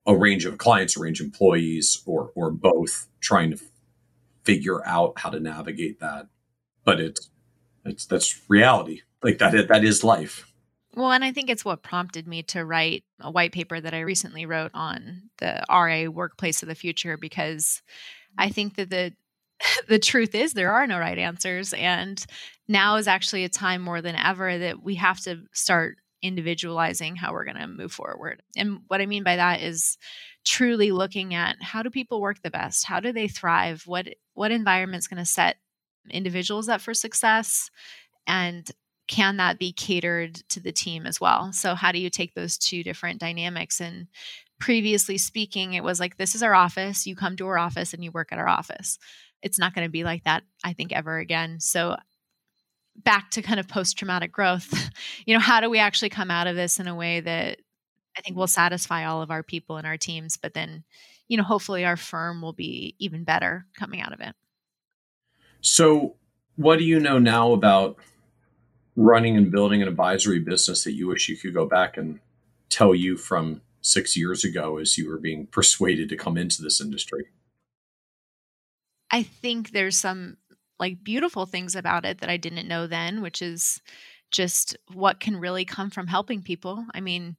[0.06, 3.60] a range of clients, a range of employees, or or both, trying to
[4.44, 6.28] figure out how to navigate that.
[6.85, 7.31] But it's
[7.85, 9.02] it's that's reality.
[9.23, 10.48] Like that that is life.
[10.94, 14.01] Well, and I think it's what prompted me to write a white paper that I
[14.01, 17.81] recently wrote on the RA workplace of the future because
[18.36, 19.12] I think that the
[19.89, 22.24] the truth is there are no right answers and
[22.69, 27.32] now is actually a time more than ever that we have to start individualizing how
[27.32, 28.43] we're going to move forward.
[28.56, 29.98] And what I mean by that is
[30.44, 32.86] truly looking at how do people work the best?
[32.86, 33.85] How do they thrive?
[33.86, 35.56] What what environment's going to set
[36.10, 37.70] individuals up for success
[38.27, 38.70] and
[39.09, 41.52] can that be catered to the team as well?
[41.52, 43.81] So, how do you take those two different dynamics?
[43.81, 44.06] And
[44.59, 47.06] previously speaking, it was like, this is our office.
[47.06, 48.98] You come to our office and you work at our office.
[49.43, 51.59] It's not going to be like that, I think, ever again.
[51.60, 51.97] So,
[52.97, 54.73] back to kind of post traumatic growth,
[55.27, 57.59] you know, how do we actually come out of this in a way that
[58.16, 60.84] I think will satisfy all of our people and our teams, but then,
[61.28, 64.34] you know, hopefully our firm will be even better coming out of it.
[65.60, 66.16] So,
[66.56, 67.97] what do you know now about
[68.97, 72.20] running and building an advisory business that you wish you could go back and
[72.68, 76.80] tell you from six years ago as you were being persuaded to come into this
[76.80, 77.26] industry?
[79.10, 80.36] I think there's some
[80.78, 83.80] like beautiful things about it that I didn't know then, which is
[84.30, 86.84] just what can really come from helping people.
[86.94, 87.36] I mean,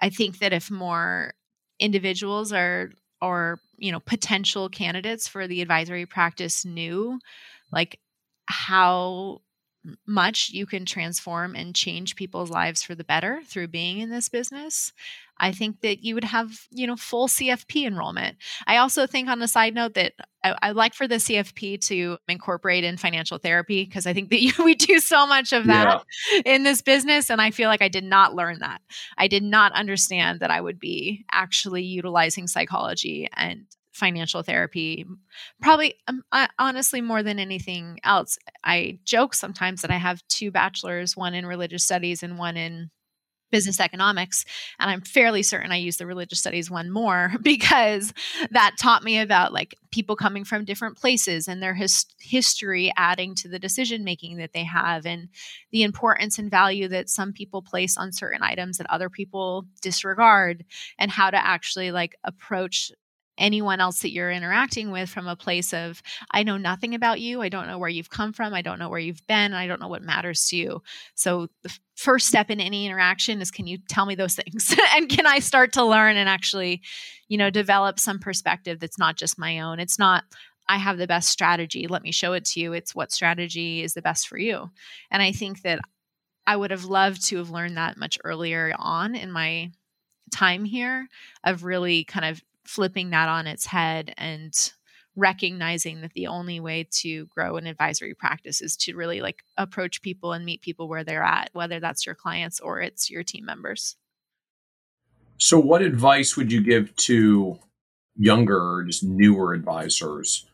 [0.00, 1.34] I think that if more
[1.78, 2.90] individuals are
[3.20, 7.18] or you know potential candidates for the advisory practice knew
[7.72, 7.98] like
[8.46, 9.40] how
[10.06, 14.28] much you can transform and change people's lives for the better through being in this
[14.28, 14.92] business
[15.38, 18.36] i think that you would have you know full cfp enrollment
[18.66, 20.12] i also think on a side note that
[20.44, 24.52] I, like for the cfp to incorporate in financial therapy because i think that you,
[24.64, 26.42] we do so much of that yeah.
[26.44, 28.80] in this business and i feel like i did not learn that
[29.18, 35.04] i did not understand that i would be actually utilizing psychology and financial therapy
[35.60, 40.50] probably um, I, honestly more than anything else i joke sometimes that i have two
[40.50, 42.90] bachelors one in religious studies and one in
[43.52, 44.44] business economics
[44.80, 48.12] and i'm fairly certain i use the religious studies one more because
[48.50, 53.34] that taught me about like people coming from different places and their his- history adding
[53.34, 55.28] to the decision making that they have and
[55.70, 60.64] the importance and value that some people place on certain items that other people disregard
[60.98, 62.90] and how to actually like approach
[63.38, 67.40] anyone else that you're interacting with from a place of i know nothing about you
[67.40, 69.80] i don't know where you've come from i don't know where you've been i don't
[69.80, 70.82] know what matters to you
[71.14, 75.08] so the first step in any interaction is can you tell me those things and
[75.08, 76.82] can i start to learn and actually
[77.28, 80.24] you know develop some perspective that's not just my own it's not
[80.68, 81.86] I have the best strategy.
[81.88, 82.72] Let me show it to you.
[82.72, 84.70] It's what strategy is the best for you.
[85.10, 85.80] And I think that
[86.46, 89.70] I would have loved to have learned that much earlier on in my
[90.32, 91.08] time here
[91.44, 94.54] of really kind of flipping that on its head and
[95.14, 100.00] recognizing that the only way to grow an advisory practice is to really like approach
[100.00, 103.44] people and meet people where they're at whether that's your clients or it's your team
[103.44, 103.96] members.
[105.36, 107.58] So what advice would you give to
[108.16, 110.46] younger or just newer advisors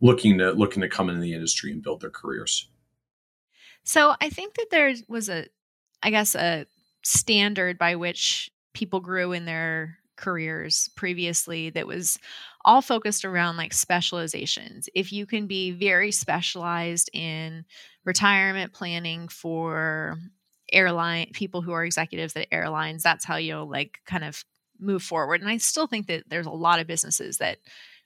[0.00, 2.68] looking to looking to come into the industry and build their careers?
[3.84, 5.46] So i think that there was a
[6.02, 6.66] i guess a
[7.02, 12.18] standard by which people grew in their careers previously that was
[12.64, 14.88] all focused around like specializations.
[14.94, 17.64] If you can be very specialized in
[18.04, 20.16] retirement planning for
[20.72, 24.44] airline people who are executives at airlines, that's how you'll like kind of
[24.78, 25.40] move forward.
[25.40, 27.58] And I still think that there's a lot of businesses that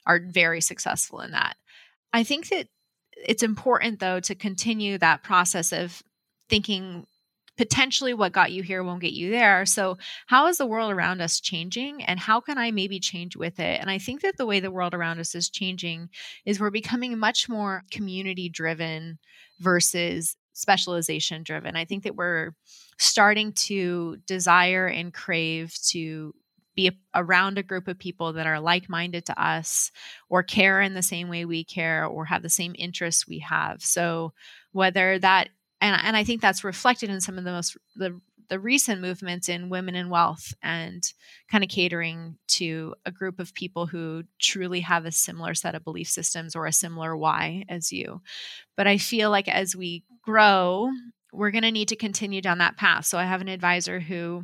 [0.05, 1.55] are very successful in that.
[2.13, 2.67] I think that
[3.15, 6.01] it's important though to continue that process of
[6.49, 7.05] thinking
[7.61, 9.67] potentially what got you here won't get you there.
[9.67, 13.59] So, how is the world around us changing and how can I maybe change with
[13.59, 13.79] it?
[13.79, 16.09] And I think that the way the world around us is changing
[16.43, 19.19] is we're becoming much more community driven
[19.59, 21.75] versus specialization driven.
[21.75, 22.55] I think that we're
[22.97, 26.33] starting to desire and crave to
[26.73, 29.91] be around a group of people that are like minded to us
[30.29, 33.83] or care in the same way we care or have the same interests we have.
[33.83, 34.33] So,
[34.71, 35.49] whether that
[35.81, 38.21] and, and I think that's reflected in some of the most the
[38.51, 41.01] the recent movements in women in wealth and
[41.49, 45.85] kind of catering to a group of people who truly have a similar set of
[45.85, 48.21] belief systems or a similar why as you.
[48.75, 50.89] But I feel like as we grow,
[51.31, 53.05] we're going to need to continue down that path.
[53.05, 54.43] So I have an advisor who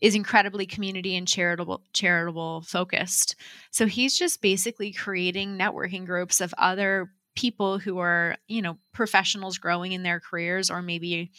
[0.00, 3.34] is incredibly community and charitable charitable focused.
[3.72, 9.58] So he's just basically creating networking groups of other people who are, you know, professionals
[9.58, 11.30] growing in their careers or maybe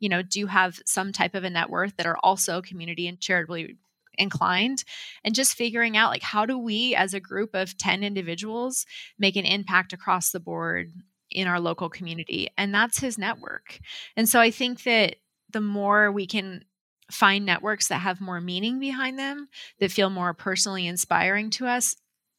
[0.00, 3.20] you know do have some type of a net worth that are also community and
[3.20, 3.76] charitably
[4.16, 4.84] inclined
[5.24, 8.84] and just figuring out like how do we as a group of 10 individuals
[9.18, 10.92] make an impact across the board
[11.30, 12.48] in our local community?
[12.56, 13.78] And that's his network.
[14.16, 15.16] And so i think that
[15.50, 16.64] the more we can
[17.10, 19.48] find networks that have more meaning behind them
[19.80, 21.96] that feel more personally inspiring to us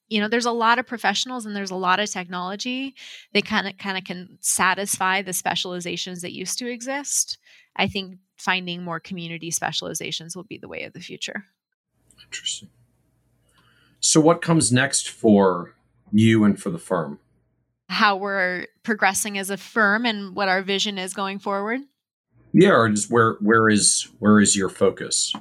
[0.10, 2.95] you know there's a lot of professionals and there's a lot of technology.
[3.34, 7.38] That kind of kind of can satisfy the specializations that used to exist.
[7.76, 11.45] I think finding more community specializations will be the way of the future.
[12.23, 12.69] Interesting.
[13.99, 15.76] So what comes next for
[16.11, 17.19] you and for the firm?
[17.90, 21.81] How we're progressing as a firm and what our vision is going forward?
[22.53, 25.34] Yeah or just where where is where is your focus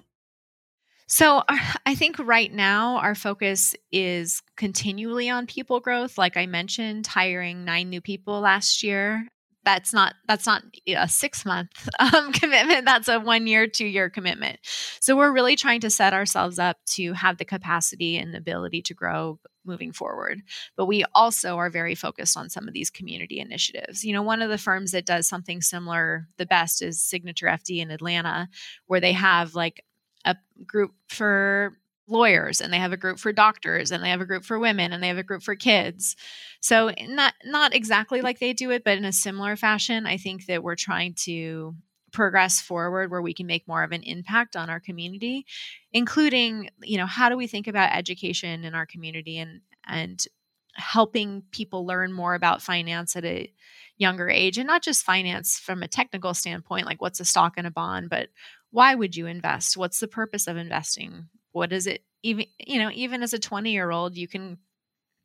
[1.08, 1.42] so
[1.86, 6.16] I think right now our focus is continually on people growth.
[6.16, 9.26] Like I mentioned, hiring nine new people last year.
[9.64, 12.86] That's not that's not a six month um, commitment.
[12.86, 14.60] That's a one year, two year commitment.
[15.00, 18.94] So we're really trying to set ourselves up to have the capacity and ability to
[18.94, 20.40] grow moving forward.
[20.76, 24.04] But we also are very focused on some of these community initiatives.
[24.04, 27.78] You know, one of the firms that does something similar the best is Signature FD
[27.78, 28.48] in Atlanta,
[28.86, 29.84] where they have like
[30.28, 31.76] a group for
[32.08, 34.92] lawyers and they have a group for doctors and they have a group for women
[34.92, 36.16] and they have a group for kids.
[36.60, 40.46] So not not exactly like they do it but in a similar fashion I think
[40.46, 41.74] that we're trying to
[42.12, 45.44] progress forward where we can make more of an impact on our community
[45.92, 50.24] including you know how do we think about education in our community and and
[50.72, 53.52] helping people learn more about finance at a
[53.98, 57.66] younger age and not just finance from a technical standpoint like what's a stock and
[57.66, 58.28] a bond but
[58.70, 59.76] why would you invest?
[59.76, 61.28] What's the purpose of investing?
[61.52, 64.58] What is it even you know even as a 20 year old you can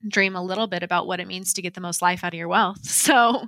[0.08, 2.38] dream a little bit about what it means to get the most life out of
[2.38, 2.80] your wealth.
[2.84, 3.48] So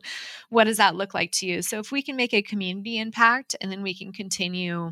[0.50, 1.62] what does that look like to you?
[1.62, 4.92] So if we can make a community impact and then we can continue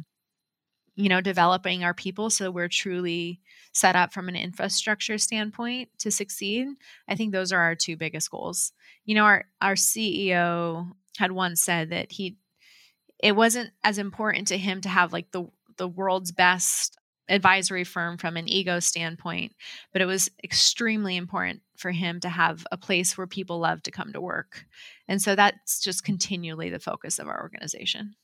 [0.96, 3.40] you know developing our people so we're truly
[3.72, 6.68] set up from an infrastructure standpoint to succeed
[7.08, 8.72] i think those are our two biggest goals.
[9.06, 12.38] You know our our ceo had once said that he
[13.24, 15.48] it wasn't as important to him to have like the
[15.78, 16.98] the world's best
[17.30, 19.54] advisory firm from an ego standpoint,
[19.94, 23.92] but it was extremely important for him to have a place where people love to
[23.92, 24.66] come to work.
[25.08, 28.16] And so that's just continually the focus of our organization.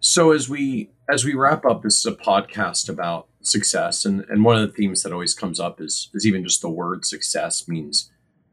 [0.00, 4.44] So as we as we wrap up, this is a podcast about success, and and
[4.44, 7.68] one of the themes that always comes up is is even just the word success
[7.68, 8.10] means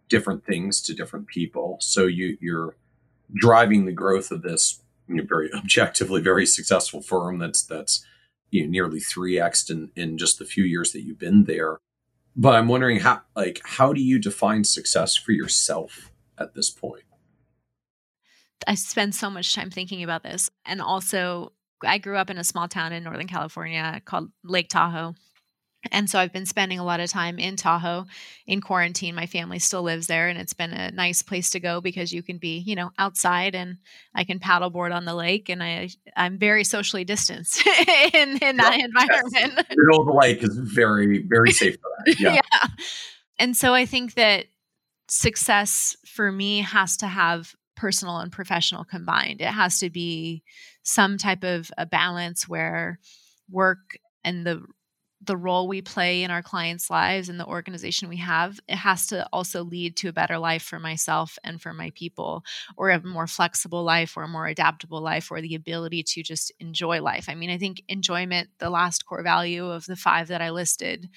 [0.10, 1.78] different things to different people.
[1.80, 2.76] So you you're
[3.34, 4.81] driving the growth of this
[5.16, 8.06] you know, very objectively very successful firm that's that's
[8.50, 11.80] you know nearly 3x in, in just the few years that you've been there.
[12.36, 17.04] But i'm wondering how like how do you define success for yourself at this point?
[18.68, 20.50] I spend so much time thinking about this.
[20.66, 25.16] And also i grew up in a small town in northern california called lake tahoe
[25.90, 28.06] and so I've been spending a lot of time in Tahoe
[28.46, 29.16] in quarantine.
[29.16, 32.22] My family still lives there and it's been a nice place to go because you
[32.22, 33.78] can be, you know, outside and
[34.14, 37.66] I can paddleboard on the lake and I I'm very socially distanced
[38.14, 39.34] in, in that well, environment.
[39.34, 39.66] Yes.
[39.70, 42.20] The middle of the lake is very, very safe for that.
[42.20, 42.34] Yeah.
[42.34, 42.70] yeah.
[43.40, 44.46] And so I think that
[45.10, 49.42] success for me has to have personal and professional combined.
[49.42, 50.44] It has to be
[50.84, 53.00] some type of a balance where
[53.50, 54.64] work and the
[55.24, 59.08] the role we play in our clients' lives and the organization we have, it has
[59.08, 62.44] to also lead to a better life for myself and for my people,
[62.76, 66.52] or a more flexible life, or a more adaptable life, or the ability to just
[66.60, 67.26] enjoy life.
[67.30, 71.10] I mean, I think enjoyment, the last core value of the five that I listed,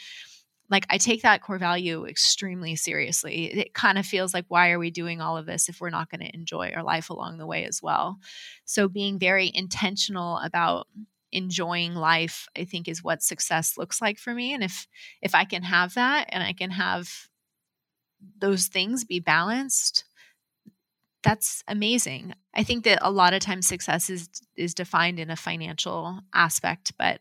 [0.71, 3.47] like I take that core value extremely seriously.
[3.53, 6.11] It kind of feels like, why are we doing all of this if we're not
[6.11, 8.19] going to enjoy our life along the way as well?
[8.65, 10.89] So, being very intentional about
[11.35, 14.87] enjoying life i think is what success looks like for me and if
[15.21, 17.29] if i can have that and i can have
[18.39, 20.05] those things be balanced
[21.25, 22.35] that's amazing.
[22.55, 26.93] I think that a lot of times success is is defined in a financial aspect
[26.99, 27.21] but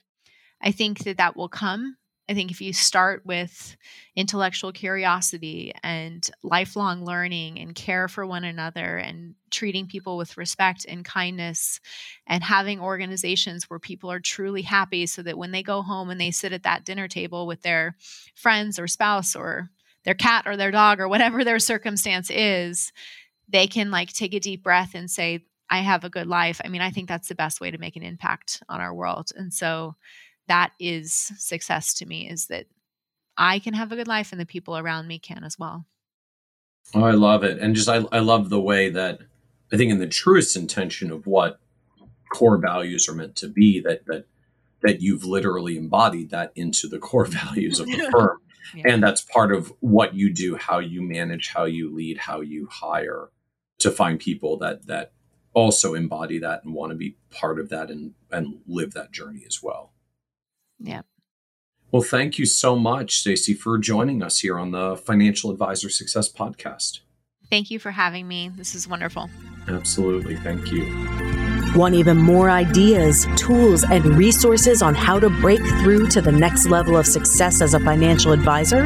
[0.61, 1.97] i think that that will come
[2.29, 3.75] I think if you start with
[4.15, 10.85] intellectual curiosity and lifelong learning and care for one another and treating people with respect
[10.87, 11.81] and kindness
[12.25, 16.19] and having organizations where people are truly happy so that when they go home and
[16.19, 17.97] they sit at that dinner table with their
[18.35, 19.69] friends or spouse or
[20.05, 22.93] their cat or their dog or whatever their circumstance is,
[23.49, 26.61] they can like take a deep breath and say, I have a good life.
[26.63, 29.31] I mean, I think that's the best way to make an impact on our world.
[29.35, 29.95] And so,
[30.47, 32.65] that is success to me is that
[33.37, 35.85] I can have a good life and the people around me can as well.
[36.93, 37.59] Oh, I love it.
[37.59, 39.19] And just I, I love the way that
[39.71, 41.59] I think in the truest intention of what
[42.31, 44.25] core values are meant to be, that that
[44.81, 48.37] that you've literally embodied that into the core values of the firm.
[48.75, 48.93] Yeah.
[48.93, 52.67] And that's part of what you do, how you manage, how you lead, how you
[52.71, 53.29] hire
[53.79, 55.13] to find people that that
[55.53, 59.43] also embody that and want to be part of that and and live that journey
[59.47, 59.92] as well.
[60.79, 61.01] Yeah.
[61.91, 66.31] Well, thank you so much, Stacy, for joining us here on the Financial Advisor Success
[66.31, 67.01] Podcast.
[67.49, 68.49] Thank you for having me.
[68.55, 69.29] This is wonderful.
[69.67, 70.35] Absolutely.
[70.37, 70.83] Thank you.
[71.75, 76.67] Want even more ideas, tools, and resources on how to break through to the next
[76.67, 78.85] level of success as a financial advisor?